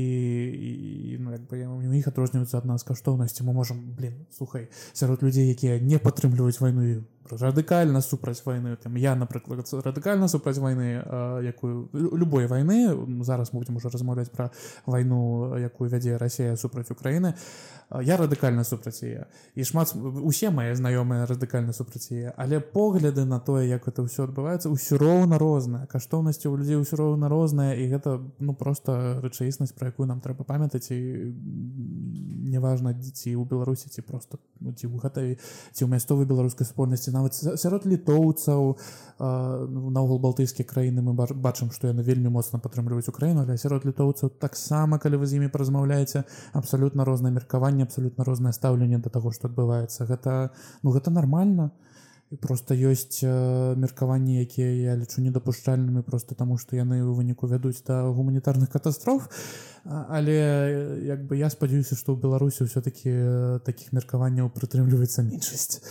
і 1.13 1.19
ну, 1.21 1.37
у 1.77 1.93
іх 1.93 2.09
адрозніваюцца 2.09 2.59
ад 2.59 2.65
нас 2.65 2.83
каштоўнасці. 2.83 3.45
Мы 3.45 3.53
можемм 3.53 3.93
блин 3.93 4.25
слухай 4.33 4.69
сярод 4.93 5.23
людзей 5.23 5.53
якія 5.53 5.77
не 5.81 6.01
падтрымліваюць 6.01 6.61
вайну 6.65 6.83
і 6.83 6.95
радыкальна 7.31 8.01
супраць 8.01 8.45
войны 8.45 8.77
там 8.77 8.95
я 8.97 9.15
напрыклад 9.15 9.67
радыкальна 9.73 10.29
супраць 10.29 10.59
войны 10.59 11.01
якую 11.43 11.89
любой 11.93 12.47
войны 12.47 13.25
зараз 13.25 13.53
мы 13.53 13.61
будем 13.61 13.77
уже 13.77 13.89
размаўляць 13.89 14.31
про 14.31 14.51
войну 14.87 15.57
якую 15.57 15.91
вядзе 15.91 16.17
Россия 16.17 16.57
супраць 16.57 16.91
Украіны 16.91 17.35
я 18.03 18.17
радыкальна 18.17 18.65
супраць 18.65 19.03
яе 19.03 19.27
і 19.55 19.65
шмат 19.65 19.95
усе 19.97 20.51
мае 20.51 20.75
знаёмыя 20.75 21.27
радыкальна 21.27 21.73
супраць 21.73 22.11
яе 22.11 22.33
але 22.37 22.61
погляды 22.61 23.25
на 23.25 23.41
тое 23.41 23.69
як 23.69 23.89
это 23.89 24.05
ўсё 24.05 24.29
адбываецца 24.29 24.69
ўсё 24.69 24.99
роўна 24.99 25.39
розная 25.39 25.87
каштоўнасці 25.87 26.49
у 26.49 26.57
людзей 26.57 26.77
ўсё 26.77 26.97
роўна 26.97 27.29
розная 27.29 27.75
і 27.75 27.89
гэта 27.89 28.21
ну 28.39 28.55
просто 28.55 29.21
рэчаіснасць 29.23 29.73
про 29.73 29.89
якую 29.89 30.07
нам 30.07 30.21
трэба 30.21 30.45
памятаць 30.45 30.91
і 30.91 31.33
неважна 32.51 32.93
дзеці 32.93 33.37
у 33.37 33.45
беларусі 33.45 33.89
ці 33.89 34.03
просто 34.03 34.39
ну, 34.61 34.73
ці 34.73 34.87
ў 34.89 34.99
гэтай 35.01 35.29
ці 35.73 35.85
ў 35.85 35.89
мясцовай 35.89 36.27
беларускай 36.27 36.67
спольнасці 36.67 37.14
нават 37.15 37.39
сярод 37.39 37.87
літоўцаў 37.87 38.75
ну, 39.15 39.91
наогул 39.95 40.19
балтыйскія 40.19 40.67
краіны 40.67 41.05
мы 41.07 41.15
бачым 41.15 41.71
што 41.71 41.89
яны 41.93 42.03
вельмі 42.03 42.35
моцна 42.35 42.59
падтрымліваюць 42.59 43.09
украіну 43.15 43.47
але 43.47 43.57
сярод 43.63 43.87
літоўцаў 43.87 44.35
таксама 44.43 44.99
калі 44.99 45.23
вы 45.23 45.31
з 45.31 45.39
імі 45.39 45.55
паразмаўляеце 45.55 46.25
абсалютна 46.53 47.07
рознае 47.07 47.33
меркаванне 47.33 47.87
абсалютна 47.87 48.25
рознае 48.25 48.53
стаўленне 48.53 48.99
да 48.99 49.11
таго 49.11 49.31
што 49.33 49.49
адбываецца. 49.49 50.07
Гэта 50.11 50.51
ну 50.83 50.91
гэта 50.91 51.11
нармальна. 51.11 51.71
Просто 52.41 52.75
ёсць 52.75 53.23
меркаванні 53.23 54.41
якія 54.43 54.71
я 54.91 54.97
лічу 54.99 55.23
недапушчальнымі 55.23 56.03
просто 56.03 56.35
таму 56.35 56.57
што 56.59 56.75
яны 56.75 56.99
ў 57.05 57.15
выніку 57.15 57.47
вядуць 57.47 57.85
да 57.87 58.03
гуманітарных 58.11 58.73
катастроф. 58.73 59.29
Але 59.85 60.35
як 61.05 61.29
бы 61.29 61.39
я 61.39 61.53
спадзяюся 61.53 61.95
што 61.95 62.17
ў 62.17 62.25
беларусі 62.25 62.67
ўсё-таки 62.67 63.63
таких 63.63 63.93
меркаванняў 63.93 64.51
прытрымліваецца 64.51 65.23
меншасць 65.23 65.85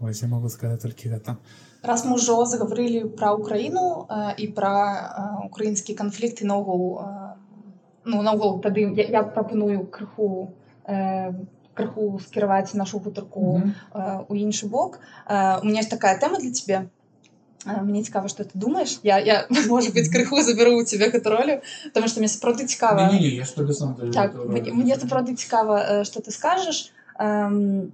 Вось 0.00 0.22
я 0.22 0.28
могу 0.28 0.48
сказаць 0.48 0.82
толькі 0.82 1.08
гэта. 1.08 1.36
Раз 1.82 2.04
мы 2.04 2.16
ўжо 2.18 2.44
загаварылі 2.44 3.08
пра 3.16 3.32
ўкраіну 3.36 4.06
э, 4.08 4.34
і 4.36 4.46
пра 4.52 4.76
э, 4.76 5.46
украінскі 5.46 5.94
канфлікт 5.94 6.42
і 6.42 6.50
наогул 6.50 7.00
э, 7.00 7.36
ну, 8.04 8.22
наогул 8.22 8.60
тады 8.60 8.92
я, 8.96 9.04
я 9.20 9.22
прапаную 9.22 9.86
крыху 9.86 10.52
э, 10.84 11.32
крыху 11.76 12.20
скіраваць 12.24 12.74
нашу 12.74 12.98
гутарку 12.98 13.58
mm 13.58 13.62
-hmm. 13.62 13.72
э, 13.94 14.24
у 14.28 14.34
іншы 14.34 14.66
бок. 14.68 15.00
Э, 15.28 15.60
у 15.62 15.64
меня 15.64 15.80
есть 15.80 15.90
такая 15.90 16.18
тэма 16.18 16.38
для 16.38 16.50
цябе. 16.50 16.88
мне 17.82 18.02
цікава 18.02 18.28
что 18.28 18.44
ты 18.44 18.50
думаешь 18.54 19.00
я 19.02 19.18
я 19.18 19.46
может 19.68 19.94
быть 19.94 20.08
крыху 20.08 20.42
заберу 20.42 20.78
у 20.78 20.84
тебе 20.84 21.10
гэту 21.10 21.30
ролю 21.30 21.60
потому 21.84 22.08
что 22.08 22.20
мне 22.20 22.28
сапраўды 22.28 22.66
цікава 22.66 23.10
так, 24.12 24.34
мне 24.74 24.96
сапраўды 24.96 25.34
цікава 25.34 26.04
что 26.04 26.20
ты 26.20 26.30
скажешь 26.30 26.92
эм, 27.18 27.92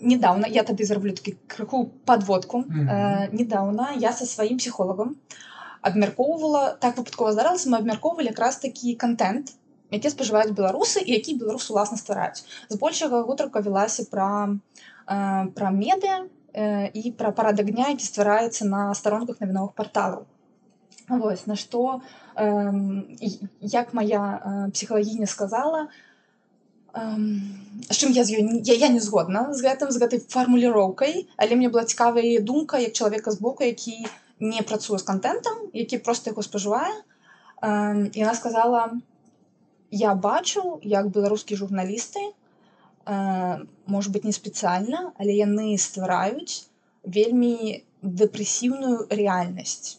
недавно 0.00 0.46
я 0.46 0.62
тады 0.62 0.84
зраблю 0.84 1.12
такі 1.12 1.36
крыху 1.46 1.90
подводку. 2.04 2.58
Mm 2.58 2.66
-hmm. 2.68 2.88
э, 2.88 3.28
недавно 3.32 3.88
я 3.96 4.12
со 4.12 4.26
сваім 4.26 4.56
псіхолагам 4.56 5.16
абмяркоўвала 5.82 6.76
так 6.80 6.98
выпадкова 6.98 7.32
здаралася 7.32 7.70
мы 7.70 7.78
абмяркоўвалі 7.78 8.26
якраз 8.26 8.56
такі 8.56 8.94
контент. 8.94 9.52
Які 9.90 10.08
спажываюць 10.08 10.54
беларусы 10.54 11.02
і 11.02 11.12
які 11.12 11.34
беларус 11.34 11.70
уласна 11.70 11.98
ствараюць 11.98 12.44
збольшага 12.68 13.22
гутарка 13.22 13.60
вялася 13.60 14.04
пра 14.10 14.56
э, 15.06 15.46
пра 15.54 15.70
медыа 15.70 16.26
э, 16.54 16.90
і 16.94 17.10
пра 17.10 17.30
парадак 17.30 17.70
дня 17.70 17.88
які 17.88 18.06
ствараецца 18.06 18.64
на 18.64 18.94
старонках 18.94 19.40
навіновых 19.40 19.74
порталаў 19.74 20.26
Вось 21.08 21.46
на 21.46 21.56
што 21.56 22.02
э, 22.36 22.70
як 23.60 23.94
моя 23.94 24.22
э, 24.38 24.70
псіхалагіня 24.70 25.26
сказала 25.26 25.88
з 26.94 27.96
чым 27.96 28.12
я 28.12 28.24
з 28.24 28.38
ёй 28.38 28.62
я, 28.66 28.74
я 28.74 28.88
не 28.88 29.00
згодна 29.00 29.54
з 29.54 29.62
гэтым 29.62 29.90
з 29.90 30.00
гэтай 30.02 30.20
фармуліроўкай. 30.26 31.28
Але 31.36 31.56
мне 31.56 31.68
была 31.68 31.84
цікавая 31.84 32.40
думка 32.40 32.78
як 32.78 32.92
чалавека 32.92 33.30
з 33.30 33.38
боку 33.38 33.64
які 33.64 34.06
не 34.40 34.62
працуе 34.62 34.98
з 34.98 35.02
контентам 35.02 35.70
які 35.72 35.98
просто 35.98 36.30
яго 36.30 36.42
спажывае. 36.42 36.90
Э, 37.62 38.10
яна 38.14 38.34
сказала 38.34 38.98
я 39.90 40.14
бачу 40.14 40.80
як 40.82 41.10
беларускія 41.10 41.58
журналісты 41.58 42.32
может 43.86 44.12
быть 44.12 44.24
не 44.24 44.32
спецыяльна 44.32 45.12
але 45.18 45.34
яны 45.34 45.78
ствараюць 45.78 46.68
вельмі 47.04 47.82
дэпрэсіўную 48.02 49.08
рэальнасць 49.10 49.98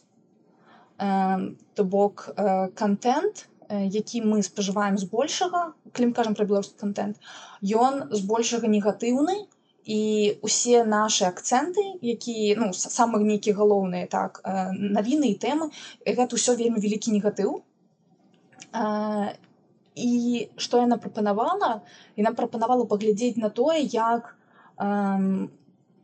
то 0.98 1.84
бок 1.84 2.30
контент 2.74 3.48
які 3.72 4.22
мы 4.22 4.42
спажываем 4.42 4.98
збольшага 4.98 5.72
клім 5.92 6.12
кажам 6.12 6.34
пра 6.36 6.44
беларускі 6.44 6.78
контент 6.84 7.16
ён 7.62 8.08
збольшага 8.12 8.68
негатыўны 8.68 9.46
і 9.84 10.00
усе 10.42 10.84
наши 10.84 11.24
акцэнты 11.24 11.82
які 12.00 12.54
ну 12.60 12.70
самы 12.72 13.22
нейкі 13.24 13.56
галоўныя 13.58 14.06
так 14.06 14.40
навіны 14.44 15.32
і 15.32 15.38
тэмы 15.42 15.70
гэта 16.06 16.38
ўсё 16.38 16.54
вельмі 16.54 16.78
вялікі 16.78 17.10
негатыў. 17.16 17.62
І 19.92 20.12
што 20.56 20.80
яна 20.80 20.96
прапанавала? 20.96 21.82
Яна 22.16 22.32
прапанавала 22.32 22.86
паглядзець 22.86 23.36
на 23.42 23.50
тое 23.50 23.82
як 23.82 24.36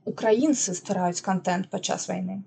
украінцы 0.09 0.75
ствараюць 0.75 1.25
контент 1.25 1.71
падчас 1.71 2.09
вайны 2.09 2.43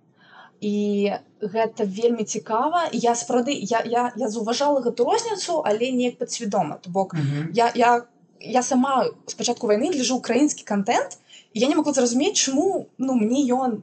і 0.61 1.11
гэта 1.41 1.85
вельмі 1.85 2.23
цікава. 2.23 2.89
Я 2.93 3.15
сапраўды 3.17 3.57
я, 3.57 3.81
я, 3.85 4.13
я 4.15 4.27
заўважала 4.29 4.81
гэту 4.85 5.03
розніцу 5.03 5.61
але 5.65 5.91
неяк 5.91 6.17
падсвядома. 6.17 6.77
То 6.81 6.89
бок 6.89 7.13
mm 7.13 7.19
-hmm. 7.19 7.47
я, 7.53 7.71
я 7.75 8.03
я 8.39 8.63
сама 8.63 9.05
спачатку 9.25 9.67
вайны 9.67 9.91
гляжу 9.91 10.15
украінскі 10.15 10.63
контент 10.63 11.17
я 11.53 11.67
не 11.67 11.75
могу 11.75 11.93
зразумець 11.93 12.37
чаму 12.37 12.85
ну 12.97 13.13
мне 13.13 13.53
ён 13.53 13.81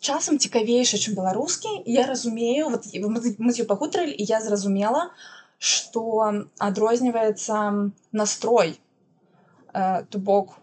часам 0.00 0.38
цікавейшы 0.38 1.00
чым 1.00 1.14
беларускі. 1.14 1.68
Я 1.86 2.06
разумею 2.06 2.68
вот 2.68 2.86
мы, 2.94 3.36
мы 3.38 3.64
пагутралі 3.64 4.12
і 4.18 4.24
я 4.24 4.40
зразумела 4.40 5.10
что 5.58 6.44
адрозніваецца 6.58 7.90
настрой. 8.12 8.80
Э, 9.72 10.04
то 10.10 10.18
бок 10.18 10.60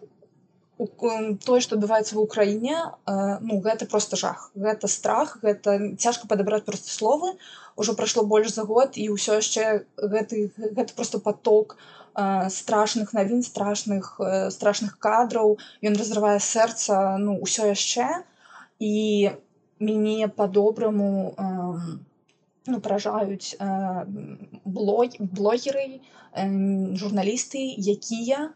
тое 0.78 1.60
што 1.62 1.76
адбываецца 1.76 2.16
ва 2.16 2.24
ўкраіне 2.24 2.74
э, 2.74 3.38
ну 3.40 3.60
гэта 3.60 3.86
просто 3.86 4.16
жах. 4.16 4.50
Гэта 4.54 4.88
страх 4.88 5.38
гэта 5.42 5.96
цяжка 5.98 6.26
падабраць 6.26 6.64
просто 6.64 6.90
словы 6.90 7.34
ўжо 7.76 7.94
прайшло 7.94 8.24
больш 8.24 8.54
за 8.54 8.64
год 8.64 8.96
і 8.96 9.08
ўсё 9.14 9.38
яшчэ 9.38 9.84
гэты 9.96 10.50
гэта 10.58 10.94
просто 10.94 11.18
поток 11.18 11.76
э, 11.76 12.48
страшных 12.48 13.12
навін 13.12 13.42
страшных 13.42 14.18
страшных 14.50 14.98
кадраў 14.98 15.58
ён 15.82 15.94
разрывае 15.96 16.40
сэрца 16.40 17.18
ну 17.18 17.38
ўсё 17.38 17.68
яшчэ 17.70 18.24
і 18.80 18.94
мяне 19.78 20.28
по-добраму 20.28 21.34
у 21.36 22.00
ну, 22.66 22.80
пражаюць 22.80 23.56
э, 23.58 24.04
блог, 24.64 25.18
блогеры 25.18 26.00
э, 26.32 26.46
журналісты 26.94 27.62
якія 27.76 28.50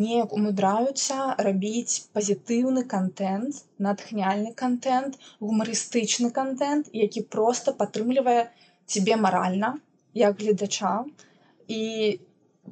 неяк 0.00 0.34
умудраюцца 0.38 1.34
рабіць 1.46 2.10
пазітыўны 2.16 2.84
контент 2.90 3.62
натхняльны 3.78 4.52
контент 4.62 5.18
гумарыстычны 5.40 6.30
контент 6.30 6.90
які 6.92 7.22
просто 7.36 7.72
падтрымлівае 7.72 8.50
тебе 8.86 9.16
маральна 9.16 9.74
як 10.14 10.40
гледача 10.40 11.04
і 11.68 12.18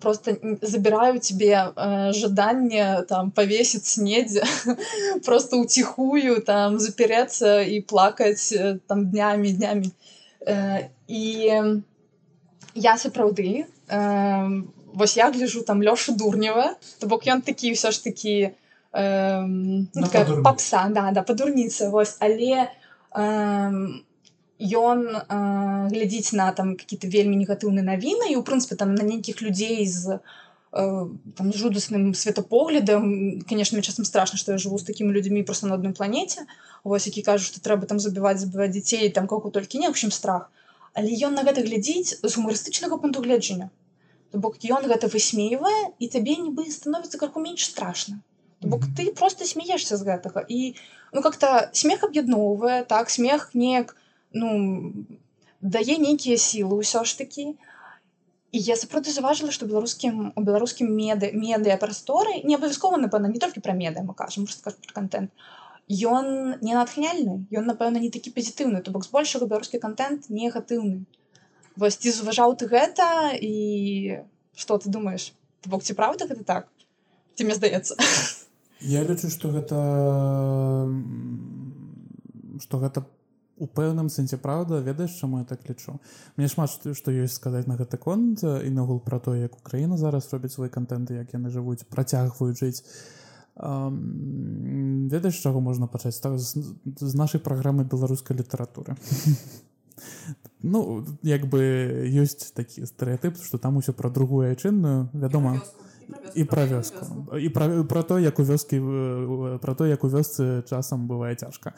просто 0.01 0.37
забираю 0.63 1.21
тебе 1.21 1.53
э, 1.53 2.13
жаданне 2.13 3.05
там 3.09 3.31
повесить 3.31 3.95
недзе 3.99 4.45
просто 5.25 5.61
уціхую 5.61 6.41
там 6.41 6.79
запереться 6.79 7.61
і 7.63 7.81
плакаць 7.81 8.55
там 8.87 9.11
днями 9.11 9.53
днями 9.53 9.93
Э, 10.47 10.89
і 11.07 11.53
я 12.75 12.97
сапраўды 12.97 13.67
э, 13.89 14.63
вось 14.95 15.17
я 15.17 15.31
гляжу 15.31 15.63
там 15.63 15.83
лёша 15.83 16.13
дурнева 16.13 16.77
то 16.99 17.07
бок 17.07 17.27
ён 17.27 17.43
такі 17.43 17.73
ўсё 17.73 17.91
ж 17.91 18.05
такі 18.05 18.35
э, 18.93 19.41
ну, 19.47 20.07
папса 20.45 20.89
да 20.91 21.11
да 21.11 21.23
падурніца 21.23 21.91
вось 21.91 22.17
але 22.21 22.69
ён 23.13 25.01
глядзіць 25.91 26.33
на 26.33 26.53
там 26.53 26.77
какие-то 26.77 27.09
вельмі 27.09 27.37
негатыўныя 27.37 27.85
навіны 27.85 28.31
і 28.33 28.39
у 28.39 28.43
прынцыпе 28.47 28.77
там 28.77 28.95
на 28.95 29.03
нейкіх 29.03 29.43
людзей 29.43 29.87
з 29.87 30.21
там 30.73 31.53
жудасным 31.53 32.15
светапоглядам 32.15 33.43
конечно 33.49 33.77
мне 33.77 33.83
часам 33.83 34.05
страшно 34.05 34.39
что 34.39 34.53
я 34.53 34.59
живу 34.59 34.79
с 34.79 34.85
такими 34.85 35.13
людьми 35.13 35.43
просто 35.43 35.67
на 35.67 35.75
одной 35.75 35.93
планете 35.93 36.47
вось 36.85 37.07
які 37.07 37.23
кажу 37.23 37.45
что 37.45 37.61
трэба 37.61 37.87
там 37.87 38.01
забіваць 38.01 38.41
забываць 38.41 38.73
дзяцей 38.73 39.11
там 39.11 39.27
кого 39.27 39.51
толькі 39.51 39.79
не 39.79 39.89
общем 39.89 40.11
страх. 40.11 40.51
Але 40.95 41.09
ён 41.09 41.35
на 41.35 41.43
гэта 41.45 41.65
глядзіць 41.65 42.21
з 42.23 42.33
гумарыстычнага 42.37 43.01
пункту 43.01 43.23
гледжання 43.25 43.71
то 44.33 44.43
бок 44.45 44.59
ён 44.79 44.89
гэта 44.93 45.11
высмейвае 45.13 45.81
і 45.99 46.11
табе 46.13 46.37
нібы 46.45 46.69
становіцца 46.77 47.21
крыху 47.23 47.43
менш 47.45 47.69
страшно 47.71 48.21
бок 48.61 48.87
ты 48.97 49.11
просто 49.13 49.49
смеешься 49.49 49.97
з 49.97 50.09
гэтага 50.09 50.45
і 50.49 50.75
ну 51.13 51.23
как-то 51.23 51.69
смех 51.73 52.05
аб'ядноўвае 52.09 52.85
так 52.85 53.11
смех 53.11 53.51
неяк 53.55 53.97
ну 54.33 54.95
дае 55.61 55.99
нейкія 56.07 56.41
сілы 56.41 56.83
ўсё 56.83 57.05
ж 57.05 57.19
таки 57.19 57.53
а 57.53 57.73
і 58.53 58.61
я 58.61 58.77
сапраўды 58.77 59.13
заважыла 59.13 59.53
што 59.57 59.67
беларускім 59.69 60.17
у 60.37 60.43
беларускім 60.45 60.93
меды 60.93 61.33
медыа 61.33 61.79
прасторы 61.81 62.41
не 62.45 62.57
абавязкова 62.59 63.01
напэўна 63.05 63.33
не 63.33 63.41
толькі 63.45 63.65
пра 63.65 63.73
медыа 63.79 64.05
мы 64.05 64.15
кажам 64.15 64.47
контент. 64.93 65.33
Ён 65.89 66.29
не 66.61 66.77
натхняльны 66.77 67.37
ён 67.61 67.65
напэўна 67.73 68.03
не 68.05 68.11
такі 68.13 68.35
пазітыўны 68.37 68.83
то 68.85 68.93
бок 68.93 69.09
збольшага 69.09 69.49
беларускі 69.49 69.81
контент 69.81 70.29
негатыўны 70.29 71.09
вось 71.77 71.97
ці 71.97 72.11
зважаў 72.11 72.57
ты 72.57 72.69
гэта 72.69 73.33
і 73.37 74.23
что 74.55 74.79
ты 74.79 74.91
думаешь? 74.91 75.33
Бок 75.67 75.83
ці 75.83 75.95
правда 75.95 76.27
гэта 76.27 76.45
так? 76.45 76.69
Ці 77.35 77.45
мне 77.45 77.55
здаецца 77.55 77.97
я 78.83 79.03
лічу 79.07 79.31
што 79.31 79.51
гэта 79.55 79.79
што 82.63 82.79
гэта 82.83 83.07
у 83.63 83.67
пэўным 83.71 84.09
сэнсе 84.11 84.37
праўда 84.43 84.83
ведаеш 84.83 85.15
чаму 85.23 85.39
я 85.39 85.45
так 85.45 85.63
лічу? 85.69 86.01
Мне 86.37 86.49
шмат 86.49 86.71
што 86.99 87.15
ёсць 87.15 87.39
сказаць 87.39 87.67
на 87.71 87.79
гэты 87.79 87.99
конт 87.99 88.43
і 88.43 88.71
нагул 88.75 88.99
пра 89.01 89.19
то 89.23 89.35
як 89.39 89.57
Украіна 89.57 89.97
зараз 89.97 90.33
робіць 90.33 90.55
свой 90.59 90.69
контент 90.69 91.11
як 91.11 91.33
яны 91.33 91.51
жывуць 91.51 91.87
працягваюць 91.87 92.59
жыць. 92.59 92.83
Ведаеш 93.55 95.43
чаго 95.45 95.61
можна 95.61 95.87
пачаць? 95.87 96.19
Так, 96.19 96.39
з, 96.39 96.75
з 96.85 97.15
нашай 97.15 97.41
праграмы 97.41 97.85
беларускай 97.85 98.37
літаратуры 98.37 98.97
ну 100.63 101.05
як 101.23 101.47
бы 101.47 101.61
ёсць 102.09 102.53
такі 102.55 102.87
стэеатып 102.87 103.39
што 103.43 103.59
там 103.59 103.77
усё 103.77 103.93
пра 103.93 104.11
другую 104.11 104.49
айчынную 104.49 105.11
вядома 105.13 105.61
і 106.35 106.45
пра 106.45 106.67
вёску 106.67 107.37
і 107.39 107.49
пра, 107.49 107.85
пра 107.85 108.03
то 108.03 108.19
як 108.19 108.39
у 108.39 108.43
вёскі 108.43 108.79
пра 109.61 109.75
то 109.75 109.87
як 109.87 110.05
у 110.05 110.09
вёсцы 110.09 110.63
часам 110.69 111.09
бывае 111.09 111.35
цяжка. 111.37 111.73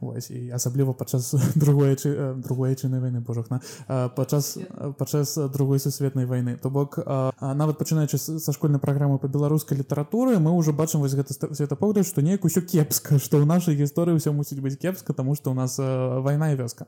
Вось, 0.00 0.30
і 0.30 0.50
асабліва 0.50 0.92
падчас 0.92 1.34
другой 1.54 1.96
другой 2.36 2.74
чыны 2.74 3.00
войны 3.00 3.20
божахна 3.20 3.60
падчас 3.86 4.58
падчас 4.98 5.38
другой 5.52 5.78
сусветнай 5.78 6.26
войны. 6.26 6.56
То 6.56 6.70
бок 6.70 6.98
нават 7.40 7.78
пачынаючы 7.78 8.18
са 8.18 8.52
школьнай 8.52 8.80
праграмы 8.80 9.18
па 9.18 9.28
беларускай 9.28 9.78
літаратуры 9.78 10.38
мы 10.38 10.56
ўжо 10.56 10.72
бачым 10.72 11.00
вось 11.00 11.14
гэта 11.14 11.32
светапогляд 11.32 12.06
што 12.06 12.22
неяк 12.22 12.44
усё 12.44 12.62
кепска 12.62 13.18
што 13.22 13.38
ў 13.38 13.46
нашай 13.46 13.76
гісторыі 13.76 14.16
ўсё 14.16 14.32
мусіць 14.32 14.60
быць 14.64 14.80
кепска 14.80 15.12
таму 15.12 15.34
што 15.36 15.52
ў 15.52 15.54
нас 15.54 15.76
вайна 16.24 16.52
і 16.52 16.56
вёска. 16.56 16.86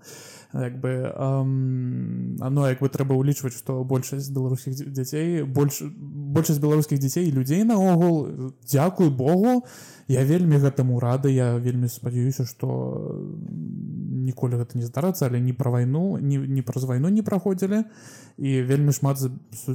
Як 0.55 0.81
бы 0.81 1.13
оно 1.13 2.69
як 2.69 2.81
бы 2.81 2.89
трэба 2.89 3.13
ўлічваць 3.13 3.53
што 3.53 3.85
большасць 3.85 4.31
беларускіх 4.33 4.73
дзяцей 4.73 5.43
больш 5.45 5.83
большасць 5.85 6.61
беларускіх 6.63 6.88
беларускіх 6.89 6.99
дзяцей 6.99 7.31
людзей 7.31 7.65
наогул. 7.65 8.53
Дзякуй 8.65 9.11
Богу. 9.11 9.65
Я 10.09 10.25
вельмі 10.25 10.57
гэтаму 10.57 11.01
рады. 11.01 11.31
Я 11.31 11.59
вельмі 11.59 11.89
спадзяюся 11.89 12.45
что 12.45 13.29
ніколі 14.29 14.57
гэта 14.57 14.77
не 14.77 14.85
здарацца 14.85 15.27
але 15.27 15.41
не 15.41 15.53
пра 15.53 15.71
вайну 15.71 16.19
не, 16.19 16.37
не 16.37 16.63
праз 16.63 16.85
вайну 16.85 17.09
не 17.09 17.23
праходзілі. 17.23 17.85
І 18.39 18.63
вельмі 18.63 18.93
шмат 18.93 19.19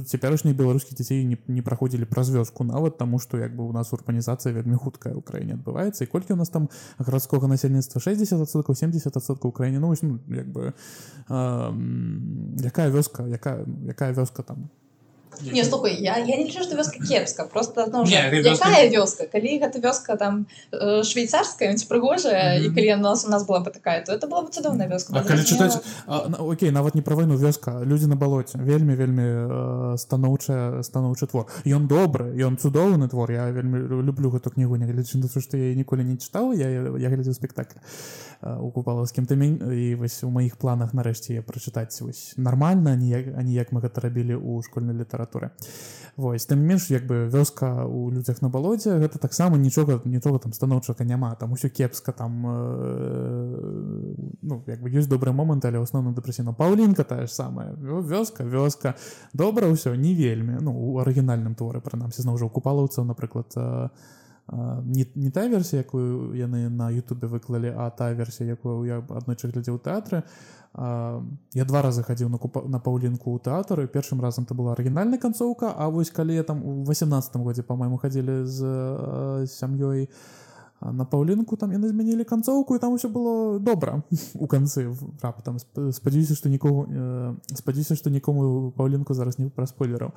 цяперашніх 0.06 0.56
беларускіх 0.56 0.96
дзяцей 0.96 1.24
не, 1.24 1.38
не 1.48 1.62
праходзілі 1.62 2.04
праз 2.04 2.30
вёску 2.30 2.64
нават 2.64 2.98
таму 2.98 3.18
што 3.18 3.38
як 3.38 3.54
бы 3.54 3.62
у 3.68 3.72
нас 3.72 3.92
урбанізацыя 3.92 4.54
вельмі 4.54 4.76
хуткая 4.76 5.14
ў 5.14 5.22
краіне 5.22 5.54
адбываецца. 5.54 6.04
І 6.04 6.10
колькі 6.10 6.34
у 6.34 6.36
нас 6.36 6.50
там 6.50 6.68
гарадскога 6.98 7.46
насельніцтва? 7.46 8.02
60соткаў 8.02 8.74
70соткаў 8.74 9.52
краіне. 9.52 9.78
Ну, 9.78 9.94
ну 10.02 10.18
як 10.34 10.48
бы 10.50 10.72
э, 11.28 11.70
якая 12.64 12.90
вёска 12.90 13.26
якая 13.26 13.66
якая 13.86 14.12
вёска 14.12 14.42
там 14.42 14.70
Не, 15.40 15.64
слухай, 15.64 16.02
я, 16.02 16.18
я 16.18 16.36
не 16.36 16.44
лічу, 16.44 16.62
што 16.62 16.76
вёска 16.76 16.98
кепска, 16.98 17.44
просто 17.44 17.86
ну, 17.92 18.04
не, 18.04 18.30
вёска... 18.30 18.68
якая 18.68 18.90
вёска, 18.90 19.26
калі 19.26 19.58
гэта 19.60 19.80
вёска 19.80 20.16
там 20.16 20.46
э, 20.72 21.02
швейцарская, 21.02 21.74
прыгожая, 21.88 22.58
mm 22.58 22.62
-hmm. 22.62 22.72
і 22.72 22.74
калі 22.74 22.94
у 22.94 23.02
нас 23.02 23.26
у 23.26 23.30
нас 23.30 23.46
была 23.46 23.64
бы 23.64 23.70
такая, 23.70 24.04
то 24.04 24.12
это 24.12 24.28
была 24.28 24.42
бы 24.42 24.50
цудоўная 24.50 24.88
вёска. 24.88 25.12
А 25.12 25.22
калі 25.22 25.40
чытаць, 25.40 25.78
а, 26.06 26.28
на, 26.28 26.38
окей, 26.38 26.70
нават 26.70 26.94
не 26.94 27.02
пра 27.02 27.16
вайну 27.16 27.36
вёска, 27.36 27.84
людзі 27.84 28.06
на 28.06 28.16
балоце, 28.16 28.58
вельмі 28.58 28.94
вельмі 28.94 29.22
э, 29.22 29.98
станоўчая 29.98 30.82
станоўчы 30.82 31.26
твор. 31.26 31.46
Ён 31.64 31.86
добры, 31.86 32.34
ён 32.46 32.56
цудоўны 32.56 33.08
твор, 33.08 33.32
я 33.32 33.50
вельмі 33.50 33.78
люблю 33.78 34.30
гэту 34.30 34.50
кнігу, 34.50 34.76
нягледзячы 34.76 35.18
на 35.18 35.28
то, 35.28 35.40
што 35.40 35.56
я 35.56 35.74
ніколі 35.74 36.04
не 36.04 36.16
чытаў, 36.16 36.52
я, 36.52 36.68
я 36.98 37.08
глядзеў 37.08 37.34
спектакль 37.34 37.78
у 38.42 38.70
купалаўскім 38.70 39.26
тамень 39.26 39.60
і 39.60 39.94
вось 39.94 40.24
у 40.24 40.30
маіх 40.30 40.56
планах 40.56 40.94
нарэшце 40.94 41.42
прачытаць 41.42 42.00
вось 42.02 42.34
нармальна, 42.36 42.92
а 42.92 43.42
не 43.42 43.54
як, 43.54 43.72
мы 43.72 43.80
гэта 43.80 44.00
рабілі 44.00 44.34
ў 44.38 44.62
школьнай 44.62 44.96
літаратуры. 44.96 45.50
Вось 46.16 46.46
тым 46.46 46.62
менш 46.62 46.90
як 46.90 47.06
бы 47.06 47.26
вёска 47.26 47.86
у 47.86 48.10
людзях 48.10 48.42
на 48.42 48.48
балоце 48.48 48.98
гэта 49.02 49.18
таксама 49.18 49.58
нічога 49.58 50.00
нічога 50.04 50.38
там 50.38 50.52
станоўчага 50.52 51.04
няма 51.04 51.34
там 51.34 51.52
усё 51.52 51.68
кепска 51.68 52.12
там 52.12 52.46
э, 52.46 54.14
ну 54.42 54.62
як 54.66 54.78
бы 54.78 54.90
ёсць 54.94 55.10
добры 55.10 55.32
момант 55.32 55.64
але 55.64 55.82
асноўна 55.82 56.14
дэпрэсіна 56.14 56.54
паўлінка 56.54 57.02
тая 57.02 57.26
ж 57.26 57.34
самая. 57.34 57.74
Вёска 57.74 58.44
вёска. 58.44 58.94
Добра 59.32 59.66
ўсё 59.66 59.96
не 59.96 60.14
вельмі. 60.14 60.58
Ну 60.60 60.70
у 60.70 60.98
арыгінальным 61.02 61.58
творы 61.58 61.82
прынамсі 61.82 62.22
зноў 62.22 62.38
жа 62.38 62.46
купалаўцаў 62.46 63.04
напрыклад 63.04 63.50
э, 63.56 63.88
не, 64.52 65.06
не 65.14 65.30
та 65.30 65.48
версія 65.48 65.82
якую 65.82 66.36
яны 66.36 66.68
на 66.68 66.90
Ютубе 66.90 67.28
выклалі 67.28 67.72
а 67.76 67.90
та 67.90 68.12
версія 68.12 68.50
якую 68.50 68.84
я 68.84 68.98
аднойчы 69.00 69.48
глядзеў 69.48 69.78
тэатры. 69.80 70.22
Я 71.54 71.64
два 71.64 71.82
разы 71.82 72.02
хадзіў 72.02 72.28
на 72.28 72.38
купа 72.38 72.66
на 72.68 72.78
паўлінку 72.78 73.30
ў 73.30 73.40
тэатры 73.40 73.86
першым 73.88 74.20
разам 74.20 74.44
то 74.44 74.54
была 74.54 74.74
арыгінальная 74.74 75.18
канцоўка 75.18 75.72
А 75.72 75.88
вось 75.88 76.10
калі 76.10 76.34
я 76.34 76.42
там 76.42 76.60
у 76.64 76.84
18 76.84 77.36
годзе 77.36 77.62
по-майму 77.62 77.96
хадзілі 77.96 78.44
з 78.44 78.58
сям'ёй 79.48 80.10
на 80.82 81.04
паўлінку 81.04 81.56
там 81.56 81.72
яны 81.72 81.88
змянілі 81.88 82.24
канцоўку 82.24 82.76
і 82.76 82.78
там 82.78 82.92
усё 82.92 83.08
было 83.08 83.58
добра 83.58 84.02
у 84.34 84.46
канцы. 84.46 84.92
Раптам 85.22 85.56
спадзяюся 85.58 86.34
што 86.34 86.48
нікого 86.48 87.40
спадзяюся 87.54 87.96
што 87.96 88.10
нікому 88.10 88.72
паўлінку 88.76 89.14
зараз 89.14 89.38
не 89.38 89.48
праспойлераў 89.48 90.12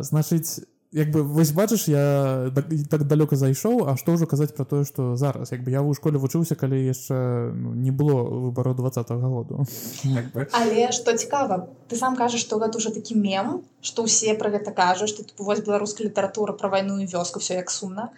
значыць 0.00 0.64
як 0.92 1.10
бы 1.10 1.22
вось 1.22 1.52
бачыш 1.52 1.88
я 1.88 2.52
так, 2.54 2.66
так 2.90 3.06
далёка 3.08 3.36
зайшоў 3.36 3.88
А 3.88 3.96
што 3.96 4.12
ўжо 4.12 4.28
казаць 4.28 4.52
пра 4.52 4.64
тое 4.68 4.84
што 4.84 5.16
зараз. 5.16 5.52
Як 5.52 5.64
бы 5.64 5.72
я 5.72 5.80
ў 5.80 5.96
школе 5.96 6.20
вучыўся 6.20 6.54
калі 6.54 6.76
яшчэ 6.76 7.16
ну, 7.56 7.72
не 7.72 7.90
было 7.90 8.22
выбару 8.22 8.74
двадцатого 8.74 9.20
году. 9.20 9.64
Але 10.52 10.92
што 10.92 11.16
цікава 11.16 11.72
ты 11.88 11.96
сам 11.96 12.16
кажаш 12.16 12.44
што 12.44 12.60
гэта 12.60 12.76
уже 12.76 12.92
такі 12.92 13.16
мем 13.16 13.64
што 13.80 14.04
ўсе 14.04 14.36
пра 14.36 14.52
гэта 14.52 14.76
кажуць 14.76 15.08
што 15.08 15.24
вось 15.40 15.64
беларуская 15.64 16.12
літаратура 16.12 16.52
пра 16.52 16.68
вайну 16.68 17.00
і 17.00 17.08
вёску 17.08 17.40
все 17.40 17.56
як 17.56 17.70
сумна. 17.70 18.12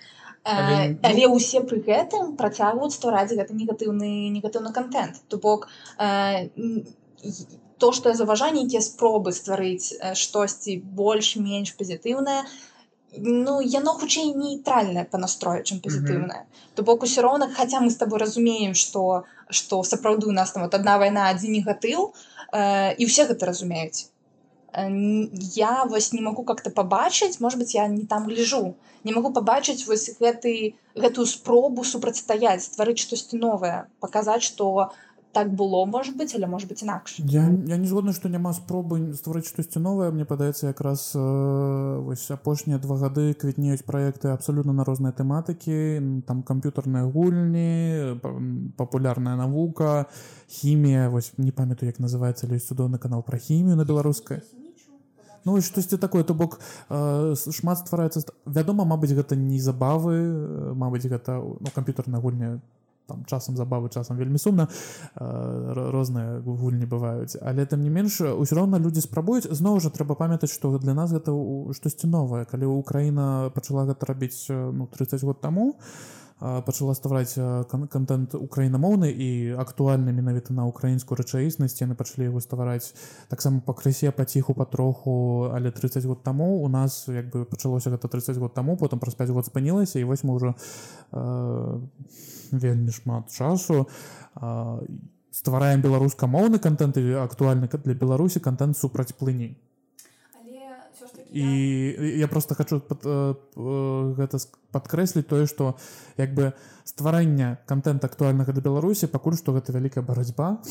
Але, 0.45 0.99
але 1.01 1.25
ўсе 1.33 1.65
пры 1.65 1.81
гэтым 1.81 2.37
працягваюць 2.37 2.93
ствараць 2.93 3.33
гэта 3.33 3.55
негатыўны 3.57 4.29
негатыўны 4.35 4.75
контент 4.77 5.23
то 5.29 5.39
бок 5.39 5.69
э, 5.97 6.51
то 7.85 7.93
што 7.93 8.09
я 8.09 8.17
заважаю 8.17 8.55
нейкія 8.57 8.81
спробы 8.81 9.31
стварыць 9.37 9.93
штосьці 10.17 10.77
больш-менш 11.01 11.73
пазітыўнае 11.81 12.37
ну 13.19 13.57
яно 13.61 13.93
хутчэй 13.99 14.31
нейтральнае 14.39 15.05
па 15.11 15.21
настрою 15.25 15.61
чым 15.69 15.83
пазітыўнае 15.85 16.41
mm 16.41 16.47
-hmm. 16.47 16.73
то 16.75 16.83
бок 16.89 17.05
усё 17.09 17.23
роўна 17.27 17.49
хаця 17.59 17.81
мы 17.81 17.91
з 17.91 18.01
тобой 18.05 18.19
разумеем 18.25 18.73
што 18.85 19.25
што 19.51 19.83
сапраўды 19.91 20.33
у 20.33 20.33
нас 20.33 20.53
там 20.53 20.63
вот 20.63 20.75
адна 20.81 20.97
вайна 21.05 21.29
адзін 21.35 21.53
негатыў 21.59 22.09
э, 22.53 22.95
і 22.99 23.05
ўсе 23.05 23.29
гэта 23.29 23.53
разумеюць 23.53 24.09
я 25.57 25.85
вось 25.85 26.13
не 26.13 26.21
могу 26.21 26.43
как-то 26.43 26.71
пабачыць 26.71 27.41
может 27.41 27.59
быть 27.59 27.75
я 27.75 27.87
не 27.87 28.07
там 28.07 28.27
гляжу 28.27 28.75
не 29.05 29.13
могу 29.13 29.33
пабачыць 29.33 29.87
вось 29.87 30.11
гэты 30.21 30.75
гэтую 30.97 31.27
спробу 31.27 31.85
супрацьстаяць 31.85 32.65
стварыць 32.65 32.99
штосьці 32.99 33.37
новае 33.37 33.87
паказаць 34.01 34.43
что 34.43 34.91
так 35.35 35.53
было 35.53 35.85
может 35.85 36.17
быть 36.17 36.35
але 36.35 36.47
может 36.47 36.69
быть 36.69 36.83
інакш 36.83 37.17
я, 37.19 37.51
я 37.67 37.77
не 37.77 37.87
згодна 37.87 38.13
што 38.13 38.29
няма 38.29 38.53
спробы 38.55 39.13
стварыць 39.19 39.49
штосьці 39.51 39.83
новае 39.83 40.11
мне 40.15 40.25
падаецца 40.25 40.71
якраз 40.71 41.13
э, 41.15 41.21
вось 42.01 42.31
апошнія 42.31 42.79
два 42.79 42.97
гады 42.97 43.35
квітнеюць 43.35 43.83
праекты 43.83 44.29
абсалютна 44.31 44.73
на 44.73 44.85
розныя 44.85 45.13
тэматыкі 45.13 46.23
там 46.27 46.43
камп'ютарныя 46.43 47.05
гульні 47.05 48.21
папулярная 48.77 49.37
навука 49.37 50.07
хімія. 50.49 51.09
Вось 51.11 51.33
не 51.39 51.53
памятаю 51.53 51.91
як 51.91 51.99
называется 51.99 52.47
лёсць 52.47 52.69
цудоўны 52.71 52.99
канал 52.99 53.23
пра 53.23 53.39
хімію 53.39 53.77
на 53.77 53.85
беларускай 53.85 54.43
Ну, 55.45 55.61
штосьці 55.61 55.99
такое 55.99 56.25
то 56.25 56.35
бок 56.35 56.61
э, 56.89 57.35
шмат 57.37 57.79
ствараецца 57.79 58.23
вядома 58.47 58.85
Мабыць 58.85 59.13
гэта 59.13 59.37
не 59.37 59.61
забавы 59.61 60.73
Мабыць 60.75 61.05
гэта 61.05 61.37
ну, 61.37 61.69
камп'ютарная 61.75 62.21
гульня 62.21 62.61
там 63.07 63.25
часам 63.25 63.57
забавы 63.57 63.89
часам 63.89 64.17
вельмі 64.17 64.39
сумна 64.39 64.69
розныя 65.15 66.41
гульні 66.41 66.87
бываюць. 66.87 67.37
Але 67.43 67.67
там 67.67 67.83
не 67.83 67.91
менш 67.91 68.21
усё 68.21 68.55
роўна 68.57 68.79
людзі 68.79 69.05
спрабуюць. 69.05 69.49
Зноў 69.51 69.81
жа 69.81 69.91
трэба 69.91 70.15
памятаць 70.15 70.53
што 70.53 70.79
для 70.79 70.95
нас 70.95 71.13
гэта 71.13 71.33
штосьці 71.73 72.07
новае. 72.07 72.45
Калі 72.45 72.67
Украіна 72.67 73.51
пачала 73.55 73.85
гэта 73.85 74.07
рабіць 74.07 74.49
ну 74.51 74.87
30 74.87 75.23
год 75.25 75.41
таму 75.41 75.75
то 75.75 76.24
пачала 76.41 76.95
ствараць 76.95 77.39
контент 77.71 78.35
украінамоўны 78.35 79.11
і 79.11 79.29
актуальны 79.59 80.13
менавіта 80.13 80.53
на 80.53 80.67
украінскую 80.67 81.17
рэчаіснасць. 81.19 81.81
Яны 81.81 81.95
пачалі 81.95 82.29
его 82.29 82.41
ствараць 82.41 82.95
таксама 83.29 83.61
пакрысе 83.61 84.11
паціху 84.11 84.55
патроху 84.55 85.51
але 85.55 85.71
30 85.71 86.05
год 86.05 86.23
таму 86.23 86.63
у 86.63 86.69
нас 86.69 87.09
як 87.09 87.31
бы 87.31 87.45
пачалося 87.45 87.91
гэта 87.91 88.09
30 88.09 88.37
год 88.39 88.55
таму 88.55 88.77
потым 88.77 88.99
праз 88.99 89.15
5 89.15 89.31
год 89.31 89.47
спынілася 89.47 89.99
і 89.99 90.05
вось 90.05 90.25
мы 90.25 90.35
ўжо 90.35 90.55
э, 91.13 91.81
вельмі 92.51 92.91
шмат 92.91 93.31
часу 93.31 93.87
ствараем 95.31 95.83
беларускамоўны 95.83 96.59
контент 96.59 96.97
і 96.97 97.15
актуальны 97.23 97.69
для 97.69 97.95
беларусі 97.95 98.41
контент 98.41 98.77
супраць 98.77 99.13
плыні 99.13 99.57
і 101.35 102.19
я 102.19 102.29
просто 102.29 102.55
хочу 102.55 102.81
пад, 102.81 103.03
э, 103.03 103.35
э, 103.57 104.15
гэта 104.15 104.39
падкрэсліць 104.71 105.27
тое 105.27 105.47
што 105.51 105.75
як 106.17 106.35
бы 106.35 106.53
стварэнне 106.85 107.59
контент 107.67 108.05
актуальнага 108.05 108.55
да 108.55 108.61
беларусі 108.61 109.11
пакуль 109.11 109.35
што 109.35 109.53
гэта 109.53 109.75
вялікая 109.75 110.05
барацьба 110.07 110.63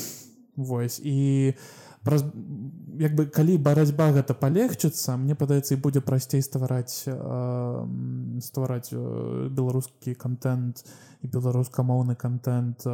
Вось. 0.55 1.01
І 1.03 1.53
праз 2.03 2.25
як 2.99 3.15
бы 3.15 3.25
калі 3.25 3.57
барацьба 3.57 4.11
гэта 4.11 4.35
палегчыцца 4.35 5.15
мне 5.17 5.35
падаецца 5.39 5.73
і 5.73 5.81
будзе 5.81 6.01
прасцей 6.03 6.43
ствараць 6.43 7.07
э, 7.07 7.17
ствараць 8.43 8.91
э, 8.91 9.47
беларускі 9.49 10.13
контент 10.19 10.83
і 11.23 11.31
беларускамоўны 11.31 12.15
контент 12.19 12.83
э, 12.85 12.93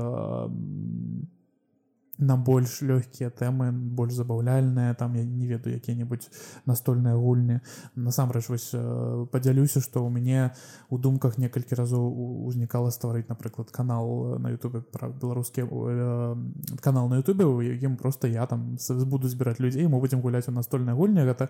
на 2.20 2.36
больш 2.36 2.82
лёгкія 2.82 3.32
тэмы 3.32 3.72
больш 3.72 4.13
забаўляльныя 4.13 4.93
там 4.93 5.15
я 5.15 5.24
не 5.24 5.47
ведаю 5.47 5.80
якія-небудзь 5.80 6.30
настольныя 6.65 7.15
гульні. 7.15 7.61
Насамрэч 7.95 8.49
вось 8.49 8.70
э, 8.74 9.26
падзялюся 9.32 9.80
што 9.80 10.03
ў 10.03 10.11
мяне 10.11 10.51
у 10.89 10.97
думках 10.99 11.38
некалькі 11.39 11.80
разоў 11.80 12.11
узнікала 12.45 12.91
стварыць 12.91 13.30
напрыклад 13.30 13.72
канал 13.72 14.38
на 14.39 14.51
Ютубе 14.51 14.82
пра 14.82 15.09
беларускі 15.09 15.63
э, 15.63 16.36
канал 16.84 17.09
на 17.09 17.24
Ютубе 17.24 17.45
у 17.45 17.61
якім 17.61 17.95
просто 17.97 18.28
я 18.28 18.45
там 18.45 18.78
буду 19.07 19.28
збіраць 19.28 19.59
людзей 19.59 19.88
мы 19.88 19.99
будзем 19.99 20.22
гуляць 20.22 20.47
у 20.47 20.51
настольнай 20.51 20.95
гульні 20.95 21.24
гэта 21.24 21.49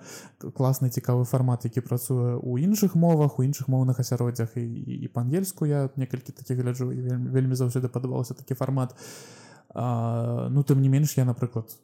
класны 0.53 0.89
цікавы 0.89 1.25
фармат 1.25 1.65
які 1.65 1.81
працуе 1.81 2.37
ў 2.37 2.61
іншых 2.61 2.93
мовах 2.95 3.39
у 3.39 3.43
іншых 3.43 3.67
моўных 3.67 3.99
асяроддзях. 3.99 4.57
І, 4.57 4.65
і 5.05 5.07
па-ангельску 5.07 5.65
я 5.65 5.89
некалькі 5.95 6.31
такіх 6.31 6.61
гляджу 6.61 6.91
і 6.91 7.01
вельмі, 7.01 7.29
вельмі 7.29 7.55
заўсёды 7.55 7.89
падабаўся 7.89 8.37
такі 8.37 8.53
фармат. 8.53 8.93
і 8.93 9.48
А, 9.73 10.47
ну 10.49 10.63
тым 10.63 10.81
не 10.81 10.89
менш 10.89 11.17
я 11.17 11.25
напрыклад 11.25 11.77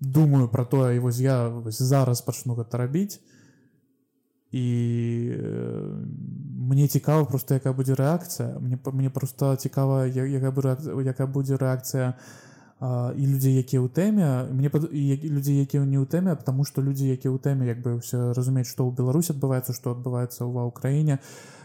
думаю 0.00 0.48
про 0.48 0.64
тое 0.64 0.96
і 0.96 0.98
вось 0.98 1.18
я 1.18 1.48
вось 1.48 1.78
зараз 1.78 2.20
пачну 2.20 2.54
гэта 2.54 2.78
рабіць 2.78 3.20
і 4.50 4.66
э, 5.38 6.04
мне 6.68 6.88
цікава 6.88 7.24
просто 7.24 7.54
якая 7.54 7.72
будзе 7.72 7.94
рэакцыя 7.94 8.58
мне 8.58 8.78
мне 8.92 9.10
просто 9.10 9.56
цікава 9.56 10.06
якая 10.06 10.50
якая 11.04 11.26
будзе 11.26 11.56
рэакцыя 11.56 12.14
і 13.18 13.24
людзі 13.26 13.50
якія 13.58 13.82
ў 13.82 13.90
тэме 13.90 14.46
мне 14.54 14.70
пад... 14.70 14.86
людзі 14.90 15.58
якія 15.62 15.82
не 15.82 15.98
ў 15.98 16.06
тэме 16.06 16.34
потому 16.34 16.64
что 16.64 16.82
людзі 16.82 17.10
якія 17.10 17.34
ў 17.34 17.38
тэме 17.38 17.66
як 17.66 17.82
бы 17.82 17.98
все 17.98 18.32
разумеюць 18.32 18.70
што 18.70 18.86
ў 18.86 18.94
Беларусь 18.94 19.30
адбываецца 19.30 19.74
што 19.74 19.98
адбываецца 19.98 20.46
ва 20.46 20.70
ўкраіне 20.70 21.18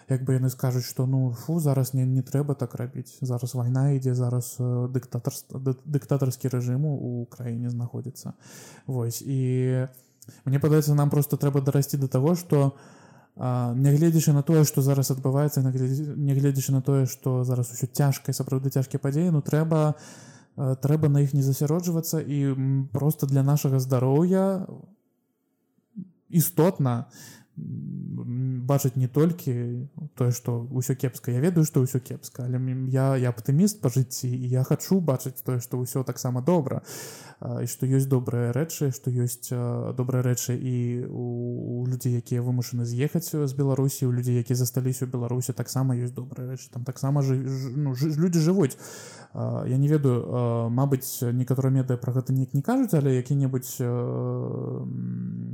як 0.09 0.23
бы 0.23 0.35
яны 0.35 0.49
скажуць 0.49 0.85
што 0.87 1.05
ну 1.05 1.31
фу 1.31 1.59
зараз 1.59 1.93
не 1.93 2.05
не 2.05 2.21
трэба 2.21 2.55
так 2.55 2.75
рабіць. 2.75 3.17
Зараз 3.21 3.55
вайна 3.55 3.91
ідзе 3.93 4.15
зараз 4.15 4.57
дыктатарства 4.59 5.59
дыктатарскі 5.85 6.49
рэжыму 6.49 6.95
у 6.95 7.25
краіне 7.25 7.69
знаходзіцца. 7.69 8.33
Вось 8.87 9.21
і 9.21 9.87
мне 10.45 10.59
падаецца 10.59 10.95
нам 10.95 11.09
просто 11.09 11.37
трэба 11.37 11.61
дарасці 11.61 11.97
до 11.97 12.07
того 12.07 12.35
что 12.35 12.75
нягледзячы 13.35 14.33
на 14.33 14.43
тое 14.43 14.63
што 14.63 14.81
зараз 14.81 15.11
адбываецца 15.11 15.63
нягледзячы 15.63 16.71
на 16.71 16.81
тое 16.81 17.05
што 17.05 17.43
зараз 17.43 17.73
усё 17.73 17.87
цяжкае 17.87 18.33
сапраўды 18.33 18.69
цяжкія 18.69 19.01
падзеі 19.01 19.33
ну 19.33 19.41
трэба 19.41 19.95
не 19.97 20.31
Э, 20.55 20.75
трэба 20.77 21.09
на 21.09 21.23
іх 21.25 21.33
не 21.33 21.41
засяроджвацца 21.41 22.21
і 22.21 22.53
просто 22.93 23.25
для 23.25 23.41
нашага 23.41 23.79
здароўя 23.79 24.67
істотна 26.29 27.09
бачыць 28.63 28.95
не 28.95 29.07
толькі 29.07 29.87
тое 30.15 30.31
што 30.31 30.63
ўсё 30.71 30.95
кепска. 30.95 31.31
Я 31.31 31.39
ведаю 31.39 31.65
што 31.65 31.83
ўсё 31.83 31.99
кепска. 31.99 32.47
Але 32.47 32.59
я 32.89 33.15
я 33.17 33.29
аптыміст 33.29 33.81
па 33.81 33.89
жыцці 33.89 34.29
і 34.29 34.47
я 34.47 34.63
хачу 34.63 34.99
бачыць 34.99 35.43
тое 35.43 35.59
што 35.59 35.81
ўсё 35.81 36.03
таксама 36.03 36.41
добра. 36.41 36.81
І 37.43 37.67
што 37.67 37.85
ёсць 37.85 38.07
добрыя 38.07 38.53
рэчы 38.55 38.91
што 38.95 39.11
ёсць 39.11 39.51
добрыя 39.51 40.23
рэчы 40.23 40.55
і 40.55 40.75
у 41.11 41.83
людзей 41.87 42.15
якія 42.19 42.41
вымушаны 42.41 42.85
з'ехаць 42.85 43.35
з 43.35 43.53
беларусі 43.53 44.07
у 44.07 44.13
людзей 44.15 44.39
якія 44.39 44.55
засталіся 44.55 45.05
ў 45.05 45.11
беларусі 45.11 45.51
таксама 45.51 45.97
ёсць 45.97 46.15
добрыя 46.15 46.55
рэчы. 46.55 46.71
Там 46.71 46.83
таксама 46.87 47.21
ж 47.21 47.35
ну, 47.75 47.91
людзі 47.95 48.39
жывуць. 48.39 48.77
Я 49.33 49.77
не 49.77 49.87
ведаю 49.87 50.69
Мабыць 50.69 51.21
некаторыя 51.21 51.73
медыя 51.73 51.97
пра 51.97 52.13
гэта 52.13 52.31
неяк 52.33 52.53
не 52.53 52.61
кажуць 52.61 52.93
але 52.93 53.17
які-небудзь 53.17 53.81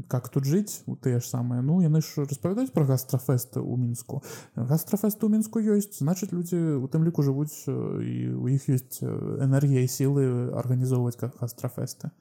как 0.10 0.30
тут 0.30 0.46
жыць? 0.46 0.84
у 0.86 0.96
тыя 0.96 1.20
ж 1.20 1.26
самыя. 1.26 1.62
Ну 1.62 1.82
яны 1.82 2.02
ж 2.02 2.26
распавядаюць 2.26 2.74
пра 2.74 2.86
гастрафесты 3.00 3.64
ў 3.64 3.80
мінску. 3.80 4.20
Гастрафесты 4.60 5.24
ў 5.24 5.40
мінску 5.40 5.64
ёсць 5.64 6.04
значыць 6.04 6.36
людзі 6.36 6.84
у 6.84 6.88
тым 6.92 7.08
ліку 7.08 7.24
жывуць 7.24 7.64
і 7.72 8.36
у 8.36 8.52
іх 8.52 8.68
ёсць 8.68 9.00
энергія 9.00 9.88
і 9.88 9.88
сілы 9.88 10.52
арганізоўваць 10.60 11.16
как 11.16 11.40
гастрафесты 11.40 12.12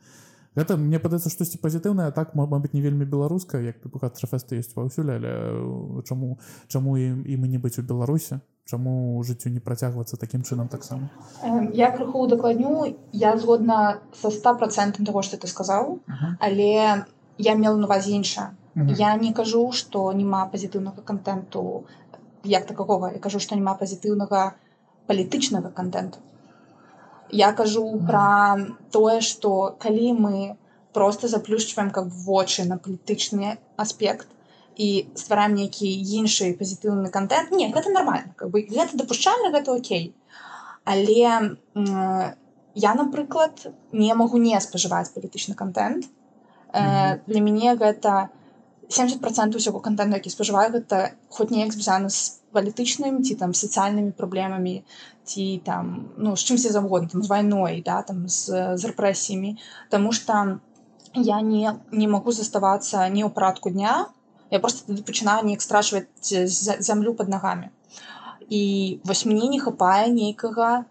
гэта 0.58 0.76
мне 0.78 0.98
падаецца 0.98 1.30
штосьці 1.30 1.60
пазітыўнае 1.62 2.10
так 2.14 2.34
мабыць 2.34 2.74
не 2.74 2.82
вельмі 2.82 3.06
беларуская 3.06 3.62
як 3.62 3.82
ты 3.82 3.90
гастрафесты 3.90 4.58
ёсць 4.58 4.74
паўсюль 4.74 5.10
але 5.14 5.34
чаму 6.06 6.38
чаму 6.66 6.96
ім 6.98 7.22
і 7.26 7.34
мы 7.42 7.50
не 7.50 7.58
быць 7.58 7.78
у 7.78 7.86
беларусе 7.86 8.40
чаму 8.68 9.22
жыццю 9.24 9.50
не 9.50 9.60
працягвацца 9.64 10.18
такім 10.20 10.42
чынам 10.44 10.68
таксама? 10.68 11.08
Я 11.72 11.88
крыху 11.90 12.20
удакладню. 12.20 12.98
Я 13.12 13.36
згодна 13.38 14.00
со 14.12 14.30
ста 14.30 14.52
процентам 14.54 15.06
того 15.06 15.22
что 15.22 15.36
ты 15.36 15.46
сказаў 15.48 15.98
uh 15.98 16.12
-huh. 16.12 16.36
але 16.40 17.04
я 17.38 17.54
мела 17.54 17.76
на 17.76 17.86
увазе 17.86 18.12
-huh. 18.76 18.94
я 18.98 19.16
не 19.16 19.32
кажу 19.32 19.72
что 19.72 20.12
няма 20.12 20.46
пазітыўнага 20.52 21.02
контенту 21.02 21.84
як 22.44 22.66
такого 22.66 23.10
я 23.12 23.18
кажу 23.18 23.38
что 23.40 23.56
няма 23.56 23.74
пазітыўнага 23.74 24.52
палітычнага 25.06 25.70
контенту 25.70 26.18
я 27.30 27.52
кажу 27.52 27.84
-huh. 27.84 28.06
про 28.06 28.56
тое 28.90 29.20
что 29.20 29.74
калі 29.78 30.12
мы 30.12 30.54
просто 30.92 31.28
заплюшчваем 31.28 31.90
как 31.90 32.04
вочы 32.04 32.66
на 32.68 32.76
палітычны 32.76 33.56
аспект 33.76 34.26
і 34.76 35.06
ствараем 35.14 35.54
нейкі 35.54 35.86
іншы 36.20 36.54
пазітыўны 36.58 37.10
контент 37.10 37.50
не 37.50 37.72
гэта 37.72 37.90
нормально 37.90 38.32
как 38.36 38.48
бы 38.50 38.66
гэта 38.70 38.96
дапушчальна 38.96 39.50
гэта 39.50 39.74
Окей 39.76 40.14
але 40.84 41.56
я 42.74 42.94
напрыклад 42.94 43.72
не 43.92 44.14
магу 44.14 44.38
не 44.38 44.60
спажываць 44.60 45.12
палітычны 45.14 45.54
контент 45.54 46.04
mm 46.04 46.80
-hmm. 46.80 47.18
для 47.26 47.40
мяне 47.40 47.76
гэта 47.76 48.28
70 48.88 49.20
процент 49.20 49.54
усяго 49.54 49.80
контенту 49.80 50.16
які 50.16 50.30
спажываю 50.32 50.72
гэта 50.72 51.12
хоць 51.28 51.50
неяк 51.52 51.72
звязаны 51.72 52.08
з 52.08 52.40
палітычным 52.56 53.20
ці 53.22 53.36
там 53.36 53.52
сацыяльнымі 53.52 54.16
праблемамі 54.16 54.82
ці 55.24 55.60
там 55.64 56.08
ну 56.16 56.36
з 56.36 56.44
чымся 56.48 56.72
заўгодна 56.72 57.12
там 57.12 57.22
з 57.22 57.28
вайной 57.28 57.82
да 57.84 58.00
там 58.02 58.24
з, 58.28 58.48
з 58.76 58.82
рэпрэсіямі 58.92 59.56
Таму 59.90 60.12
что 60.12 60.60
я 61.14 61.40
не 61.40 61.76
не 61.92 62.08
магу 62.08 62.32
заставацца 62.32 63.08
не 63.08 63.24
ў 63.24 63.30
парадку 63.30 63.70
дня. 63.70 64.08
Я 64.50 64.60
просто 64.60 64.86
тады 64.88 65.02
пачынаю 65.04 65.44
неяк 65.44 65.60
страчваць 65.60 66.08
зямлю 66.80 67.12
под 67.14 67.28
нагамі 67.28 67.68
і 68.48 69.00
вось 69.04 69.26
мне 69.28 69.48
не 69.52 69.60
хапае 69.60 70.08
нейкага 70.08 70.84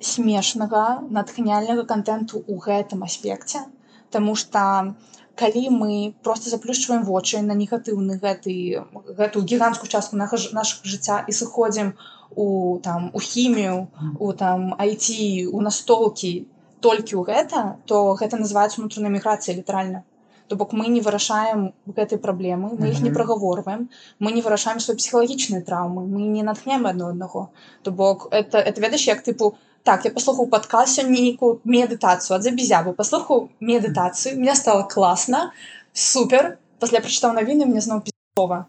смешнага 0.00 1.00
натхняльнага 1.08 1.88
контенту 1.88 2.44
ў 2.44 2.60
гэтым 2.60 3.08
аспекце 3.08 3.64
Таму 4.10 4.34
что 4.36 4.94
калі 5.36 5.68
мы 5.70 6.14
просто 6.22 6.50
заплюшчваем 6.50 7.04
вочы 7.04 7.40
на 7.44 7.54
негатыўны 7.54 8.16
гэты 8.18 8.82
гэтую 9.20 9.44
гігантскую 9.44 9.88
частку 9.88 10.16
наших 10.16 10.84
жыцця 10.84 11.22
і 11.28 11.32
сыходзім 11.32 11.92
у 12.34 12.78
там 12.82 13.10
у 13.12 13.20
хімію 13.20 13.86
у 14.18 14.32
там 14.32 14.74
айти 14.78 15.46
у 15.46 15.60
настолкі 15.60 16.32
толькі 16.80 17.16
ў 17.16 17.22
гэта 17.28 17.76
то 17.84 18.16
гэта 18.20 18.40
называется 18.40 18.80
унутраная 18.80 19.12
міграцыя 19.12 19.56
літаральна. 19.56 20.04
То 20.48 20.56
бок 20.56 20.72
мы 20.72 20.86
не 20.86 21.00
вырашаем 21.00 21.72
гэтай 21.86 22.18
праблемы 22.18 22.72
мы 22.78 22.90
іх 22.90 23.00
не 23.02 23.10
прагаворваем 23.10 23.88
мы 24.18 24.32
не 24.32 24.42
вырашаем 24.42 24.80
свой 24.80 24.96
псіхалагічныя 24.96 25.62
траўмы 25.62 26.06
мы 26.06 26.28
не 26.32 26.42
натхнем 26.42 26.86
адно 26.86 27.12
аднаго. 27.12 27.48
То 27.82 27.90
бок 27.90 28.28
это 28.30 28.58
это 28.58 28.80
ведаеш 28.80 29.06
як 29.06 29.22
тыпу 29.22 29.56
так 29.86 30.04
я 30.04 30.10
паслухаў 30.10 30.48
падказ 30.52 30.98
сёння 30.98 31.14
нейкую 31.22 31.60
медытацыю 31.64 32.36
ад 32.36 32.46
забезяву 32.46 32.92
паслухаў 33.00 33.48
медытацыю 33.60 34.36
мне 34.38 34.54
стало 34.54 34.82
класна 34.82 35.50
супер. 35.92 36.56
Пасля 36.78 37.00
прачытаў 37.00 37.32
навіны 37.32 37.64
мне 37.64 37.80
зноў 37.80 38.02
пісова 38.04 38.66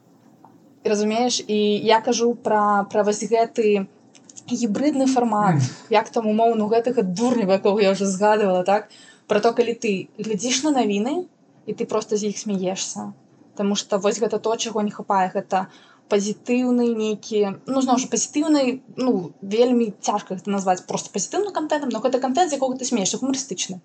разумееш 0.87 1.41
і 1.47 1.57
я 1.83 1.99
кажу 2.01 2.33
пра 2.47 2.87
пра 2.91 3.03
вось 3.03 3.23
гэты 3.31 3.87
гібридны 4.47 5.07
фармат 5.11 5.59
як 5.91 6.09
там 6.09 6.27
умоўну 6.31 6.69
гэтага 6.71 7.03
дурня 7.03 7.47
якога 7.59 7.83
я 7.83 7.91
уже 7.91 8.05
згадывала 8.05 8.63
так? 8.63 8.89
Про 9.27 9.39
то 9.43 9.51
калі 9.53 9.73
ты 9.75 10.07
глядзіш 10.17 10.63
на 10.63 10.71
навіны 10.71 11.27
і 11.65 11.73
ты 11.73 11.85
просто 11.85 12.17
з 12.17 12.31
іх 12.31 12.37
смеешься 12.37 13.11
Таму 13.57 13.75
что 13.75 13.97
вось 13.97 14.19
гэта 14.21 14.37
то 14.39 14.55
чаго 14.55 14.81
не 14.85 14.91
хапае. 14.91 15.31
Гэта 15.33 15.67
пазітыўны 16.11 16.87
нейкі 16.95 17.43
ну 17.65 17.81
зноў 17.83 17.99
жа 18.03 18.07
пазітыўны 18.13 18.63
ну 18.95 19.33
вельмі 19.41 19.91
цяжка 20.01 20.35
гэта 20.39 20.53
назваць 20.53 20.83
просто 20.89 21.13
пазітыўным 21.13 21.53
контентам 21.53 21.93
но 21.93 22.03
гэта 22.03 22.23
контент 22.23 22.51
з 22.51 22.59
якога 22.59 22.79
ты 22.79 22.89
смеешся 22.89 23.19
гумарыстычны 23.21 23.81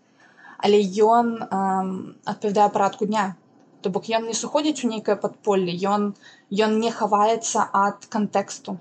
але 0.63 0.79
ён 1.03 1.43
адпавядае 1.53 2.71
парадку 2.71 3.07
дня. 3.07 3.35
То 3.83 3.91
бок 3.91 4.07
ён 4.07 4.31
не 4.31 4.35
сыходзіць 4.39 4.87
у 4.87 4.91
нейкае 4.91 5.17
падполле 5.19 5.75
ён 5.93 6.15
ён 6.67 6.79
не 6.83 6.91
хаваецца 6.99 7.67
ад 7.83 8.07
кантэксту. 8.15 8.79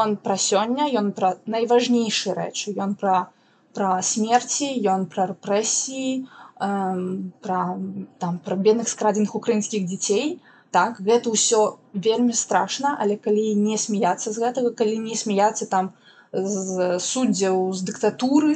Ён 0.00 0.16
пра 0.26 0.36
сёння 0.36 0.90
ён 1.00 1.12
пра 1.16 1.30
найважнейшыя 1.54 2.36
рэчы. 2.36 2.76
Ён 2.76 2.94
пра 3.00 3.32
пра 3.78 3.90
смерці 4.04 4.68
ён 4.92 5.08
пра 5.08 5.30
рэпрэсіі 5.32 6.12
пра 6.60 7.58
там 8.20 8.38
пра 8.44 8.56
бедных 8.68 8.92
скрадзеных 8.92 9.34
украінскіх 9.40 9.88
дзяцей 9.88 10.36
так 10.70 11.00
гэта 11.02 11.30
ўсё 11.34 11.78
вельмі 11.94 12.32
страшна 12.32 12.96
але 12.98 13.16
калі 13.16 13.54
не 13.58 13.78
смяяться 13.78 14.32
з 14.32 14.42
гэтага 14.42 14.70
калі 14.78 14.98
не 14.98 15.16
смяяться 15.18 15.66
там 15.66 15.92
з 16.32 16.98
суддзяў 17.02 17.72
з 17.74 17.86
дыктатуры 17.90 18.54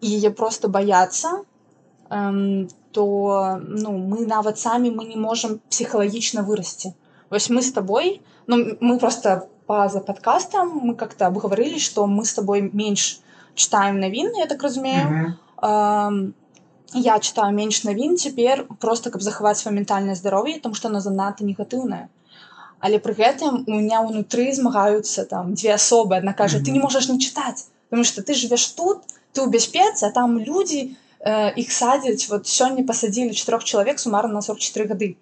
і 0.00 0.08
яе 0.08 0.30
просто 0.30 0.68
баяцца 0.68 1.44
то 2.10 3.04
ну 3.62 3.90
мы 3.98 4.26
нават 4.26 4.58
самі 4.58 4.90
мы 4.90 5.06
не 5.08 5.16
можам 5.16 5.60
псіхалагічна 5.70 6.42
вырасці. 6.42 6.92
Вось 7.30 7.48
мы 7.50 7.62
з 7.62 7.72
табой 7.72 8.20
ну 8.46 8.76
мы 8.80 8.98
просто 8.98 9.46
па-за 9.66 10.00
подкастам 10.00 10.74
мы 10.82 10.94
как-то 10.94 11.26
абгаварылі 11.26 11.78
што 11.78 12.06
мы 12.06 12.24
з 12.24 12.34
табой 12.34 12.68
менш 12.72 13.22
читаем 13.54 14.00
навіны 14.00 14.42
я 14.42 14.46
так 14.46 14.62
разумею. 14.62 15.06
Mm 15.08 15.24
-hmm 15.62 16.32
я 16.94 17.18
читаю 17.18 17.54
менш 17.54 17.84
навін 17.84 18.16
цяпер 18.16 18.66
просто 18.78 19.10
каб 19.10 19.22
захаваць 19.22 19.58
сваё 19.62 19.74
ментальнае 19.74 20.14
здароўе 20.14 20.58
тому 20.60 20.74
что 20.74 20.88
оно 20.88 21.00
занадта 21.00 21.44
негатыўнае 21.44 22.08
але 22.80 22.98
пры 22.98 23.14
гэтым 23.14 23.64
у 23.66 23.70
меня 23.70 24.00
унутры 24.00 24.52
змагаюцца 24.52 25.24
там 25.24 25.54
дзве 25.54 25.74
асобы 25.74 26.16
одна 26.16 26.32
кажа 26.32 26.58
mm 26.58 26.60
-hmm. 26.60 26.66
ты 26.66 26.70
не 26.72 26.80
можаш 26.80 27.08
не 27.08 27.18
чытаць 27.18 27.66
потому 27.88 28.04
что 28.04 28.22
ты 28.22 28.34
живвеш 28.34 28.66
тут 28.66 28.98
ты 29.34 29.42
ў 29.42 29.50
бяспецы 29.50 30.06
а 30.06 30.10
там 30.10 30.38
людзі 30.38 30.96
э, 31.20 31.52
іх 31.56 31.72
садзяць 31.72 32.28
вот 32.28 32.46
сёння 32.46 32.86
пасадзілі 32.86 33.34
чатырох 33.34 33.64
чалавек 33.64 34.00
сумарна 34.00 34.34
на 34.34 34.42
44 34.42 34.86
гады 34.86 35.16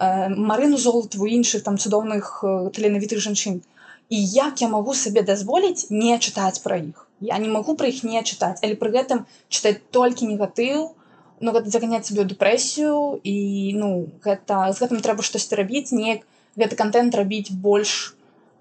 э, 0.00 0.28
марыну 0.28 0.76
золотву 0.76 1.26
іншых 1.26 1.62
там 1.62 1.78
цудоўных 1.78 2.40
э, 2.44 2.70
таленавітых 2.70 3.18
жанчын 3.18 3.60
і 4.08 4.18
як 4.26 4.62
я 4.62 4.68
магу 4.68 4.94
сабе 4.94 5.22
дазволіць 5.22 5.86
не 5.90 6.18
чытаць 6.18 6.62
пра 6.62 6.76
іх 6.76 7.06
я 7.20 7.38
не 7.38 7.48
магу 7.48 7.74
пра 7.74 7.88
іх 7.88 8.04
не 8.04 8.22
чытаць 8.22 8.58
але 8.62 8.74
пры 8.74 8.90
гэтым 8.90 9.26
чытаць 9.48 9.80
толькі 9.90 10.26
негатыў 10.26 10.94
ну 11.40 11.54
заганяць 11.64 12.04
сабе 12.06 12.24
дэпрэсію 12.28 13.20
і 13.24 13.36
ну 13.80 13.90
гэта 14.24 14.70
з 14.72 14.84
гэтым 14.84 15.00
трэба 15.04 15.24
штосьці 15.26 15.60
рабіць 15.60 15.92
неяк 15.96 16.26
гэты 16.60 16.76
контент 16.76 17.16
рабіць 17.16 17.50
больш 17.50 18.14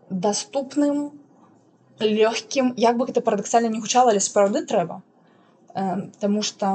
доступным 0.09 1.11
лёгкім 1.99 2.73
як 2.79 2.97
бы 2.97 3.11
гэта 3.11 3.21
парадаксальна 3.21 3.69
не 3.69 3.83
гучала 3.83 4.15
але 4.15 4.23
сапраўды 4.23 4.65
трэба 4.65 5.03
Таму 6.19 6.41
што 6.41 6.67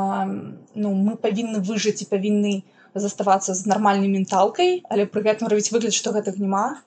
ну, 0.74 0.94
мы 0.94 1.16
павінны 1.18 1.60
выжыць 1.60 2.00
і 2.02 2.08
павінны 2.08 2.62
заставацца 2.94 3.54
з 3.54 3.66
нармальнай 3.66 4.08
менталкай, 4.08 4.84
але 4.88 5.06
пры 5.10 5.24
гэтым 5.26 5.50
рабіць 5.50 5.74
выгляд, 5.74 5.92
што 5.96 6.14
гэтага 6.14 6.38
няма, 6.38 6.78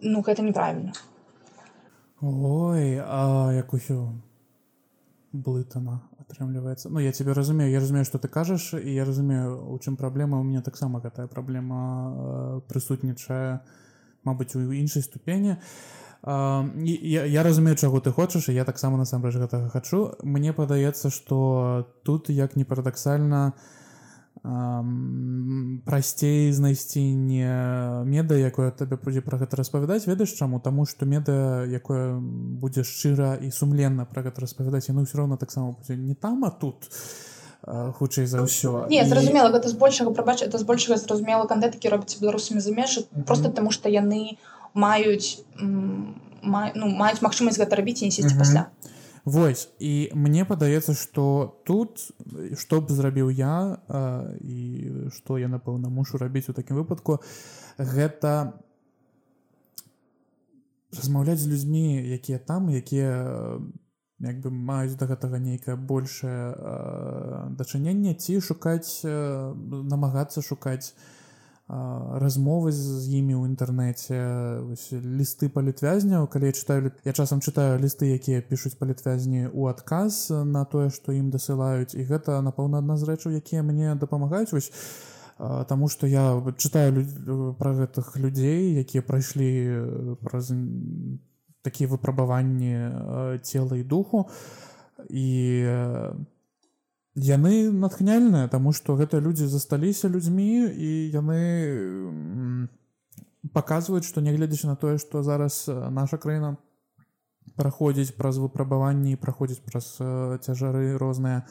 ну 0.00 0.22
гэта 0.22 0.46
неправільна. 0.46 0.94
Ой, 2.22 3.02
а 3.02 3.50
як 3.56 3.74
усё 3.74 4.14
блытана 5.32 6.02
атрымліваецца 6.20 6.90
Ну 6.90 7.00
я 7.00 7.12
тебе 7.12 7.32
разумею 7.32 7.70
я 7.70 7.80
разумею 7.80 8.04
что 8.04 8.18
ты 8.18 8.28
кажаш 8.28 8.74
і 8.74 8.94
я 8.94 9.04
разумею 9.04 9.72
у 9.72 9.78
чым 9.78 9.96
праблема 9.96 10.40
у 10.40 10.42
меня 10.42 10.62
таксама 10.62 11.00
гэтая 11.00 11.26
праблема 11.26 11.80
э, 11.80 12.60
прысутнічае 12.68 13.60
Мабыць 14.24 14.56
у 14.56 14.72
іншай 14.72 15.02
ступені 15.02 15.56
я, 16.22 17.24
я 17.24 17.42
разумею 17.42 17.76
чаго 17.76 18.00
ты 18.00 18.12
хочаш 18.12 18.48
і 18.48 18.54
я 18.54 18.64
таксама 18.64 18.98
насамрэч 18.98 19.36
гэтага 19.36 19.70
хачу 19.70 20.16
Мне 20.22 20.52
падаецца 20.52 21.10
что 21.10 21.88
тут 22.04 22.28
як 22.28 22.56
не 22.56 22.64
парадаксальна 22.64 23.54
у 23.56 23.79
прасцей 25.84 26.52
знайсці 26.52 27.00
не 27.00 27.44
меда 28.08 28.34
якое 28.40 28.70
табе 28.72 28.96
будзе 28.96 29.20
пра 29.20 29.36
гэта 29.36 29.60
распавядаць. 29.60 30.08
Ведаеш 30.08 30.32
чаму? 30.32 30.60
Таму 30.64 30.86
што 30.88 31.04
меда 31.04 31.68
якое 31.68 32.16
будзе 32.16 32.80
шчыра 32.80 33.36
і 33.36 33.52
сумленна 33.52 34.08
пра 34.08 34.24
гэта 34.24 34.40
распавядаць 34.40 34.88
яно 34.88 35.04
ўсё 35.04 35.20
роўна 35.20 35.36
таксама 35.36 35.76
будзе 35.76 35.96
не 36.00 36.14
там 36.16 36.44
а 36.48 36.50
тут 36.50 36.88
хутчэй 37.68 38.24
за 38.24 38.40
ўсё. 38.40 38.88
Не 38.88 39.04
зразумела 39.04 39.52
гэта 39.52 39.68
збольшага 39.68 40.16
прабач 40.16 40.40
это 40.40 40.56
збольшага 40.56 40.96
зразумела 40.96 41.44
кандыт 41.44 41.76
які 41.76 41.92
робіцца 41.92 42.16
беларусамі 42.24 42.64
замеж 42.64 43.04
просто 43.28 43.52
таму 43.52 43.68
што 43.70 43.92
яны 43.92 44.40
маюць 44.72 45.44
маюць 46.40 46.76
ну, 46.80 46.86
магчымасць 46.96 47.60
гэта 47.60 47.76
рабіць 47.76 48.00
і 48.00 48.08
несці 48.08 48.32
пасля 48.40 48.72
Вось 49.30 49.68
і 49.78 50.10
мне 50.14 50.44
падаецца 50.48 50.94
што 50.98 51.24
тут 51.68 52.02
што 52.58 52.80
б 52.80 52.90
зрабіў 52.90 53.30
я 53.30 53.78
а, 53.86 54.00
і 54.40 54.60
што 55.14 55.38
я 55.38 55.46
напэўна 55.52 55.92
мушу 55.92 56.18
рабіць 56.18 56.48
у 56.50 56.56
такім 56.56 56.80
выпадку 56.80 57.20
гэта 57.78 58.58
размаўляць 60.96 61.38
з 61.38 61.50
людзьмі 61.52 61.84
якія 62.18 62.38
там 62.38 62.70
якія 62.74 63.60
як 64.20 64.40
бы 64.42 64.50
маюць 64.50 64.98
да 64.98 65.06
гэтага 65.06 65.38
нейкае 65.38 65.76
большее 65.76 66.56
дачыненне 67.56 68.14
ці 68.14 68.40
шукаць 68.44 69.00
намагацца 69.04 70.42
шукаць 70.42 70.92
размовы 71.70 72.72
з 72.74 73.06
імі 73.06 73.38
ў 73.38 73.42
інтэрнэце 73.54 74.16
лісты 75.06 75.46
палітвязняў. 75.54 76.26
Калі 76.26 76.50
я 76.50 76.54
читаю 76.56 76.90
я 77.04 77.12
часам 77.12 77.38
чытаю 77.38 77.78
лісты 77.78 78.10
якія 78.10 78.42
пішуць 78.42 78.74
палітвязні 78.74 79.54
у 79.54 79.70
адказ 79.70 80.30
на 80.30 80.64
тое 80.66 80.90
што 80.90 81.14
ім 81.14 81.30
дасылаюць. 81.30 81.94
І 81.94 82.02
гэта 82.02 82.42
напэўна 82.42 82.82
адна 82.82 82.98
з 82.98 83.06
рэчаў 83.06 83.38
якія 83.38 83.62
мне 83.62 83.94
дапамагаюць. 83.94 84.50
Вось 84.50 84.74
Таму 85.40 85.88
што 85.88 86.04
я 86.04 86.36
чытаю 86.60 87.00
пра 87.56 87.72
гэтых 87.72 88.12
людзей 88.20 88.76
якія 88.76 89.00
прайшлі 89.00 90.18
праз 90.20 90.52
такія 91.64 91.88
выпрабаванні 91.88 93.40
цела 93.40 93.78
і 93.80 93.84
духу. 93.84 94.28
І 95.08 95.64
яны 97.26 97.70
натхняльныя 97.70 98.48
таму 98.48 98.72
што 98.72 98.96
гэта 98.96 99.20
людзі 99.20 99.46
засталіся 99.46 100.08
людзьмі 100.08 100.68
і 100.72 100.90
яны 101.12 101.40
паказваюць 103.52 104.06
што 104.08 104.20
нягледзячы 104.20 104.66
на 104.66 104.76
тое 104.76 104.98
што 104.98 105.22
зараз 105.22 105.64
наша 105.68 106.16
краіна 106.16 106.56
праходзіць 107.56 108.16
праз 108.16 108.38
выпрабаванні 108.38 109.16
праходзіць 109.20 109.64
праз 109.66 109.96
цяжары 110.46 110.96
розныя 110.96 111.44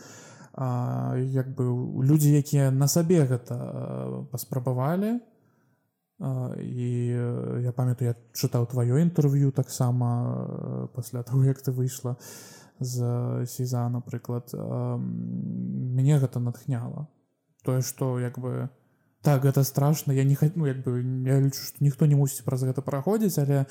як 0.59 1.55
бы 1.55 1.65
людзі 2.03 2.35
якія 2.35 2.71
на 2.71 2.87
сабе 2.87 3.23
гэта 3.23 3.55
паспрабавалі. 4.31 5.19
І 6.59 6.89
я 7.63 7.71
памятаю 7.71 8.11
я 8.11 8.15
чытаў 8.35 8.67
тваё 8.67 8.99
інтэрв'ю 8.99 9.51
таксама 9.55 10.89
пасля 10.91 11.23
того 11.27 11.43
як 11.47 11.61
ты 11.61 11.71
выйшла. 11.71 12.17
і 12.19 12.59
з 12.79 13.45
сеза 13.45 13.87
напрыклад 13.89 14.51
мяне 14.53 16.19
гэта 16.19 16.39
натхняла. 16.39 17.07
Тое 17.63 17.81
што 17.83 18.19
як 18.19 18.39
бы 18.39 18.69
так 19.21 19.43
гэта 19.43 19.63
страшна 19.63 20.13
я 20.13 20.23
не 20.23 20.35
хаць 20.35 20.55
ну 20.55 20.65
як 20.65 20.83
бы 20.83 20.99
я 21.27 21.39
лічу 21.39 21.59
што 21.59 21.83
ніхто 21.83 22.05
не 22.05 22.15
мусіць 22.15 22.45
праз 22.45 22.63
гэта 22.63 22.81
праходзіць 22.81 23.37
але 23.39 23.65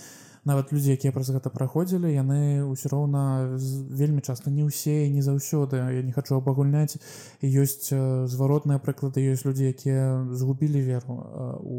нават 0.44 0.72
людзі 0.72 0.96
якія 0.96 1.12
праз 1.12 1.30
гэта 1.34 1.50
праходзілі 1.50 2.08
яны 2.08 2.64
ўсё 2.64 2.88
роўна 2.92 3.56
вельмі 3.92 4.24
часта 4.24 4.50
не 4.50 4.64
ўсе 4.64 5.08
не 5.12 5.22
заўсёды. 5.22 5.76
Я 5.76 6.02
не 6.02 6.12
хочу 6.12 6.40
абагульняць. 6.40 6.96
Ёсць 7.42 7.92
зваротныя 7.92 8.80
прыклады 8.80 9.20
ёсць 9.20 9.44
людзі 9.44 9.68
якія 9.68 10.24
згубілі 10.32 10.80
веру 10.80 11.14
у 11.60 11.76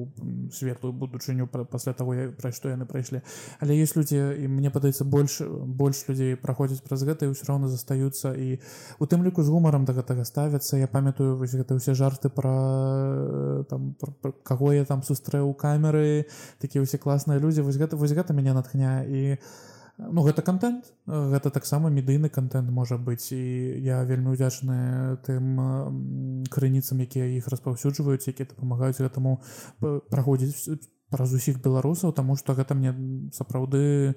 светлую 0.51 0.93
будучыню 0.93 1.47
пасля 1.47 1.93
того 1.93 2.13
пра 2.37 2.51
што 2.51 2.69
яны 2.69 2.85
прайшлі. 2.85 3.21
Але 3.59 3.73
есть 3.73 3.97
людзі 3.97 4.37
і 4.37 4.45
мне 4.47 4.69
падаецца 4.69 5.03
больш 5.03 5.41
больш 5.41 6.05
людзей 6.07 6.35
праходзіць 6.35 6.85
праз 6.85 7.03
гэта 7.03 7.25
і 7.25 7.33
ўсё 7.33 7.49
роўна 7.49 7.67
застаюцца. 7.73 8.37
І 8.37 8.59
у 8.99 9.05
тым 9.09 9.23
ліку 9.25 9.43
з 9.43 9.49
гумарам 9.49 9.85
да 9.85 9.97
гэтага 9.97 10.25
ставяцца. 10.25 10.77
Я 10.77 10.87
памятаю 10.87 11.37
вось 11.37 11.57
гэта 11.57 11.73
ўсе 11.73 11.97
жарты 11.97 12.29
пра 12.29 13.58
там 13.63 13.95
пра, 13.99 14.31
каго 14.43 14.73
я 14.73 14.85
там 14.85 15.03
сустрэў 15.03 15.53
камеры 15.53 16.25
такія 16.59 16.83
ўсе 16.83 16.97
класныя 16.97 17.39
людзі 17.39 17.65
вось 17.65 17.77
гэта 17.77 17.97
вось 17.97 18.13
гэта 18.13 18.33
мяне 18.33 18.53
натхняе 18.53 19.03
і 19.07 19.21
ну 19.99 20.23
гэта 20.23 20.41
контент. 20.41 20.93
Гэта 21.05 21.51
таксама 21.51 21.89
медыйны 21.89 22.29
контент 22.29 22.71
можа 22.71 22.97
быць 22.97 23.35
і 23.35 23.43
я 23.83 24.03
вельмі 24.07 24.31
удзячны 24.31 25.19
тым 25.27 26.47
крыніцам 26.47 27.03
якія 27.03 27.27
іх 27.35 27.51
распаўсюджваюць 27.51 28.31
якія 28.31 28.47
дапамагаюць 28.47 29.03
гэтаму 29.03 29.39
праходзіць 29.81 30.79
праз 31.11 31.33
усіх 31.33 31.59
беларусаў 31.59 32.13
тому 32.13 32.37
что 32.39 32.55
гэта 32.55 32.75
мне 32.79 32.95
сапраўды 33.35 34.15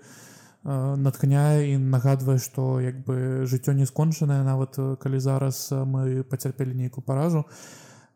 натхняе 0.62 1.74
і 1.74 1.78
нагадвае 1.82 2.38
што 2.38 2.78
як 2.80 3.02
бы 3.02 3.42
жыццё 3.50 3.74
не 3.74 3.86
скончанае. 3.86 4.46
Нават 4.46 4.78
калі 5.02 5.18
зараз 5.18 5.66
мы 5.72 6.22
пацярпелі 6.22 6.78
нейкую 6.78 7.02
паражу 7.02 7.44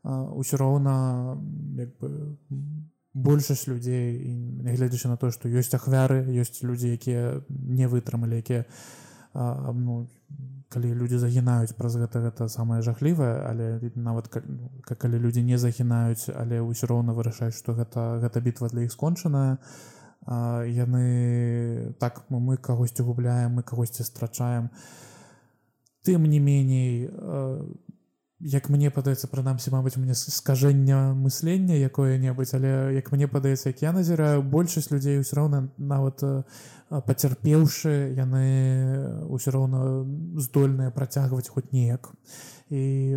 ўсё 0.06 0.56
роўна 0.56 1.36
як 1.76 1.90
бы 1.98 2.10
большасць 3.16 3.66
людзей 3.66 4.22
нягледзячы 4.62 5.08
на 5.08 5.16
то 5.16 5.30
што 5.34 5.48
ёсць 5.48 5.74
ахвяры 5.74 6.22
ёсць 6.36 6.62
людзі 6.62 6.92
якія 6.94 7.42
не 7.48 7.88
вытрымалі 7.88 8.38
якія 8.38 8.64
ну, 9.34 10.06
калі 10.68 10.94
людзі 10.94 11.18
загінаюць 11.18 11.74
праз 11.78 11.96
гэта 11.96 12.22
гэта 12.22 12.48
самае 12.52 12.82
жахлівае 12.86 13.42
але 13.48 13.66
нават 13.94 14.30
ну, 14.46 14.70
калі 14.84 15.18
людзі 15.18 15.42
не 15.42 15.58
загінаюць 15.58 16.30
але 16.30 16.60
ўсё 16.62 16.86
роўна 16.92 17.16
вырашаюць 17.16 17.56
што 17.56 17.74
гэта 17.74 18.20
гэта 18.22 18.40
бітва 18.40 18.68
для 18.68 18.86
іх 18.86 18.92
скончаная 18.92 19.58
яны 20.26 21.94
так 21.98 22.24
мы 22.28 22.56
кагосьці 22.56 23.02
губляем 23.02 23.58
мы 23.58 23.62
кагосьці 23.62 24.02
страчаем. 24.02 24.70
Тым 26.02 26.26
не 26.26 26.38
меней 26.38 27.08
у 27.08 27.85
як 28.40 28.68
мне 28.68 28.90
падаецца 28.92 29.30
прынамсі 29.32 29.72
мабыць 29.72 29.96
мне 29.96 30.12
скажэння 30.12 31.16
мыслення 31.16 31.76
якое-небудзь 31.88 32.52
але 32.58 32.72
як 32.92 33.08
мне 33.12 33.28
падаецца 33.28 33.72
як 33.72 33.80
я 33.80 33.92
назіраю 33.96 34.42
большасць 34.42 34.92
людзей 34.92 35.22
ўсё 35.24 35.40
роўна 35.40 35.72
нават 35.80 36.20
пацярпеўшы 36.90 38.12
яны 38.12 38.44
ўсё 39.32 39.56
роўна 39.56 40.04
здольныя 40.36 40.92
працягваць 40.92 41.48
хоць 41.48 41.72
неяк. 41.72 42.12
І 42.68 43.16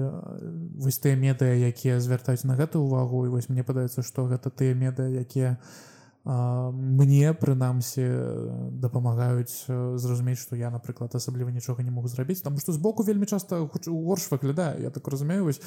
вось 0.80 1.02
тыя 1.04 1.20
медыя 1.20 1.68
якія 1.68 2.00
звяртаюць 2.00 2.48
на 2.48 2.56
гэту 2.56 2.80
ўвагу 2.80 3.26
і 3.28 3.34
вось 3.36 3.50
мне 3.50 3.68
падаецца 3.68 4.06
што 4.06 4.30
гэта 4.32 4.50
тыя 4.50 4.72
медыя 4.72 5.20
якія 5.20 5.60
у 5.60 5.99
мне 6.30 7.34
прынамсі 7.34 8.06
дапамагаюць 8.78 9.66
зразумець 9.98 10.38
што 10.38 10.56
я 10.56 10.70
напрыклад 10.70 11.16
асабліва 11.18 11.50
нічога 11.50 11.82
не 11.82 11.90
могу 11.90 12.08
зрабіць 12.08 12.42
там 12.46 12.58
што 12.62 12.74
збоку 12.76 13.04
вельмі 13.04 13.26
часта 13.26 13.66
горш 13.88 14.30
выглядае 14.30 14.78
я 14.84 14.90
так 14.94 15.08
разумею 15.08 15.50
вось 15.50 15.62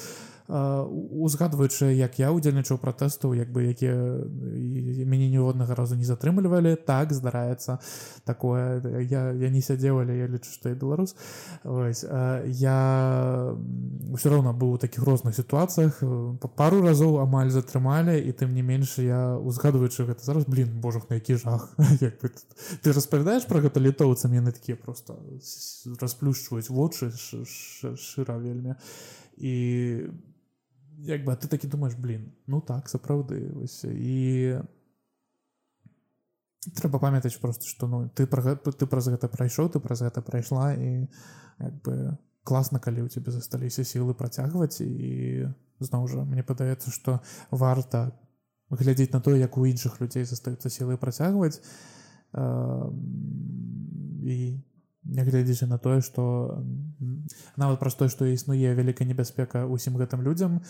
узгадваючы 0.46 1.90
як 1.98 2.18
я 2.22 2.30
удзельнічаў 2.30 2.78
пратэстаў 2.78 3.34
як 3.34 3.50
бы 3.50 3.74
якія 3.74 4.22
мяне 5.04 5.28
ніводнага 5.30 5.74
разу 5.74 5.96
не 5.96 6.04
затрымлівалі 6.04 6.76
так 6.76 7.12
здараецца 7.12 7.78
такое. 8.24 8.80
Я, 9.02 9.32
я 9.32 9.48
не 9.50 9.62
сядзеў 9.62 10.02
але 10.02 10.16
я 10.18 10.26
лічу 10.28 10.52
што 10.52 10.68
я 10.68 10.74
беларус. 10.74 11.16
Ось, 11.64 12.04
я 12.04 12.78
ўсё 14.12 14.28
роўна 14.30 14.52
быў 14.52 14.76
у 14.76 14.82
такіх 14.82 15.04
розных 15.04 15.36
сітуацыях. 15.36 16.02
Па 16.40 16.48
пару 16.48 16.82
разоў 16.82 17.20
амаль 17.22 17.50
затрымалі 17.50 18.18
і 18.18 18.32
тым 18.32 18.52
не 18.54 18.62
менш 18.62 18.98
я 18.98 19.36
узгадваючы 19.38 20.06
гэта 20.08 20.24
зараз 20.24 20.44
блин 20.46 20.80
божах 20.80 21.08
на 21.10 21.16
які 21.16 21.36
жах. 21.36 21.72
Як 22.00 22.20
бы, 22.20 22.30
ты 22.82 22.92
распавядаеш 22.92 23.46
про 23.48 23.60
гэта 23.60 23.80
літоўцам 23.80 24.32
яны 24.32 24.52
такія 24.52 24.76
просто 24.76 25.18
расплюшчваюць 26.00 26.70
вочы 26.70 27.12
шыра 27.96 28.38
вельмі. 28.38 28.76
І 29.36 30.10
як 30.98 31.24
бы 31.24 31.34
ты 31.36 31.48
такі 31.48 31.66
думаешь 31.66 31.96
блин 31.98 32.32
ну 32.46 32.60
так 32.60 32.88
сапраўды 32.88 33.50
і 33.84 34.60
трэба 36.62 36.98
памятаць 37.02 37.38
просто 37.42 37.66
что 37.66 37.88
ну 37.88 38.08
ты 38.08 38.26
про 38.26 38.54
ты 38.56 38.86
праз 38.86 39.08
гэта 39.08 39.28
прайшоў 39.28 39.70
ты 39.74 39.80
праз 39.80 40.02
гэта 40.06 40.22
прайшла 40.22 40.74
і 40.74 41.08
як 41.58 41.74
бы 41.82 42.18
класна 42.44 42.78
калі 42.82 43.06
ў 43.06 43.08
цябе 43.08 43.30
засталіся 43.30 43.84
сілы 43.86 44.14
працягваць. 44.18 44.82
І 44.82 45.46
зноў 45.82 46.06
жа 46.10 46.26
мне 46.26 46.42
падаецца 46.42 46.90
што 46.90 47.20
варта 47.50 48.12
глядзець 48.70 49.12
на 49.12 49.20
тое 49.20 49.38
як 49.38 49.56
у 49.58 49.66
іншых 49.66 50.00
людзей 50.02 50.26
застаюцца 50.26 50.70
сілы 50.70 50.98
працягваць. 50.98 51.62
І 54.22 54.38
нягледзячы 55.02 55.66
на 55.66 55.78
тое 55.78 56.00
што 56.02 56.62
нават 57.58 57.78
праз 57.78 57.94
тое 57.98 58.10
што 58.10 58.26
існуе 58.26 58.74
вялікая 58.74 59.06
небяспека 59.06 59.66
ўсім 59.66 59.98
гэтым 59.98 60.22
людзям 60.22 60.62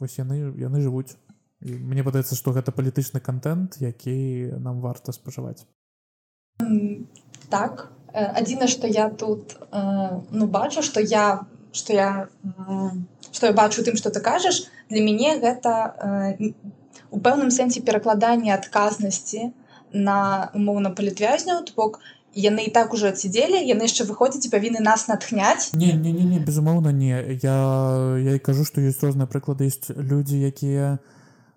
вось 0.00 0.16
яны 0.20 0.52
яны 0.60 0.80
жывуць 0.80 1.16
мне 1.62 2.02
падаецца 2.02 2.36
што 2.38 2.52
гэта 2.52 2.74
палітычны 2.74 3.20
контент 3.20 3.78
які 3.80 4.16
нам 4.58 4.80
варта 4.80 5.12
спажываць 5.12 5.64
так. 7.52 7.90
Адзіна 8.12 8.68
што 8.68 8.86
я 8.86 9.08
тут 9.08 9.56
ну 9.72 10.46
бачу 10.46 10.82
што 10.84 11.00
я 11.00 11.44
што 11.72 11.96
я 11.96 12.08
што 13.32 13.48
я 13.48 13.52
бачу 13.56 13.84
тым 13.84 13.96
што 13.96 14.12
ты 14.12 14.20
кажаш 14.20 14.64
для 14.92 15.04
мяне 15.04 15.36
гэта 15.40 15.72
у 17.10 17.20
пэўным 17.20 17.50
сэнсе 17.50 17.80
перакладання 17.80 18.56
адказнасці 18.56 19.52
на 19.92 20.50
умоўна 20.56 20.92
палітвязняў 20.98 21.64
бок 21.76 22.00
яны 22.36 22.68
і 22.68 22.72
так 22.76 22.92
ужо 22.96 23.08
адсядзелі 23.12 23.60
яны 23.60 23.88
яшчэ 23.88 24.08
выходзяць 24.08 24.52
павінны 24.52 24.84
нас 24.84 25.08
натхняць. 25.08 25.72
Не 25.72 25.92
не 25.96 26.12
не 26.12 26.24
не 26.24 26.38
безумоўна 26.40 26.92
не. 26.92 27.16
Я 27.42 27.56
я 28.20 28.36
і 28.36 28.44
кажу 28.50 28.68
што 28.68 28.84
ёсць 28.84 29.00
розныя 29.04 29.28
прыклады 29.28 29.68
ёсць 29.72 29.88
людзі 29.92 30.40
якія 30.40 30.98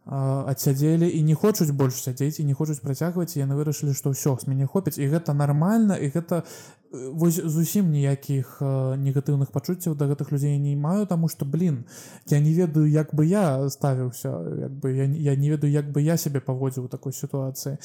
адсядзелі 0.06 1.10
і 1.10 1.24
не 1.26 1.34
хочуць 1.34 1.72
больш 1.74 1.98
сядзець 1.98 2.40
і 2.40 2.46
не 2.46 2.54
хочуць 2.54 2.78
працягваць 2.78 3.38
яны 3.38 3.58
вырашылі 3.58 3.94
што 3.98 4.14
ўсё 4.14 4.38
з 4.38 4.46
мяне 4.46 4.70
хопіць 4.70 5.02
і 5.02 5.10
гэта 5.10 5.34
нармальна 5.34 5.98
і 5.98 6.14
гэта 6.14 6.46
вось 6.94 7.42
зусім 7.42 7.90
ніякіх 7.90 8.62
негатыўных 9.02 9.50
пачуццяў 9.50 9.96
да 9.98 10.06
гэтых 10.06 10.30
людзей 10.30 10.60
не 10.62 10.76
маю 10.78 11.10
таму 11.10 11.26
што 11.28 11.46
блин 11.46 11.86
я 12.30 12.40
не 12.40 12.54
ведаю 12.54 12.86
як 12.86 13.16
бы 13.18 13.26
я 13.26 13.66
ставіўся 13.70 14.30
як 14.70 14.78
бы 14.78 14.94
я, 14.94 15.06
я 15.06 15.36
не 15.36 15.50
ведаю 15.50 15.74
як 15.74 15.90
бы 15.90 16.06
я 16.06 16.18
сябе 16.18 16.40
паводзіў 16.40 16.86
у 16.86 16.88
такой 16.88 17.14
сітуацыі 17.14 17.78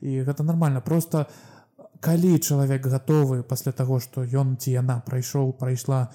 і 0.00 0.22
гэта 0.26 0.42
нормально. 0.42 0.82
Просто 0.82 1.26
калі 2.00 2.38
чалавек 2.38 2.86
гатовы 2.86 3.42
пасля 3.42 3.70
таго 3.72 4.00
што 4.02 4.26
ён 4.26 4.58
ці 4.58 4.74
яна 4.74 4.98
прайшоў 5.06 5.54
прайшла 5.54 6.10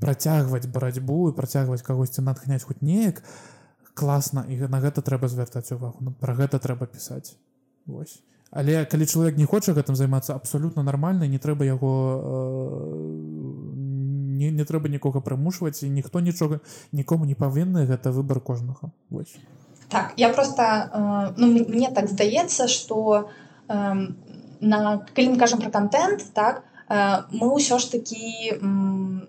працягваць 0.00 0.64
барацьбу 0.64 1.28
і 1.28 1.36
працягваць 1.36 1.84
кагосьці 1.84 2.24
натхняць 2.24 2.64
хоць 2.64 2.80
неяк 2.80 3.20
то 3.20 3.55
класна 3.96 4.44
і 4.44 4.68
на 4.68 4.78
гэта 4.84 5.00
трэба 5.00 5.28
звяртаць 5.32 5.72
увагу 5.72 6.04
ну, 6.04 6.12
пра 6.12 6.36
гэта 6.36 6.60
трэба 6.60 6.86
пісаць. 6.86 7.40
Вось. 7.88 8.20
Але 8.52 8.84
калі 8.84 9.08
чалавек 9.08 9.40
не 9.40 9.48
хоча 9.48 9.72
гэтым 9.72 9.96
займацца 9.96 10.36
абсалютна 10.36 10.84
нармальна 10.84 11.26
не 11.26 11.40
трэба 11.40 11.64
яго 11.64 11.92
э, 12.20 13.00
не, 14.36 14.52
не 14.52 14.64
трэба 14.68 14.92
нікога 14.92 15.24
прымушваць 15.24 15.82
і 15.82 15.90
ніхто 15.90 16.20
нічога 16.20 16.60
нікому 16.92 17.24
не 17.24 17.34
павінны 17.34 17.88
гэта 17.88 18.12
выбор 18.12 18.40
кожнага. 18.40 18.92
Вось. 19.10 19.40
Так 19.88 20.12
я 20.16 20.28
просто 20.28 20.62
э, 20.62 21.34
ну, 21.40 21.46
мне 21.48 21.90
так 21.90 22.12
здаецца 22.12 22.68
что 22.68 23.30
э, 23.68 23.74
на 24.60 24.78
калі 25.16 25.28
мы 25.34 25.38
кажам 25.38 25.60
про 25.60 25.70
контент 25.70 26.22
так 26.34 26.60
то 26.60 26.76
мы 26.88 27.50
ўсё 27.50 27.78
ж 27.82 27.98
такі 27.98 28.62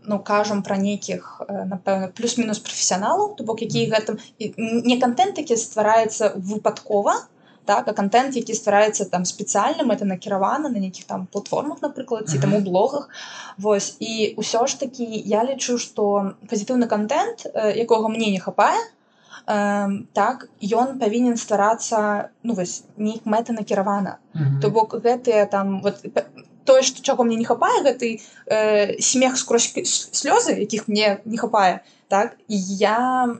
ну 0.07 0.19
кажам 0.19 0.63
пра 0.63 0.77
нейкіх 0.81 1.41
напэўна 1.47 2.11
плюс-мінус 2.17 2.59
прафесіяналаў 2.63 3.35
то 3.37 3.43
бок 3.43 3.61
які 3.61 3.87
гэтым 3.91 4.21
не 4.39 4.99
контент 5.01 5.37
які 5.37 5.59
ствараецца 5.59 6.33
выпадкова 6.35 7.15
так 7.67 7.87
а 7.87 7.93
контент 7.93 8.35
які 8.39 8.55
ствараецца 8.55 9.05
там 9.11 9.25
спецыяльным 9.27 9.91
это 9.91 10.07
накіравана 10.07 10.69
на 10.69 10.79
нейкіх 10.79 11.05
там 11.05 11.27
платформах 11.27 11.83
напрыклад 11.83 12.29
ці 12.31 12.39
там 12.39 12.55
у 12.55 12.61
блогах. 12.63 13.09
Вось 13.57 13.97
і 13.99 14.33
ўсё 14.39 14.65
ж 14.71 14.79
такі 14.79 15.03
я 15.05 15.43
лічу 15.43 15.77
што 15.77 16.33
пазітыўны 16.47 16.87
контент 16.87 17.43
якога 17.85 18.07
мне 18.07 18.31
не 18.31 18.39
хапае 18.39 18.79
так 19.47 20.47
ён 20.79 20.97
павінен 20.99 21.37
стварацца 21.37 22.31
ну 22.43 22.55
вось 22.55 22.83
нейк 22.97 23.27
мэта 23.27 23.53
накіравана 23.53 24.17
то 24.61 24.71
бок 24.71 24.95
гэтыя 25.03 25.45
там 25.45 25.79
вот 25.83 26.03
тое 26.67 26.83
што 26.83 27.01
чаго 27.01 27.23
мне 27.27 27.39
не 27.39 27.47
хапае 27.49 27.83
гэты 27.87 28.09
э, 28.45 28.99
смех 29.01 29.37
скрозь 29.41 29.71
слёзы 30.21 30.59
якіх 30.61 30.87
мне 30.87 31.19
не 31.25 31.37
хапае 31.37 31.81
так? 32.07 32.37
Я 32.47 33.35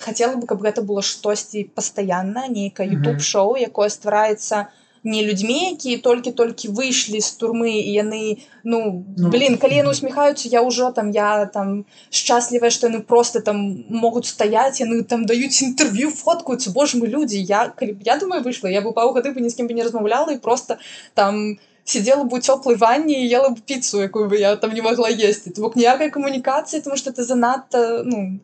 хацела 0.00 0.36
бы 0.36 0.46
каб 0.46 0.64
гэта 0.64 0.82
было 0.82 1.02
штосьці 1.02 1.68
пастаянна 1.74 2.48
нейкае 2.48 2.88
youtube 2.94 3.20
шоу 3.20 3.56
якое 3.60 3.88
ствараецца 3.92 4.66
не 5.06 5.22
людзьмі 5.22 5.56
якія 5.70 6.02
толькі-толькі 6.02 6.72
выйшлі 6.74 7.20
з 7.22 7.30
турмы 7.38 7.70
і 7.78 7.92
яны 7.94 8.22
ну, 8.64 9.04
ну 9.16 9.30
блин 9.30 9.54
калі 9.62 9.78
яны 9.78 9.94
усміхаюцца 9.94 10.50
я 10.50 10.64
ўжо 10.66 10.90
там 10.96 11.14
я 11.14 11.46
там 11.46 11.86
шчаслівая 12.10 12.72
што 12.74 12.90
яны 12.90 13.04
просто 13.06 13.40
там 13.40 13.62
могуць 13.88 14.26
стаяць 14.32 14.82
яны 14.82 15.04
там 15.04 15.22
даюць 15.30 15.62
інтэрв'ю 15.62 16.10
фоткаюцца 16.10 16.74
Боже 16.74 16.98
мы 16.98 17.06
людзі 17.06 17.38
я 17.38 17.68
калі 17.70 18.00
б 18.00 18.10
я 18.10 18.18
думаю 18.18 18.42
выйшла 18.42 18.72
я 18.72 18.82
бы 18.82 18.92
паўгады 18.92 19.30
бы 19.30 19.40
ні 19.40 19.52
з 19.52 19.60
кім 19.60 19.70
бы 19.70 19.78
не 19.78 19.86
размаўляла 19.86 20.34
і 20.34 20.42
просто 20.42 20.82
там 21.14 21.54
не 21.54 21.75
сидела 21.86 22.24
бы 22.24 22.38
у 22.38 22.40
теплой 22.40 22.76
ванне 22.76 23.24
и 23.24 23.26
ела 23.26 23.48
бы 23.48 23.60
пиццу, 23.60 24.02
якую 24.02 24.28
бы 24.28 24.36
я 24.36 24.56
там 24.56 24.74
не 24.74 24.82
могла 24.82 25.08
есть. 25.08 25.46
Это 25.46 25.60
бок 25.60 25.76
ніякай 25.76 26.10
камунікацыі, 26.10 26.80
потому 26.80 26.96
что 26.96 27.10
это 27.10 27.24
занадто 27.24 28.02
ну, 28.04 28.38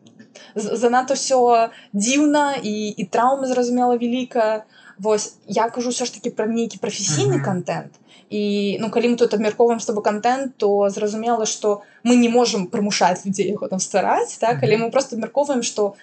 занадто 0.55 1.13
все 1.13 1.69
дзіўна 1.93 2.55
і, 2.63 2.89
і 2.97 3.05
траўма 3.05 3.47
зразумела 3.47 3.97
вялікая. 3.97 4.63
Вось 4.97 5.35
я 5.47 5.69
кажу 5.69 5.89
ўсё 5.89 6.05
ж 6.05 6.13
таки 6.13 6.29
пра 6.29 6.47
нейкі 6.47 6.79
прафесійны 6.79 7.43
контент. 7.43 7.91
І 8.29 8.77
ну 8.79 8.89
калі 8.89 9.13
мы 9.13 9.15
тут 9.17 9.33
абмярковаем 9.33 9.79
з 9.79 9.85
тобой 9.85 10.03
контент, 10.03 10.57
то 10.57 10.89
зразумела, 10.89 11.45
што 11.45 11.83
мы 12.03 12.15
не 12.15 12.29
можам 12.29 12.67
прымушаць 12.67 13.25
людзей 13.25 13.51
яго 13.51 13.67
там 13.67 13.79
ствараць, 13.79 14.37
так 14.39 14.63
але 14.63 14.77
мы 14.77 14.89
просто 14.89 15.15
абмярковаем, 15.15 15.61
што 15.61 15.93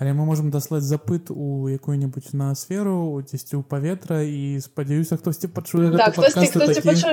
але 0.00 0.16
мы 0.16 0.24
можемм 0.24 0.48
даслаць 0.50 0.82
запыт 0.82 1.28
у 1.28 1.68
якую-нибудь 1.68 2.32
на 2.32 2.54
сферу 2.56 3.20
дзесьці 3.20 3.60
ў 3.60 3.62
паветра 3.68 4.24
і 4.24 4.56
спадзяюся 4.64 5.20
хтосьці 5.20 5.52
пачуе 5.52 5.92
так, 5.92 6.16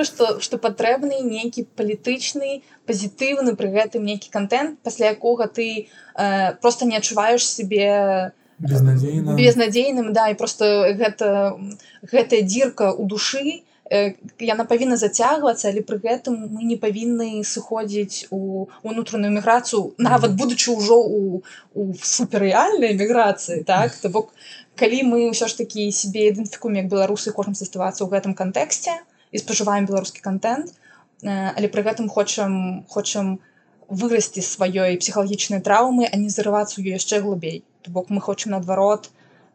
што 0.08 0.40
што 0.40 0.56
патрэбны 0.56 1.20
нейкі 1.20 1.68
палітычны 1.76 2.64
пазітыўны 2.88 3.60
пры 3.60 3.68
гэтым 3.76 4.08
нейкі 4.08 4.32
контент 4.32 4.80
пасля 4.80 5.12
якога 5.12 5.52
ты 5.52 5.92
э, 6.16 6.56
просто 6.64 6.88
не 6.88 6.96
адчуваеш 6.96 7.44
себе 7.44 8.32
безнадзейным. 8.58 10.16
да 10.16 10.32
і 10.32 10.34
просто 10.34 10.88
гэта 10.96 11.60
гэтая 12.02 12.42
дзірка 12.42 12.96
у 12.96 13.04
душы 13.04 13.67
яна 13.88 14.64
павінна 14.68 14.96
зацягвацца 15.00 15.68
але 15.70 15.80
пры 15.80 15.96
гэтым 16.02 16.36
мы 16.52 16.64
не 16.68 16.76
павінны 16.76 17.40
сыходзіць 17.40 18.28
у 18.30 18.68
унутраную 18.84 19.32
міграцыю 19.32 19.94
нават 19.96 20.36
будучы 20.36 20.76
ўжо 20.76 21.00
у, 21.00 21.42
у 21.72 21.82
суперрэальнай 21.96 22.92
міграцыі 22.92 23.64
так? 23.64 23.96
То 23.96 24.12
бок 24.12 24.34
калі 24.76 25.02
мы 25.08 25.18
ўсё 25.32 25.48
ж 25.48 25.56
такі 25.56 25.88
себе 25.92 26.28
ідэнтыфікуем 26.28 26.84
як 26.84 26.92
беларусы 26.92 27.32
хочам 27.32 27.56
заставацца 27.56 28.04
ў 28.04 28.12
гэтым 28.12 28.36
кантэксце 28.36 28.92
і 29.32 29.36
спажываем 29.40 29.88
беларускі 29.88 30.20
контент 30.20 30.76
але 31.24 31.72
пры 31.72 31.82
гэтым 31.88 32.12
хочам 32.12 32.84
хочам 32.92 33.40
вырасці 33.88 34.44
сваёй 34.44 35.00
псіхалагічнай 35.00 35.64
траўмы 35.64 36.04
а 36.12 36.16
не 36.20 36.28
зарывацца 36.28 36.76
ў 36.76 37.00
яшчэ 37.00 37.24
глыбей 37.24 37.64
то 37.80 37.90
бок 37.90 38.12
мы 38.12 38.20
хочам 38.20 38.52
наадварот 38.52 39.08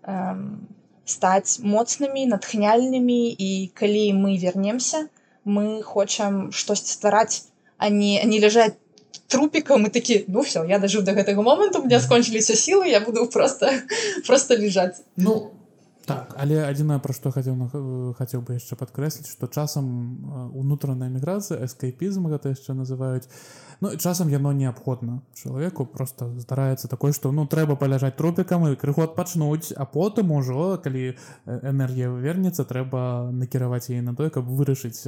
э, 0.10 0.36
стаць 1.06 1.60
моцнымі 1.60 2.26
натхняльнымі 2.32 3.22
і 3.32 3.50
калі 3.76 4.06
мы 4.20 4.38
вернемся 4.38 5.08
мы 5.44 5.84
хочам 5.84 6.52
штосьці 6.52 6.96
ствараць 6.96 7.44
а 7.78 7.90
не 7.90 8.24
не 8.24 8.40
ляжаць 8.40 8.76
трупікам 9.28 9.84
мы 9.84 9.90
такі 9.90 10.24
ну 10.28 10.42
все 10.48 10.64
я 10.70 10.80
дажыў 10.80 11.04
до 11.04 11.18
гэтага 11.18 11.42
моманту 11.42 11.84
мне 11.84 12.00
скончыліся 12.00 12.56
сілы 12.56 12.88
я 12.88 13.00
буду 13.00 13.28
просто 13.28 13.74
просто 14.28 14.56
лежаць 14.56 15.04
ну 15.18 15.52
так 16.06 16.36
але 16.38 16.64
адзінае 16.68 17.00
пра 17.04 17.16
што 17.16 17.32
хацеў 17.32 17.58
хацеў 18.18 18.42
бы 18.44 18.60
яшчэ 18.60 18.76
падкрэсліць 18.80 19.32
што 19.32 19.48
часам 19.48 19.86
унутраная 20.52 21.10
міграцыя 21.10 21.64
эскайпізм 21.68 22.28
гэта 22.34 22.56
яшчэ 22.56 22.76
называюць 22.76 23.28
Ну 23.84 23.98
часам 23.98 24.30
яно 24.30 24.54
неабходна 24.54 25.22
чалавеку 25.34 25.86
просто 25.86 26.40
здараецца 26.40 26.88
такое 26.88 27.12
што 27.12 27.34
ну 27.36 27.44
трэба 27.44 27.76
паляжаць 27.76 28.16
тропікам 28.16 28.64
і 28.72 28.78
крыху 28.80 29.04
адпачнуць 29.04 29.76
а 29.76 29.84
потым 29.84 30.32
ужо 30.32 30.80
калі 30.80 31.20
энергія 31.46 32.08
вернецца 32.08 32.64
трэба 32.64 33.28
накіраваць 33.36 33.92
яе 33.92 34.00
на 34.00 34.16
тое 34.16 34.30
каб 34.30 34.48
вырашыць 34.48 35.04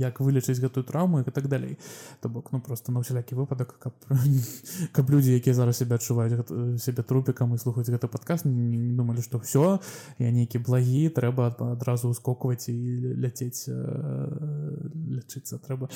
як 0.00 0.20
вылечыць 0.24 0.56
гэтую 0.64 0.84
траўму 0.88 1.20
і 1.20 1.28
так 1.28 1.48
далей. 1.48 1.76
То 2.20 2.32
бок 2.32 2.48
ну 2.52 2.60
просто 2.60 2.88
на 2.92 3.04
ўсялякі 3.04 3.36
выпадак 3.36 3.76
каб 3.76 3.92
каб 4.96 5.10
людзі 5.10 5.36
якія 5.36 5.52
зараз 5.52 5.76
себе 5.76 6.00
адчуваюць 6.00 6.80
себе 6.80 7.02
трупікам 7.02 7.52
і 7.52 7.58
слухаць 7.60 7.90
гэты 7.92 8.08
падказ 8.08 8.48
не, 8.48 8.80
не 8.80 8.96
думалі 8.96 9.20
што 9.20 9.44
все 9.44 9.76
я 10.18 10.30
нейкі 10.30 10.58
благі 10.58 11.08
трэба 11.08 11.54
адразу 11.72 12.10
ускокваць 12.10 12.68
і 12.68 12.76
ляцець 13.20 13.68
лячыцца 13.68 15.58
трэба 15.58 15.88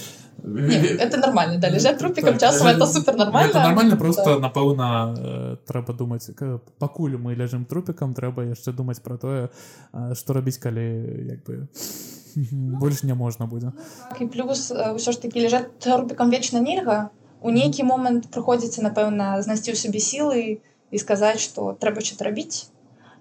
это 0.99 1.17
нормально 1.19 1.59
да 1.59 1.69
лежаць 1.69 1.99
трупікам 1.99 2.39
часам 2.39 2.69
это 2.69 2.87
супер 2.87 3.17
нормально. 3.17 3.55
Нормально 3.55 3.97
просто 3.97 4.39
напэўна 4.39 5.59
трэба 5.67 5.93
думаць 5.93 6.31
пакуль 6.79 7.17
мы 7.17 7.35
ляжым 7.35 7.65
трупікам 7.65 8.15
трэба 8.15 8.51
яшчэ 8.55 8.73
думаць 8.73 9.01
про 9.01 9.19
тое 9.19 9.49
што 10.15 10.33
рабіць 10.33 10.59
калі 10.59 10.87
як 11.31 11.45
бы 11.45 11.69
больш 12.81 13.03
не 13.03 13.15
можна 13.15 13.47
будзе 13.47 13.73
так, 14.11 14.21
і 14.21 14.27
плюс 14.27 14.71
ўсё 14.71 15.11
ж 15.13 15.17
такі 15.23 15.47
лежаць 15.47 15.71
робікам 15.87 16.31
вечна 16.31 16.61
нельга 16.61 17.11
у 17.45 17.51
нейкі 17.51 17.85
момант 17.85 18.31
прыходзіцца 18.35 18.83
напэўна 18.83 19.41
знайсці 19.45 19.73
ў 19.73 19.79
сабе 19.79 20.01
сілы 20.01 20.41
і 20.91 20.97
сказаць 20.99 21.41
што 21.41 21.75
трэба 21.79 22.01
что 22.01 22.25
рабіць 22.25 22.67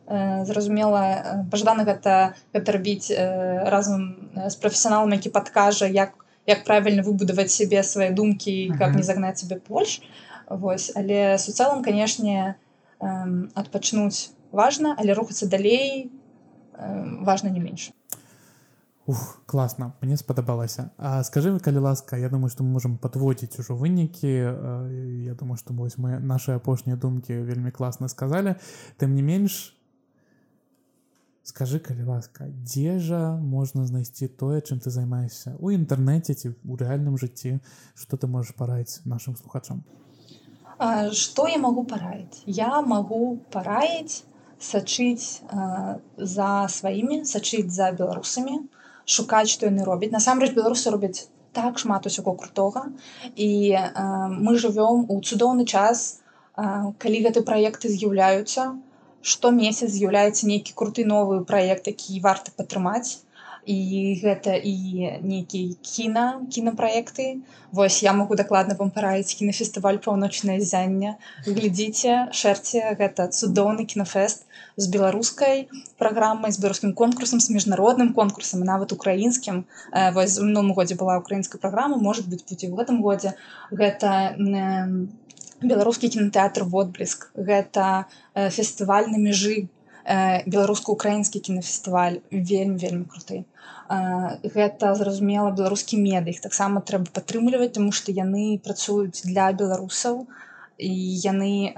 зразумела 0.07 1.45
пажадана 1.51 1.83
гэта 1.87 2.35
гэта 2.53 2.71
рабіць 2.75 3.07
разам 3.71 4.29
з 4.35 4.55
прафесіяналам 4.59 5.15
які 5.15 5.29
падкажа 5.29 5.87
як 5.87 6.19
як 6.45 6.65
правільна 6.67 7.03
выбудаваць 7.03 7.51
сябе 7.55 7.83
свае 7.83 8.11
думкі 8.11 8.75
каб 8.77 8.95
не 8.95 9.03
загнаць 9.03 9.39
себе 9.39 9.61
больш. 9.69 10.01
Вось 10.49 10.91
але 10.95 11.37
суцэлам 11.39 11.83
канешне 11.83 12.55
адпачнуць 12.99 14.35
важна 14.51 14.95
але 14.99 15.13
рухацца 15.13 15.47
далей 15.47 16.11
важна 17.23 17.49
не 17.49 17.59
менш. 17.59 17.91
Ух, 19.05 19.43
класна 19.45 19.93
мне 20.01 20.15
спадабалася. 20.17 20.91
А 20.97 21.23
скажи 21.23 21.51
вы 21.51 21.59
калі 21.59 21.79
ласка 21.79 22.15
Я 22.15 22.29
думаю 22.29 22.49
што 22.49 22.63
мы 22.63 22.71
можемм 22.71 22.97
падводзіць 22.97 23.59
ужо 23.59 23.75
вынікі 23.75 24.31
Я 25.27 25.33
думаю 25.35 25.57
што 25.57 25.73
вось 25.73 25.97
мы 25.97 26.19
наши 26.19 26.51
апошнія 26.51 26.97
думкі 26.97 27.39
вельмі 27.39 27.71
класна 27.71 28.07
сказалі. 28.07 28.55
Тым 28.99 29.15
не 29.15 29.23
менш 29.23 29.75
скажи 31.43 31.79
калі 31.79 32.03
ласка 32.07 32.47
дзе 32.63 32.99
жа 33.03 33.35
можна 33.35 33.83
знайсці 33.87 34.27
тое 34.41 34.61
чым 34.61 34.79
ты 34.79 34.93
займаешься 34.95 35.55
у 35.59 35.71
інтэрнэце 35.75 36.35
ці 36.39 36.51
у 36.63 36.77
рэальным 36.79 37.19
жыцці 37.19 37.59
что 37.99 38.17
ты 38.17 38.27
можаш 38.27 38.55
параіць 38.55 39.03
нашим 39.05 39.35
слухачам? 39.35 39.83
Что 41.11 41.47
я 41.47 41.57
могу 41.57 41.83
параіць 41.83 42.47
я 42.47 42.81
могу 42.81 43.39
параіць 43.51 44.23
сачыць 44.59 45.43
за 46.37 46.49
сваімі 46.77 47.19
сачыць 47.27 47.71
за 47.75 47.91
беларусамі 47.91 48.63
шукаць 49.03 49.51
што 49.51 49.67
яны 49.67 49.83
робяць 49.83 50.13
насамрэч 50.15 50.55
беларусы 50.55 50.95
робяць 50.95 51.27
так 51.51 51.77
шмат 51.83 52.07
усяго 52.07 52.33
крутога 52.39 52.87
і 53.35 53.51
мы 54.47 54.55
жывём 54.63 55.05
у 55.11 55.19
цудоўны 55.19 55.67
час 55.67 56.23
калі 56.55 57.23
гэты 57.27 57.43
праекты 57.43 57.91
з'яўляюцца 57.91 58.71
штомесяц 59.24 59.91
з'яўляецца 59.95 60.47
нейкі 60.51 60.76
круты 60.76 61.07
новы 61.07 61.43
праект 61.51 61.88
які 61.88 62.19
варта 62.28 62.51
падтрымаць 62.55 63.24
і 63.65 64.19
гэта 64.19 64.55
і 64.59 64.76
нейкі 65.24 65.61
кіна 65.82 66.43
кінапраекты 66.51 67.39
Вось 67.74 68.03
я 68.03 68.13
могу 68.13 68.36
дакладна 68.36 68.76
вам 68.78 68.91
параіць 68.93 69.34
кінафестываль 69.34 69.97
паўночнае 70.03 70.59
зяння 70.61 71.15
глядзіце 71.47 72.30
шэрце 72.39 72.93
гэта 72.99 73.26
цудоўны 73.34 73.88
кінафест 73.89 74.45
з 74.78 74.89
беларускай 74.93 75.65
праграмай 75.97 76.51
з 76.51 76.61
беларускім 76.61 76.93
конкурсам 76.93 77.39
з 77.39 77.49
міжнародным 77.55 78.13
конкурсам 78.13 78.61
нават 78.67 78.93
украінскім 78.93 79.63
вось 80.13 80.38
у 80.38 80.45
мінулым 80.45 80.76
годзе 80.78 80.99
была 80.99 81.17
украінская 81.17 81.57
праграма 81.63 81.97
может 81.97 82.30
быть 82.30 82.45
будзе 82.45 82.69
ў 82.69 82.78
гэтым 82.78 83.01
годзе 83.01 83.34
гэта 83.71 84.36
не 84.38 85.09
беларускі 85.68 86.09
кінотэатр 86.16 86.66
водбліск 86.70 87.30
гэта 87.36 88.05
э, 88.34 88.49
фестываль 88.49 89.09
на 89.11 89.20
мяжы. 89.22 89.68
Э, 90.03 90.43
беларуска-украінскі 90.45 91.39
кінафестываль. 91.39 92.20
Вельмі 92.32 92.78
вельмі 92.78 93.05
круты. 93.07 93.43
Э, 93.89 94.39
гэта 94.43 94.93
зразумела 94.99 95.51
беларускі 95.51 95.99
мед 95.99 96.28
іх 96.28 96.41
таксама 96.43 96.82
трэба 96.82 97.11
падтрымліваць 97.16 97.74
тому 97.78 97.91
што 97.91 98.11
яны 98.11 98.59
працуюць 98.64 99.24
для 99.24 99.51
беларусаў. 99.51 100.26
І 100.78 100.93
яны 101.24 101.72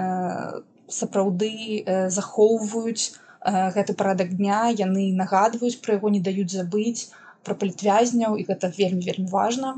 сапраўды 0.87 1.83
захоўваюць 2.09 3.19
гэты 3.43 3.93
парадак 3.93 4.31
дня. 4.39 4.71
Яны 4.71 5.11
нагадваюць 5.13 5.81
пра 5.83 5.99
яго 5.99 6.09
не 6.09 6.23
даюць 6.23 6.55
забыць 6.55 7.11
пра 7.43 7.53
палітвязняў. 7.59 8.39
І 8.39 8.47
гэта 8.47 8.71
вельмі 8.71 9.05
вельмі 9.05 9.29
важна 9.29 9.75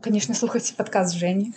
конечно 0.00 0.34
слухайте 0.34 0.74
подказ 0.74 1.12
жени 1.12 1.52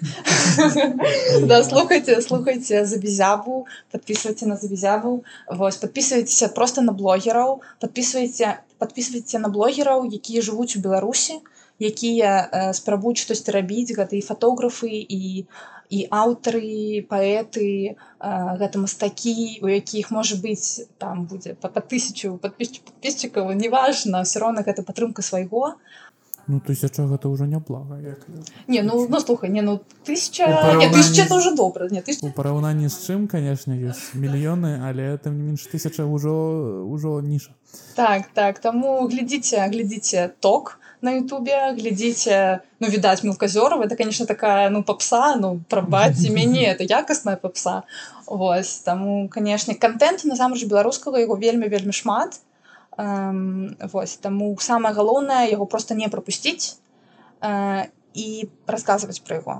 да 1.41 1.63
слухайте 1.63 2.21
слухайте 2.21 2.85
забезябу 2.85 3.67
подписывайте 3.91 4.45
на 4.45 4.55
забезябу 4.55 5.23
вось 5.49 5.77
подписывайтесь 5.77 6.43
просто 6.55 6.81
на 6.81 6.93
блогераў 6.93 7.61
подписывайте 7.79 8.59
подписывайте 8.79 9.39
на 9.39 9.49
блогераў 9.49 10.05
якія 10.05 10.41
жывуць 10.41 10.77
у 10.77 10.79
беларусі 10.79 11.41
якія 11.79 12.73
спрабуюць 12.73 13.21
штосьці 13.21 13.51
рабіць 13.51 13.93
гэта 13.93 14.15
і 14.15 14.21
фатографы 14.21 14.89
і 14.89 15.47
і 15.89 16.03
аўтары 16.11 16.99
паэты 17.07 17.95
гэта 18.19 18.79
мастакі 18.79 19.63
у 19.63 19.71
якіх 19.71 20.11
можа 20.11 20.35
быць 20.35 20.83
там 20.99 21.25
будзе 21.31 21.55
па 21.55 21.69
па 21.69 21.79
тысячу 21.79 22.35
подписчикаў 22.43 23.53
неважно 23.55 24.23
все 24.27 24.43
роўна 24.43 24.65
гэта 24.67 24.83
падтрымка 24.83 25.21
свайго. 25.21 25.63
а 25.67 25.75
Ну 26.47 26.59
тысяча 26.63 27.03
гэта 27.03 27.27
ўжо 27.27 27.43
няблага 27.43 27.99
як... 27.99 28.23
Не 28.67 28.81
ну 28.81 29.07
ну 29.09 29.19
слухай 29.19 29.49
не 29.49 29.61
ну 29.61 29.79
тысяча 30.07 30.47
параўнанні... 30.47 30.93
тысяча 30.95 31.21
это 31.27 31.35
уже 31.35 31.55
добра 31.55 31.87
не 31.91 32.01
тысяча... 32.01 32.23
у 32.23 32.31
параўнанні 32.31 32.87
з 32.87 32.97
чым 33.03 33.27
канешне 33.27 33.75
ёсць 33.83 34.15
мільёны 34.15 34.79
але 34.87 35.17
там 35.17 35.35
не 35.35 35.43
менш 35.43 35.67
тысяча 35.67 36.07
ўжо 36.07 36.87
ўжо 36.87 37.19
ніша 37.21 37.51
так 37.99 38.31
так 38.33 38.59
таму 38.63 39.03
глядзіце 39.11 39.59
глядзіце 39.67 40.31
ток 40.39 40.79
на 41.01 41.11
Ютубе 41.11 41.75
глядзіце 41.77 42.59
ну 42.79 42.87
відаць 42.87 43.23
мелказёрова 43.23 43.85
это 43.85 43.95
конечно 43.95 44.25
такая 44.25 44.69
ну 44.69 44.83
попса 44.83 45.35
ну 45.35 45.61
прабаце 45.69 46.29
мяне 46.29 46.73
это 46.73 46.83
якасная 46.83 47.35
попса. 47.35 47.83
Вось 48.25 48.79
таму 48.87 49.29
канешне 49.29 49.75
контент 49.75 50.25
насамрэч 50.25 50.65
беларускага 50.65 51.19
яго 51.19 51.35
вельмі 51.35 51.67
вельмі 51.67 51.93
шмат 51.93 52.39
Вось 52.97 54.17
таму 54.17 54.57
самае 54.57 54.93
галоўнае 54.97 55.51
яго 55.51 55.65
просто 55.69 55.93
не 55.93 56.09
прапусціць 56.09 56.81
э, 57.45 57.89
і 58.17 58.27
расказваць 58.65 59.21
пра 59.21 59.37
яго. 59.37 59.55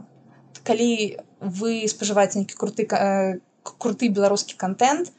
Калі 0.66 1.22
вы 1.40 1.86
спажываеце 1.86 2.42
нейкі 2.42 2.58
круты 2.58 2.88
э, 2.90 3.38
круты 3.62 4.10
беларускі 4.10 4.58
контент, 4.58 5.12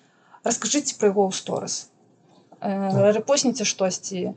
раскажыце 0.42 0.98
пра 0.98 1.14
яго 1.14 1.30
ў 1.30 1.32
сторыс. 1.38 1.76
Э, 2.58 3.14
рэпосніце 3.14 3.62
штосьці. 3.62 4.34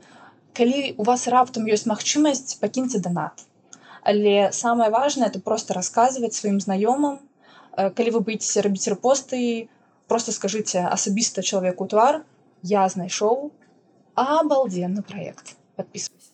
Калі 0.54 0.94
у 0.94 1.02
вас 1.02 1.26
раптам 1.26 1.66
ёсць 1.66 1.90
магчымасць, 1.90 2.62
пакіньце 2.62 3.02
данат. 3.02 3.42
Але 4.06 4.52
самае 4.54 4.90
важнае 4.94 5.26
это 5.26 5.40
просто 5.42 5.74
расказваць 5.74 6.38
сваім 6.38 6.62
знаёмым. 6.62 7.18
Калі 7.74 8.10
вы 8.14 8.20
быцеся 8.30 8.62
рабіць 8.62 8.86
рэпосты, 8.86 9.66
просто 10.06 10.30
скажыце 10.30 10.86
асабіста 10.86 11.42
чалавеку 11.42 11.88
твар, 11.90 12.22
я 12.62 12.86
знайшоў 12.86 13.50
обалденны 14.14 15.02
проект. 15.02 15.56
Подписывайся. 15.76 16.32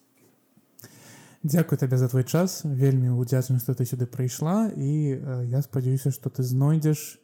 Дякую 1.42 1.78
табе 1.78 1.96
за 1.96 2.08
твой 2.08 2.24
час. 2.24 2.62
Вельмі 2.64 3.10
удзячна 3.14 3.60
што 3.62 3.74
ты 3.74 3.86
сюды 3.86 4.06
прыйшла 4.10 4.68
і 4.74 5.14
э, 5.14 5.44
я 5.46 5.62
спадзяюся 5.62 6.10
што 6.10 6.30
ты 6.30 6.42
знойдзеш 6.42 7.20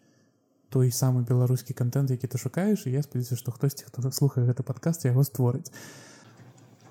той 0.70 0.90
самы 0.90 1.22
беларускі 1.22 1.74
контент 1.74 2.10
які 2.10 2.26
ты 2.26 2.38
шукаеш 2.38 2.86
і 2.86 2.94
я 2.94 3.02
спадзяюся 3.02 3.36
што 3.36 3.50
хтосьці 3.50 3.86
хто 3.90 4.10
слухае 4.10 4.46
гэты 4.46 4.62
падкаст 4.62 5.04
яго 5.04 5.22
створыць 5.22 5.70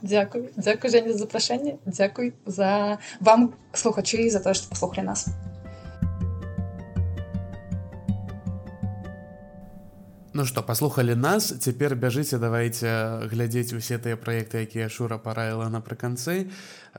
Дякую. 0.04 0.52
Дзякуй 0.60 0.90
Жені 0.92 1.16
за 1.16 1.24
запрашэнне 1.24 1.80
Дякуй 1.86 2.34
за 2.46 3.00
вам 3.20 3.56
слухачы 3.72 4.30
за 4.30 4.40
тое 4.40 4.54
што 4.54 4.68
паслухалі 4.72 5.08
нас 5.08 5.28
Ну 10.34 10.46
што 10.50 10.64
паслухалі 10.66 11.14
нас 11.14 11.54
цяпер 11.62 11.94
бяжыце 11.94 12.40
давайте 12.42 12.90
глядзець 13.30 13.78
усе 13.78 14.00
тыя 14.02 14.18
праекты 14.18 14.66
якія 14.66 14.90
шура 14.90 15.20
параіла 15.22 15.68
напрыканцы 15.70 16.50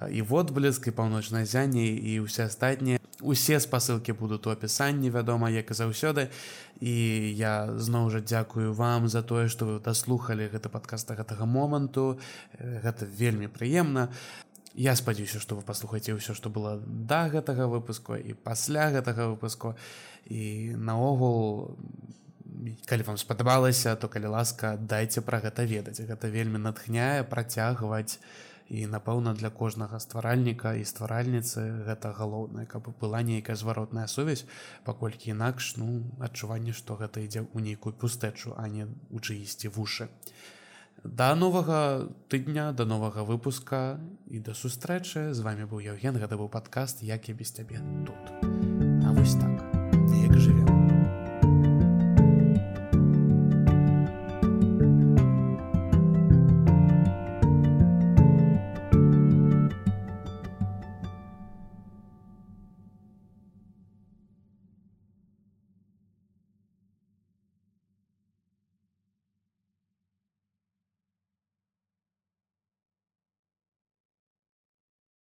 і 0.07 0.21
водбліск 0.23 0.87
і 0.87 0.95
паўночнай 0.95 1.43
зяне 1.43 1.83
і 1.99 2.23
ўсе 2.23 2.47
астатнія 2.47 3.03
усе 3.19 3.59
спасылкі 3.59 4.15
будуць 4.15 4.47
у 4.47 4.55
апісанні 4.55 5.11
вядома 5.11 5.51
як 5.51 5.75
і 5.75 5.79
заўсёды 5.81 6.31
і 6.79 6.95
я 7.35 7.75
зноў 7.75 8.15
жа 8.15 8.23
дзякую 8.23 8.71
вам 8.71 9.11
за 9.11 9.27
тое 9.27 9.51
што 9.51 9.67
вы 9.67 9.83
даслухалі 9.83 10.47
гэта 10.55 10.71
падкаста 10.71 11.19
гэтага 11.19 11.43
моманту 11.43 12.23
гэта 12.63 13.03
вельмі 13.03 13.51
прыемна 13.51 14.15
Я 14.75 14.95
спадзяюся 14.99 15.43
што 15.43 15.59
вы 15.59 15.67
паслухаеце 15.67 16.15
ўсё 16.15 16.39
што 16.39 16.55
было 16.55 16.79
да 16.87 17.27
гэтага 17.35 17.67
выпуску 17.67 18.15
і 18.15 18.39
пасля 18.39 18.95
гэтага 18.95 19.27
выпуску 19.35 19.75
і 20.31 20.75
наогул 20.79 21.75
калі 22.87 23.03
вам 23.03 23.19
спадабалася 23.19 23.97
то 23.97 24.09
калі 24.09 24.33
ласка 24.35 24.77
дайце 24.77 25.21
пра 25.21 25.41
гэта 25.41 25.65
ведаць. 25.65 26.01
Гэта 26.01 26.29
вельмі 26.29 26.59
натхняе 26.59 27.25
працягваць 27.25 28.19
і 28.69 28.87
напэўна 28.87 29.35
для 29.35 29.51
кожнага 29.51 30.01
стваральніка 30.01 30.75
і 30.81 30.85
стваральніцы 30.89 31.85
гэта 31.85 32.15
галоўнае 32.17 32.65
каб 32.67 32.89
была 33.01 33.21
нейкая 33.23 33.57
зваротная 33.57 34.07
сувязь 34.07 34.47
паколькі 34.85 35.31
інакш 35.37 35.77
ну 35.77 36.03
адчуванне 36.21 36.73
што 36.73 36.97
гэта 36.97 37.21
ідзе 37.21 37.45
ў 37.45 37.61
нейкую 37.61 37.93
пустэчу 37.93 38.57
а 38.57 38.69
не 38.69 38.89
у 39.11 39.21
чыісьці 39.21 39.69
вушы. 39.69 40.09
Да 41.05 41.35
новага 41.37 42.09
тыдня 42.33 42.73
да 42.73 42.89
новага 42.89 43.25
выпуска 43.25 44.01
і 44.31 44.41
да 44.41 44.57
сустрэчы. 44.57 45.35
З 45.35 45.41
вами 45.45 45.69
быў 45.69 45.85
Яўген 45.85 46.17
гэта 46.17 46.41
быў 46.41 46.49
падкаст 46.49 47.05
як 47.05 47.29
і 47.29 47.37
без 47.37 47.53
цябе 47.53 47.85
тут 48.09 48.25
а 49.05 49.13
вось 49.13 49.37
так 49.37 49.61